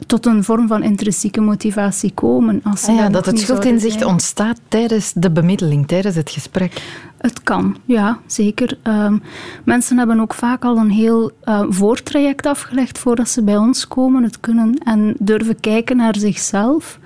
tot 0.07 0.25
een 0.25 0.43
vorm 0.43 0.67
van 0.67 0.83
intrinsieke 0.83 1.41
motivatie 1.41 2.11
komen. 2.13 2.61
Als 2.63 2.87
ah 2.87 2.95
ja, 2.95 3.09
dat 3.09 3.25
het 3.25 3.39
schuldinzicht 3.39 4.03
ontstaat 4.03 4.59
tijdens 4.67 5.13
de 5.13 5.31
bemiddeling, 5.31 5.87
tijdens 5.87 6.15
het 6.15 6.29
gesprek. 6.29 6.81
Het 7.17 7.43
kan, 7.43 7.77
ja, 7.85 8.19
zeker. 8.25 8.77
Um, 8.83 9.21
mensen 9.63 9.97
hebben 9.97 10.19
ook 10.19 10.33
vaak 10.33 10.63
al 10.63 10.77
een 10.77 10.89
heel 10.89 11.31
uh, 11.43 11.61
voortraject 11.69 12.45
afgelegd 12.45 12.97
voordat 12.97 13.29
ze 13.29 13.43
bij 13.43 13.57
ons 13.57 13.87
komen. 13.87 14.23
Het 14.23 14.39
kunnen 14.39 14.77
en 14.83 15.15
durven 15.19 15.59
kijken 15.59 15.97
naar 15.97 16.15
zichzelf. 16.17 16.99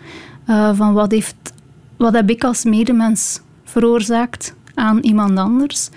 Uh, 0.50 0.70
van 0.74 0.94
wat, 0.94 1.12
heeft, 1.12 1.36
wat 1.98 2.14
heb 2.14 2.30
ik 2.30 2.44
als 2.44 2.64
medemens 2.64 3.42
veroorzaakt 3.64 4.56
aan 4.74 5.00
iemand 5.00 5.38
anders? 5.38 5.90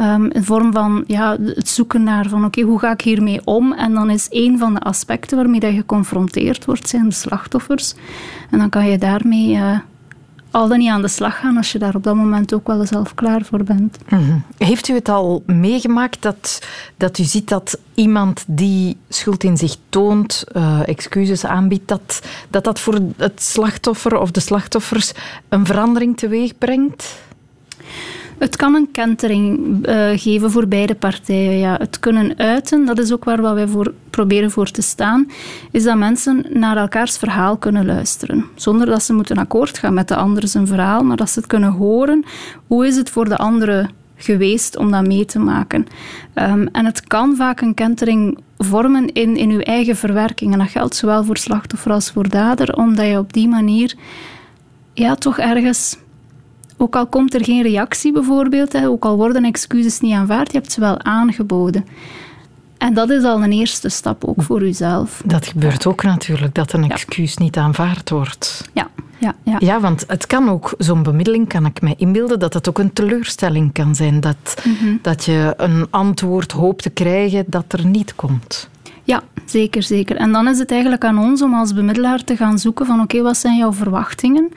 Um, 0.00 0.30
in 0.30 0.44
vorm 0.44 0.72
van 0.72 1.04
ja, 1.06 1.36
het 1.40 1.68
zoeken 1.68 2.02
naar 2.02 2.28
van 2.28 2.44
oké, 2.44 2.60
hoe 2.60 2.78
ga 2.78 2.92
ik 2.92 3.00
hiermee 3.00 3.40
om? 3.44 3.72
En 3.72 3.94
dan 3.94 4.10
is 4.10 4.26
een 4.30 4.58
van 4.58 4.74
de 4.74 4.80
aspecten 4.80 5.36
waarmee 5.36 5.60
dat 5.60 5.70
je 5.70 5.76
geconfronteerd 5.76 6.64
wordt, 6.64 6.88
zijn 6.88 7.08
de 7.08 7.14
slachtoffers. 7.14 7.94
En 8.50 8.58
dan 8.58 8.68
kan 8.68 8.88
je 8.88 8.98
daarmee 8.98 9.54
uh, 9.54 9.78
al 10.50 10.68
dan 10.68 10.78
niet 10.78 10.88
aan 10.88 11.02
de 11.02 11.08
slag 11.08 11.38
gaan 11.38 11.56
als 11.56 11.72
je 11.72 11.78
daar 11.78 11.94
op 11.94 12.02
dat 12.02 12.14
moment 12.14 12.54
ook 12.54 12.66
wel 12.66 12.86
zelf 12.86 13.14
klaar 13.14 13.44
voor 13.44 13.64
bent. 13.64 13.98
Mhm. 14.08 14.38
Heeft 14.58 14.88
u 14.88 14.94
het 14.94 15.08
al 15.08 15.42
meegemaakt 15.46 16.22
dat, 16.22 16.66
dat 16.96 17.18
u 17.18 17.22
ziet 17.22 17.48
dat 17.48 17.78
iemand 17.94 18.44
die 18.46 18.96
schuld 19.08 19.44
in 19.44 19.56
zich 19.56 19.76
toont, 19.88 20.44
uh, 20.56 20.88
excuses 20.88 21.44
aanbiedt, 21.44 21.88
dat, 21.88 22.20
dat 22.50 22.64
dat 22.64 22.80
voor 22.80 22.98
het 23.16 23.42
slachtoffer 23.42 24.18
of 24.18 24.30
de 24.30 24.40
slachtoffers 24.40 25.12
een 25.48 25.66
verandering 25.66 26.16
teweeg 26.16 26.58
brengt? 26.58 27.18
Het 28.40 28.56
kan 28.56 28.74
een 28.74 28.90
kentering 28.90 29.58
uh, 29.88 30.08
geven 30.14 30.50
voor 30.50 30.68
beide 30.68 30.94
partijen. 30.94 31.58
Ja. 31.58 31.76
Het 31.78 31.98
kunnen 31.98 32.38
uiten, 32.38 32.86
dat 32.86 32.98
is 32.98 33.12
ook 33.12 33.24
waar 33.24 33.42
wij 33.42 33.66
voor 33.66 33.92
proberen 34.10 34.50
voor 34.50 34.70
te 34.70 34.82
staan, 34.82 35.30
is 35.70 35.82
dat 35.84 35.96
mensen 35.96 36.44
naar 36.52 36.76
elkaars 36.76 37.18
verhaal 37.18 37.56
kunnen 37.56 37.86
luisteren. 37.86 38.44
Zonder 38.54 38.86
dat 38.86 39.02
ze 39.02 39.12
moeten 39.12 39.36
akkoord 39.36 39.78
gaan 39.78 39.94
met 39.94 40.08
de 40.08 40.16
ander 40.16 40.48
zijn 40.48 40.66
verhaal, 40.66 41.02
maar 41.02 41.16
dat 41.16 41.30
ze 41.30 41.38
het 41.38 41.48
kunnen 41.48 41.70
horen. 41.70 42.24
Hoe 42.66 42.86
is 42.86 42.96
het 42.96 43.10
voor 43.10 43.28
de 43.28 43.36
andere 43.36 43.88
geweest 44.16 44.76
om 44.76 44.90
dat 44.90 45.06
mee 45.06 45.24
te 45.24 45.38
maken? 45.38 45.86
Um, 46.34 46.68
en 46.72 46.84
het 46.84 47.06
kan 47.06 47.36
vaak 47.36 47.60
een 47.60 47.74
kentering 47.74 48.38
vormen 48.58 49.12
in, 49.12 49.36
in 49.36 49.50
uw 49.50 49.60
eigen 49.60 49.96
verwerking. 49.96 50.52
En 50.52 50.58
dat 50.58 50.68
geldt 50.68 50.96
zowel 50.96 51.24
voor 51.24 51.36
slachtoffer 51.36 51.92
als 51.92 52.10
voor 52.10 52.28
dader, 52.28 52.76
omdat 52.76 53.06
je 53.06 53.18
op 53.18 53.32
die 53.32 53.48
manier 53.48 53.94
ja, 54.92 55.14
toch 55.14 55.38
ergens 55.38 55.96
ook 56.80 56.96
al 56.96 57.06
komt 57.06 57.34
er 57.34 57.44
geen 57.44 57.62
reactie 57.62 58.12
bijvoorbeeld, 58.12 58.72
hè, 58.72 58.88
ook 58.88 59.04
al 59.04 59.16
worden 59.16 59.44
excuses 59.44 60.00
niet 60.00 60.14
aanvaard, 60.14 60.52
je 60.52 60.58
hebt 60.58 60.72
ze 60.72 60.80
wel 60.80 61.02
aangeboden. 61.02 61.84
En 62.78 62.94
dat 62.94 63.10
is 63.10 63.22
al 63.22 63.42
een 63.42 63.52
eerste 63.52 63.88
stap 63.88 64.24
ook 64.24 64.42
voor 64.42 64.62
uzelf. 64.62 65.22
Dat 65.24 65.46
gebeurt 65.46 65.86
ook 65.86 66.02
natuurlijk, 66.02 66.54
dat 66.54 66.72
een 66.72 66.90
excuus 66.90 67.36
niet 67.36 67.56
aanvaard 67.56 68.10
wordt. 68.10 68.68
Ja, 68.72 68.88
ja, 69.18 69.34
ja. 69.42 69.56
ja 69.58 69.80
want 69.80 70.04
het 70.06 70.26
kan 70.26 70.48
ook, 70.48 70.74
zo'n 70.78 71.02
bemiddeling 71.02 71.48
kan 71.48 71.66
ik 71.66 71.80
mij 71.80 71.94
inbeelden, 71.96 72.38
dat 72.38 72.54
het 72.54 72.68
ook 72.68 72.78
een 72.78 72.92
teleurstelling 72.92 73.72
kan 73.72 73.94
zijn. 73.94 74.20
Dat, 74.20 74.62
mhm. 74.64 74.96
dat 75.02 75.24
je 75.24 75.54
een 75.56 75.86
antwoord 75.90 76.52
hoopt 76.52 76.82
te 76.82 76.90
krijgen 76.90 77.44
dat 77.46 77.72
er 77.72 77.86
niet 77.86 78.14
komt. 78.14 78.68
Ja, 79.04 79.22
zeker, 79.44 79.82
zeker. 79.82 80.16
En 80.16 80.32
dan 80.32 80.48
is 80.48 80.58
het 80.58 80.70
eigenlijk 80.70 81.04
aan 81.04 81.18
ons 81.18 81.42
om 81.42 81.54
als 81.54 81.74
bemiddelaar 81.74 82.24
te 82.24 82.36
gaan 82.36 82.58
zoeken 82.58 82.86
van 82.86 83.00
oké, 83.00 83.22
wat 83.22 83.36
zijn 83.36 83.56
jouw 83.56 83.72
verwachtingen? 83.72 84.48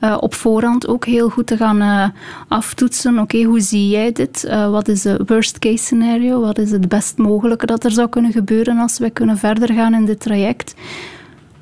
Uh, 0.00 0.16
op 0.20 0.34
voorhand 0.34 0.88
ook 0.88 1.04
heel 1.04 1.28
goed 1.28 1.46
te 1.46 1.56
gaan 1.56 1.82
uh, 1.82 2.08
aftoetsen. 2.48 3.18
Oké, 3.18 3.42
hoe 3.42 3.60
zie 3.60 3.88
jij 3.88 4.12
dit? 4.12 4.44
Uh, 4.44 4.70
wat 4.70 4.88
is 4.88 5.02
de 5.02 5.22
worst 5.26 5.58
case 5.58 5.84
scenario? 5.84 6.40
Wat 6.40 6.58
is 6.58 6.70
het 6.70 6.88
best 6.88 7.18
mogelijke 7.18 7.66
dat 7.66 7.84
er 7.84 7.90
zou 7.90 8.08
kunnen 8.08 8.32
gebeuren 8.32 8.78
als 8.78 8.98
wij 8.98 9.10
kunnen 9.10 9.38
verder 9.38 9.72
gaan 9.74 9.94
in 9.94 10.04
dit 10.04 10.20
traject? 10.20 10.74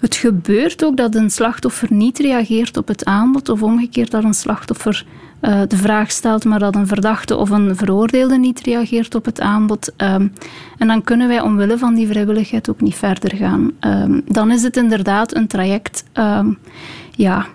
Het 0.01 0.15
gebeurt 0.15 0.85
ook 0.85 0.97
dat 0.97 1.15
een 1.15 1.31
slachtoffer 1.31 1.93
niet 1.93 2.19
reageert 2.19 2.77
op 2.77 2.89
het 2.89 3.05
aanbod 3.05 3.49
of 3.49 3.63
omgekeerd 3.63 4.11
dat 4.11 4.25
een 4.25 4.35
slachtoffer 4.35 5.07
uh, 5.43 5.61
de 5.69 5.77
vraag 5.77 6.11
stelt, 6.11 6.45
maar 6.45 6.59
dat 6.59 6.75
een 6.75 6.87
verdachte 6.87 7.37
of 7.37 7.51
een 7.51 7.77
veroordeelde 7.77 8.39
niet 8.39 8.61
reageert 8.61 9.15
op 9.15 9.25
het 9.25 9.41
aanbod. 9.41 9.93
Um, 9.97 10.33
en 10.79 10.87
dan 10.87 11.03
kunnen 11.03 11.29
wij 11.29 11.41
omwille 11.41 11.79
van 11.79 11.95
die 11.95 12.07
vrijwilligheid 12.07 12.71
ook 12.71 12.81
niet 12.81 12.95
verder 12.95 13.37
gaan. 13.37 13.73
Um, 13.81 14.23
dan 14.27 14.51
is 14.51 14.63
het 14.63 14.77
inderdaad 14.77 15.35
een 15.35 15.47
traject, 15.47 16.05
um, 16.15 16.59
ja, 17.11 17.47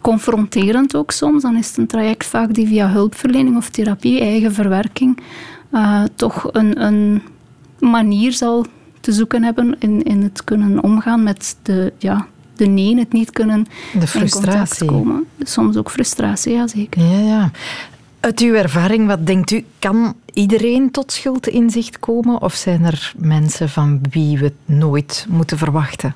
confronterend 0.00 0.96
ook 0.96 1.10
soms. 1.10 1.42
Dan 1.42 1.56
is 1.56 1.68
het 1.68 1.76
een 1.76 1.86
traject 1.86 2.26
vaak 2.26 2.54
die 2.54 2.66
via 2.66 2.88
hulpverlening 2.88 3.56
of 3.56 3.68
therapie, 3.68 4.20
eigen 4.20 4.52
verwerking, 4.52 5.18
uh, 5.72 6.02
toch 6.14 6.48
een, 6.52 6.82
een 6.84 7.22
manier 7.78 8.32
zal 8.32 8.66
te 9.00 9.12
zoeken 9.12 9.42
hebben 9.42 9.76
in, 9.78 10.02
in 10.02 10.22
het 10.22 10.44
kunnen 10.44 10.82
omgaan 10.82 11.22
met 11.22 11.56
de, 11.62 11.92
ja, 11.98 12.26
de 12.56 12.66
nee, 12.66 12.98
het 12.98 13.12
niet 13.12 13.30
kunnen 13.30 13.66
de 13.98 14.06
frustratie. 14.06 14.86
komen. 14.86 15.24
Soms 15.42 15.76
ook 15.76 15.90
frustratie, 15.90 16.52
ja 16.52 16.66
zeker. 16.66 17.02
Ja, 17.02 17.18
ja. 17.18 17.50
Uit 18.20 18.40
uw 18.40 18.54
ervaring, 18.54 19.06
wat 19.06 19.26
denkt 19.26 19.50
u, 19.50 19.64
kan 19.78 20.14
iedereen 20.32 20.90
tot 20.90 21.12
schuldinzicht 21.12 21.98
komen? 21.98 22.42
Of 22.42 22.54
zijn 22.54 22.84
er 22.84 23.12
mensen 23.16 23.68
van 23.68 24.00
wie 24.10 24.38
we 24.38 24.44
het 24.44 24.76
nooit 24.76 25.26
moeten 25.28 25.58
verwachten? 25.58 26.14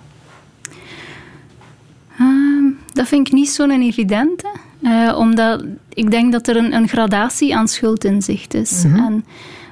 Uh, 2.20 2.72
dat 2.92 3.08
vind 3.08 3.26
ik 3.26 3.32
niet 3.32 3.50
zo'n 3.50 3.82
evidente. 3.82 4.46
Uh, 4.80 5.16
omdat 5.18 5.64
ik 5.88 6.10
denk 6.10 6.32
dat 6.32 6.48
er 6.48 6.56
een, 6.56 6.74
een 6.74 6.88
gradatie 6.88 7.56
aan 7.56 7.68
schuldinzicht 7.68 8.54
is. 8.54 8.84
Mm 8.84 8.96
En 8.96 9.24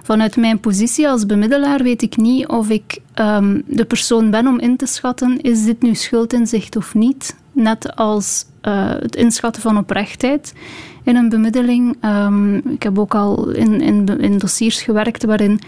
vanuit 0.03 0.37
mijn 0.37 0.61
positie 0.61 1.09
als 1.09 1.27
bemiddelaar 1.27 1.83
weet 1.83 2.03
ik 2.03 2.17
niet 2.17 2.47
of 2.47 2.69
ik 2.69 2.99
ehm, 3.15 3.61
de 3.67 3.85
persoon 3.85 4.31
ben 4.31 4.47
om 4.47 4.59
in 4.59 4.77
te 4.77 4.87
schatten, 4.87 5.41
is 5.41 5.65
dit 5.65 5.83
nu 5.83 5.95
schuldinzicht 5.95 6.77
of 6.77 6.95
niet? 6.95 7.37
Net 7.53 7.97
als 7.97 8.45
uh, 8.63 8.91
het 9.01 9.17
inschatten 9.17 9.63
van 9.63 9.79
oprechtheid 9.79 10.55
in 11.05 11.17
een 11.17 11.29
bemiddeling. 11.29 11.97
Um, 12.05 12.57
ik 12.57 12.83
heb 12.83 12.99
ook 12.99 13.15
al 13.15 13.49
in, 13.51 13.81
in, 13.81 14.07
in 14.19 14.39
dossiers 14.39 14.83
gewerkt 14.83 15.25
waarin 15.25 15.61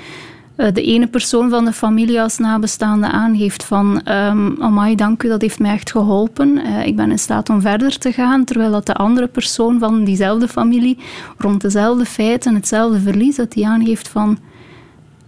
uh, 0.57 0.67
de 0.73 0.83
ene 0.83 1.07
persoon 1.07 1.51
van 1.51 1.65
de 1.65 1.73
familie 1.73 2.21
als 2.21 2.39
nabestaande 2.39 3.07
aangeeft 3.07 3.65
van 3.65 4.01
um, 4.09 4.63
amai, 4.63 4.95
dank 4.95 5.23
u, 5.23 5.29
dat 5.29 5.41
heeft 5.41 5.59
mij 5.59 5.73
echt 5.73 5.91
geholpen. 5.91 6.49
Uh, 6.49 6.87
ik 6.87 6.97
ben 6.97 7.11
in 7.11 7.19
staat 7.19 7.49
om 7.51 7.61
verder 7.61 7.99
te 7.99 8.13
gaan, 8.13 8.45
terwijl 8.45 8.71
dat 8.71 8.87
de 8.87 8.95
andere 8.95 9.27
persoon 9.27 9.79
van 9.79 10.05
diezelfde 10.05 10.49
familie 10.49 10.99
rond 11.39 11.61
dezelfde 11.61 12.05
feiten, 12.05 12.55
hetzelfde 12.55 13.01
verlies, 13.01 13.37
dat 13.37 13.53
die 13.53 13.67
aangeeft 13.67 14.09
van 14.09 14.39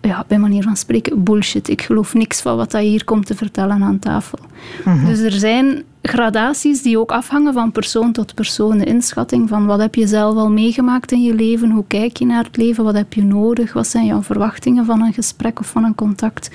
ja, 0.07 0.24
bij 0.28 0.38
manier 0.38 0.62
van 0.62 0.76
spreken, 0.76 1.22
bullshit. 1.22 1.68
Ik 1.68 1.82
geloof 1.82 2.14
niks 2.14 2.40
van 2.40 2.57
wat 2.57 2.72
hij 2.72 2.84
hier 2.84 3.04
komt 3.04 3.26
te 3.26 3.34
vertellen 3.34 3.82
aan 3.82 3.98
tafel. 3.98 4.38
Mhm. 4.84 5.07
Dus 5.07 5.18
er 5.18 5.32
zijn 5.32 5.82
gradaties 6.02 6.82
die 6.82 6.98
ook 6.98 7.11
afhangen 7.11 7.52
van 7.52 7.72
persoon 7.72 8.12
tot 8.12 8.34
persoon. 8.34 8.78
De 8.78 8.84
inschatting 8.84 9.48
van 9.48 9.66
wat 9.66 9.80
heb 9.80 9.94
je 9.94 10.07
zelf 10.07 10.36
al 10.36 10.50
meegemaakt 10.50 11.12
in 11.12 11.22
je 11.22 11.34
leven, 11.34 11.70
hoe 11.70 11.84
kijk 11.86 12.16
je 12.16 12.26
naar 12.26 12.44
het 12.44 12.57
leven, 12.57 12.84
wat 12.84 12.94
heb 12.94 13.12
je 13.12 13.24
nodig, 13.24 13.72
wat 13.72 13.86
zijn 13.86 14.07
jouw 14.07 14.22
verwachtingen 14.22 14.84
van 14.84 15.02
een 15.02 15.12
gesprek 15.12 15.61
of 15.61 15.66
van 15.66 15.84
een 15.84 15.94
contact, 15.94 16.50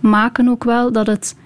maken 0.00 0.48
ook 0.48 0.64
wel 0.64 0.92
dat 0.92 1.06
het, 1.06 1.36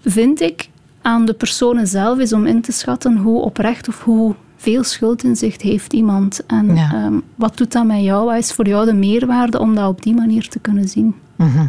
vind 0.00 0.40
ik, 0.40 0.68
aan 1.02 1.24
de 1.24 1.34
personen 1.34 1.86
zelf 1.86 2.18
is 2.18 2.32
om 2.32 2.46
in 2.46 2.60
te 2.60 2.72
schatten 2.72 3.16
hoe 3.16 3.40
oprecht 3.40 3.88
of 3.88 4.02
hoe 4.02 4.34
veel 4.56 4.84
schuldinzicht 4.84 5.62
heeft 5.62 5.92
iemand. 5.92 6.46
En 6.46 6.76
ehm, 6.76 7.14
wat 7.34 7.56
doet 7.56 7.72
dat 7.72 7.84
met 7.84 8.02
jou? 8.02 8.24
Wat 8.24 8.36
is 8.36 8.52
voor 8.52 8.66
jou 8.66 8.84
de 8.84 8.94
meerwaarde 8.94 9.58
om 9.58 9.74
dat 9.74 9.88
op 9.88 10.02
die 10.02 10.14
manier 10.14 10.48
te 10.48 10.58
kunnen 10.58 10.88
zien? 10.88 11.14
Mhm. 11.36 11.66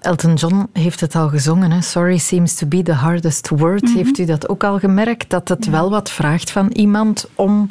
Elton 0.00 0.34
John 0.34 0.68
heeft 0.72 1.00
het 1.00 1.14
al 1.14 1.28
gezongen. 1.28 1.70
Hè? 1.70 1.80
Sorry 1.80 2.18
seems 2.18 2.54
to 2.54 2.66
be 2.66 2.82
the 2.82 2.92
hardest 2.92 3.48
word. 3.48 3.82
Mhm. 3.82 3.96
Heeft 3.96 4.18
u 4.18 4.24
dat 4.24 4.48
ook 4.48 4.64
al 4.64 4.78
gemerkt? 4.78 5.30
Dat 5.30 5.48
het 5.48 5.70
wel 5.70 5.90
wat 5.90 6.10
vraagt 6.10 6.50
van 6.50 6.68
iemand 6.68 7.28
om 7.34 7.70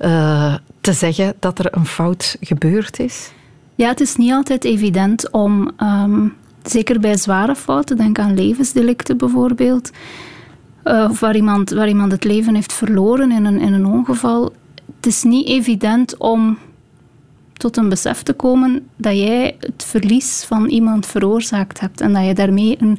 uh, 0.00 0.54
te 0.80 0.92
zeggen 0.92 1.34
dat 1.38 1.58
er 1.58 1.76
een 1.76 1.86
fout 1.86 2.36
gebeurd 2.40 2.98
is? 2.98 3.32
Ja, 3.74 3.88
het 3.88 4.00
is 4.00 4.16
niet 4.16 4.32
altijd 4.32 4.64
evident 4.64 5.30
om, 5.30 5.70
um, 5.82 6.34
zeker 6.62 7.00
bij 7.00 7.16
zware 7.16 7.54
fouten, 7.54 7.96
denk 7.96 8.18
aan 8.18 8.34
levensdelicten 8.34 9.16
bijvoorbeeld, 9.16 9.90
uh, 10.84 11.06
of 11.10 11.20
waar 11.20 11.36
iemand, 11.36 11.70
waar 11.70 11.88
iemand 11.88 12.12
het 12.12 12.24
leven 12.24 12.54
heeft 12.54 12.72
verloren 12.72 13.32
in 13.32 13.44
een, 13.44 13.60
in 13.60 13.72
een 13.72 13.86
ongeval. 13.86 14.52
Het 14.96 15.06
is 15.06 15.22
niet 15.22 15.46
evident 15.46 16.16
om 16.16 16.58
tot 17.52 17.76
een 17.76 17.88
besef 17.88 18.22
te 18.22 18.32
komen 18.32 18.86
dat 18.96 19.16
jij 19.16 19.56
het 19.58 19.84
verlies 19.86 20.44
van 20.44 20.68
iemand 20.68 21.06
veroorzaakt 21.06 21.80
hebt 21.80 22.00
en 22.00 22.12
dat 22.12 22.26
je 22.26 22.34
daarmee 22.34 22.76
een, 22.80 22.98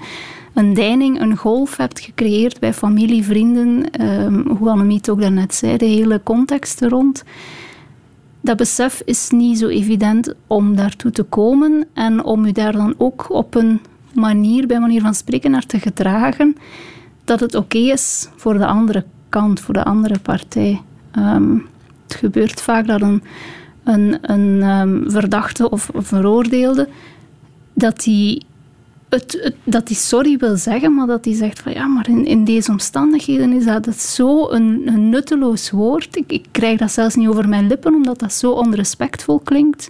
een 0.54 0.74
deining, 0.74 1.22
een 1.22 1.38
golf 1.38 1.78
hebt 1.78 2.00
gecreëerd 2.00 2.60
bij 2.60 2.74
familie, 2.74 3.24
vrienden, 3.24 4.02
um, 4.02 4.48
hoe 4.48 4.70
Annemiet 4.70 5.10
ook 5.10 5.22
daarnet 5.22 5.54
zei, 5.54 5.78
de 5.78 5.86
hele 5.86 6.22
context 6.24 6.82
er 6.82 6.90
rond. 6.90 7.24
Dat 8.42 8.58
besef 8.58 9.02
is 9.06 9.30
niet 9.30 9.58
zo 9.58 9.68
evident 9.68 10.34
om 10.48 10.76
daartoe 10.76 11.12
te 11.12 11.24
komen 11.24 11.86
en 11.94 12.24
om 12.24 12.46
je 12.46 12.54
daar 12.54 12.72
dan 12.72 12.96
ook 12.98 13.26
op 13.30 13.56
een 13.56 13.82
manier, 14.14 14.68
bij 14.68 14.80
manier 14.80 15.02
van 15.02 15.14
spreken, 15.14 15.52
naar 15.52 15.66
te 15.66 15.80
gedragen 15.80 16.56
dat 17.26 17.40
het 17.40 17.56
oké 17.56 17.78
is 17.78 18.30
voor 18.36 18.58
de 18.58 18.66
andere 18.66 19.04
kant, 19.30 19.60
voor 19.60 19.74
de 19.74 19.84
andere 19.84 20.20
partij. 20.20 20.82
Ehm, 21.12 21.58
het 22.08 22.16
gebeurt 22.16 22.62
vaak 22.62 22.88
dat 22.88 23.02
een, 23.02 23.24
een, 23.84 24.18
een 24.22 24.64
um, 24.64 25.12
verdachte 25.12 25.70
of 25.70 25.90
veroordeelde 25.94 26.90
dat 27.74 28.04
die 28.04 28.46
het, 29.10 29.54
dat 29.64 29.88
hij 29.88 29.98
sorry 29.98 30.38
wil 30.38 30.58
zeggen, 30.58 30.94
maar 30.94 31.08
dat 31.08 31.26
hij 31.26 31.34
zegt 31.34 31.60
van 31.60 31.74
ja, 31.74 31.88
maar 31.88 32.10
in, 32.10 32.26
in 32.26 32.44
deze 32.44 32.72
omstandigheden 32.72 33.54
is 33.54 33.66
dat, 33.66 33.84
dat 33.84 34.00
zo 34.00 34.50
een, 34.50 34.82
een 34.86 35.10
nutteloos 35.10 35.72
woord. 35.72 36.16
Ik, 36.16 36.32
ik 36.32 36.46
krijg 36.52 36.80
dat 36.80 36.92
zelfs 36.92 37.16
niet 37.16 37.28
over 37.28 37.50
mijn 37.50 37.68
lippen, 37.68 37.94
omdat 37.94 38.20
dat 38.20 38.34
zo 38.34 38.52
onrespectvol 38.52 39.40
klinkt. 39.40 39.90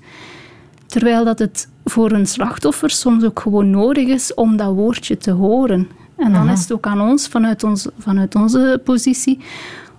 Terwijl 0.86 1.25
dat 1.25 1.39
het 1.39 1.67
voor 1.86 2.11
een 2.11 2.27
slachtoffer 2.27 2.89
soms 2.89 3.23
ook 3.23 3.39
gewoon 3.39 3.69
nodig 3.69 4.07
is 4.07 4.33
om 4.33 4.57
dat 4.57 4.73
woordje 4.73 5.17
te 5.17 5.31
horen. 5.31 5.88
En 6.18 6.34
dan 6.34 6.49
is 6.49 6.59
het 6.59 6.72
ook 6.72 6.86
aan 6.86 7.01
ons, 7.01 7.28
vanuit, 7.28 7.63
ons, 7.63 7.88
vanuit 7.97 8.36
onze 8.36 8.82
positie, 8.84 9.39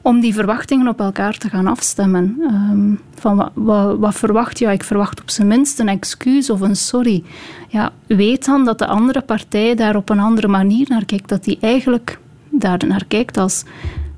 om 0.03 0.21
die 0.21 0.35
verwachtingen 0.35 0.89
op 0.89 1.01
elkaar 1.01 1.39
te 1.39 1.49
gaan 1.49 1.67
afstemmen. 1.67 2.37
Ehm, 2.41 2.95
van 3.15 3.37
wat, 3.37 3.51
wat, 3.55 3.99
wat, 3.99 4.15
verwacht 4.15 4.59
je? 4.59 4.67
Ik 4.67 4.85
verwacht 4.85 5.21
op 5.21 5.31
zijn 5.31 5.47
minst 5.47 5.79
een 5.79 5.89
excuus 5.89 6.51
of 6.51 6.61
een 6.61 6.77
sorry. 6.77 7.25
Ja, 7.69 7.93
weet 8.07 8.45
dan 8.45 8.65
dat 8.65 8.79
de 8.79 8.87
andere 8.87 9.21
partij 9.21 9.75
daar 9.75 9.97
op 9.97 10.09
een 10.09 10.21
andere 10.21 10.49
manier 10.49 10.87
naar 10.89 11.05
kijkt. 11.05 11.29
Dat 11.29 11.45
die 11.45 11.59
eigenlijk 11.61 12.19
daar 12.51 12.87
naar 12.87 13.05
kijkt 13.09 13.37
als... 13.37 13.65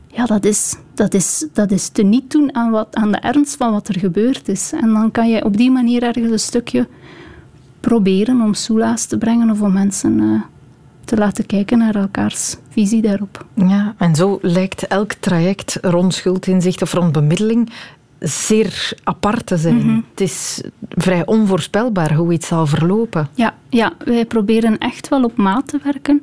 Ja, 0.07 0.25
dat 0.25 0.45
is, 0.45 0.77
dat 0.95 1.15
is, 1.15 1.47
dat 1.53 1.71
is 1.71 1.89
te 1.89 2.03
niet 2.03 2.31
doen 2.31 2.55
aan, 2.55 2.71
wat, 2.71 2.95
aan 2.95 3.13
de 3.13 3.19
ernst 3.19 3.57
van 3.57 3.73
wat 3.73 3.89
er 3.89 3.99
gebeurd 3.99 4.49
is. 4.49 4.73
En 4.73 4.93
dan 4.93 5.11
kan 5.11 5.29
je 5.29 5.45
op 5.45 5.57
die 5.57 5.71
manier 5.71 6.03
ergens 6.03 6.31
een 6.31 6.39
stukje 6.39 6.89
proberen 7.81 8.41
om 8.41 8.55
soelaas 8.55 9.07
te 9.07 9.19
brengen 9.19 9.51
of 9.51 9.61
om 9.61 9.73
mensen... 9.73 10.19
Uh, 10.19 10.41
te 11.09 11.17
laten 11.17 11.47
kijken 11.47 11.79
naar 11.79 11.95
elkaars 11.95 12.57
visie 12.71 13.03
daarop. 13.03 13.47
Ja, 13.55 13.95
en 13.99 14.15
zo 14.15 14.39
lijkt 14.43 14.87
elk 14.87 15.13
traject 15.13 15.79
rond 15.83 16.15
schuldinzicht 16.15 16.83
of 16.83 16.93
rond 16.93 17.13
bemiddeling 17.13 17.71
zeer 18.19 18.93
apart 19.05 19.47
te 19.47 19.57
zijn. 19.57 19.77
Mhm. 19.77 20.01
Het 20.11 20.21
is 20.21 20.63
vrij 20.89 21.27
onvoorspelbaar 21.27 22.15
hoe 22.15 22.33
iets 22.33 22.47
zal 22.47 22.67
verlopen. 22.67 23.29
Ja, 23.35 23.55
ja, 23.69 23.93
wij 24.05 24.25
proberen 24.25 24.79
echt 24.79 25.09
wel 25.09 25.25
op 25.25 25.37
maat 25.37 25.69
te 25.69 25.81
werken. 25.83 26.21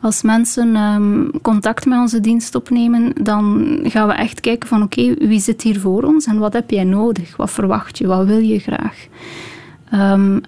Als 0.00 0.22
mensen 0.22 0.76
um, 0.76 1.30
contact 1.42 1.86
met 1.86 1.98
onze 1.98 2.20
dienst 2.20 2.54
opnemen, 2.54 3.12
dan 3.22 3.78
gaan 3.82 4.06
we 4.06 4.12
echt 4.12 4.40
kijken 4.40 4.68
van 4.68 4.82
oké, 4.82 5.14
wie 5.14 5.40
zit 5.40 5.62
hier 5.62 5.80
voor 5.80 6.02
ons 6.02 6.26
en 6.26 6.38
wat 6.38 6.52
heb 6.52 6.70
jij 6.70 6.84
nodig? 6.84 7.36
Wat 7.36 7.50
verwacht 7.50 7.98
je? 7.98 8.06
Wat 8.06 8.26
wil 8.26 8.40
je 8.40 8.58
graag? 8.58 9.06
Um, 9.94 10.40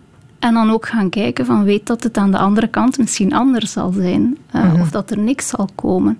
en 0.42 0.54
dan 0.54 0.70
ook 0.70 0.86
gaan 0.86 1.10
kijken 1.10 1.46
van 1.46 1.64
weet 1.64 1.86
dat 1.86 2.02
het 2.02 2.16
aan 2.16 2.30
de 2.30 2.38
andere 2.38 2.66
kant 2.68 2.98
misschien 2.98 3.32
anders 3.32 3.72
zal 3.72 3.92
zijn. 3.92 4.38
Uh, 4.54 4.80
Of 4.80 4.90
dat 4.90 5.10
er 5.10 5.18
niks 5.18 5.48
zal 5.48 5.68
komen. 5.74 6.18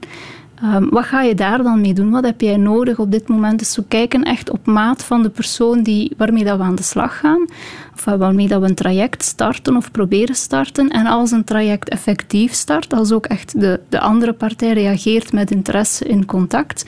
Ehm, 0.54 0.88
wat 0.90 1.04
ga 1.04 1.22
je 1.22 1.34
daar 1.34 1.62
dan 1.62 1.80
mee 1.80 1.92
doen? 1.94 2.10
Wat 2.10 2.24
heb 2.24 2.40
jij 2.40 2.56
nodig 2.56 2.98
op 2.98 3.10
dit 3.10 3.28
moment? 3.28 3.58
Dus 3.58 3.76
we 3.76 3.84
kijken 3.88 4.22
echt 4.22 4.50
op 4.50 4.66
maat 4.66 5.04
van 5.04 5.22
de 5.22 5.30
persoon 5.30 5.82
die, 5.82 6.12
waarmee 6.16 6.44
dat 6.44 6.56
we 6.58 6.62
aan 6.62 6.74
de 6.74 6.82
slag 6.82 7.18
gaan. 7.18 7.46
Of 7.94 8.04
waarmee 8.04 8.48
dat 8.48 8.60
we 8.60 8.68
een 8.68 8.74
traject 8.74 9.22
starten 9.24 9.76
of 9.76 9.90
proberen 9.90 10.34
starten. 10.34 10.88
En 10.88 11.06
als 11.06 11.30
een 11.30 11.44
traject 11.44 11.88
effectief 11.88 12.52
start, 12.52 12.94
als 12.94 13.12
ook 13.12 13.26
echt 13.26 13.60
de, 13.60 13.80
de 13.88 14.00
andere 14.00 14.32
partij 14.32 14.72
reageert 14.72 15.32
met 15.32 15.50
interesse 15.50 16.04
in 16.04 16.26
contact, 16.26 16.84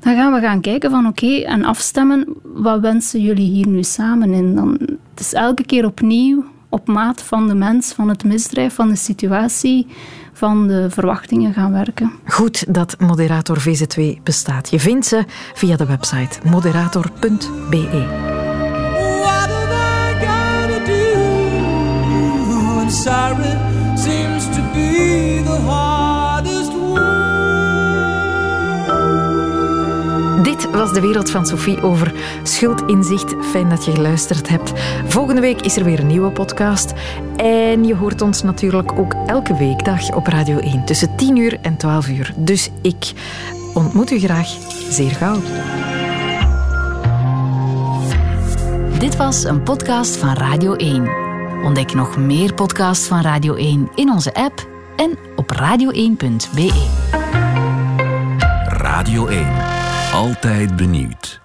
dan 0.00 0.14
gaan 0.14 0.32
we 0.32 0.40
gaan 0.40 0.60
kijken 0.60 0.90
van 0.90 1.06
oké, 1.06 1.36
en 1.36 1.64
afstemmen, 1.64 2.26
wat 2.42 2.80
wensen 2.80 3.20
jullie 3.20 3.50
hier 3.50 3.68
nu 3.68 3.82
samen 3.82 4.32
in? 4.32 4.54
Dan, 4.54 4.78
het 5.10 5.20
is 5.20 5.32
elke 5.32 5.64
keer 5.64 5.84
opnieuw 5.84 6.44
op 6.68 6.86
maat 6.86 7.22
van 7.22 7.48
de 7.48 7.54
mens, 7.54 7.92
van 7.92 8.08
het 8.08 8.24
misdrijf, 8.24 8.74
van 8.74 8.88
de 8.88 8.96
situatie, 8.96 9.86
van 10.32 10.66
de 10.66 10.90
verwachtingen 10.90 11.52
gaan 11.52 11.72
werken. 11.72 12.12
Goed 12.26 12.74
dat 12.74 12.96
Moderator 13.00 13.58
VZ2 13.60 14.22
bestaat. 14.22 14.70
Je 14.70 14.80
vindt 14.80 15.06
ze 15.06 15.24
via 15.54 15.76
de 15.76 15.86
website 15.86 16.38
moderator.be. 16.50 18.08
Dit 30.60 30.70
was 30.70 30.92
de 30.92 31.00
wereld 31.00 31.30
van 31.30 31.46
Sophie 31.46 31.82
over 31.82 32.12
schuldinzicht. 32.42 33.34
Fijn 33.50 33.68
dat 33.68 33.84
je 33.84 33.92
geluisterd 33.92 34.48
hebt. 34.48 34.72
Volgende 35.06 35.40
week 35.40 35.60
is 35.60 35.76
er 35.76 35.84
weer 35.84 36.00
een 36.00 36.06
nieuwe 36.06 36.30
podcast. 36.30 36.92
En 37.36 37.84
je 37.84 37.94
hoort 37.96 38.22
ons 38.22 38.42
natuurlijk 38.42 38.98
ook 38.98 39.14
elke 39.26 39.56
weekdag 39.56 40.14
op 40.14 40.26
Radio 40.26 40.58
1 40.58 40.84
tussen 40.84 41.16
10 41.16 41.36
uur 41.36 41.58
en 41.62 41.76
12 41.76 42.08
uur. 42.08 42.32
Dus 42.36 42.70
ik 42.82 43.12
ontmoet 43.74 44.10
u 44.10 44.18
graag 44.18 44.48
zeer 44.90 45.10
gauw. 45.10 45.40
Dit 48.98 49.16
was 49.16 49.44
een 49.44 49.62
podcast 49.62 50.16
van 50.16 50.34
Radio 50.34 50.74
1. 50.74 51.08
Ontdek 51.62 51.94
nog 51.94 52.16
meer 52.16 52.54
podcasts 52.54 53.06
van 53.06 53.20
Radio 53.20 53.54
1 53.54 53.88
in 53.94 54.10
onze 54.10 54.34
app 54.34 54.68
en 54.96 55.18
op 55.36 55.52
radio1.be. 55.52 56.88
Radio 58.68 59.26
1. 59.26 59.79
Altijd 60.12 60.76
benieuwd. 60.76 61.39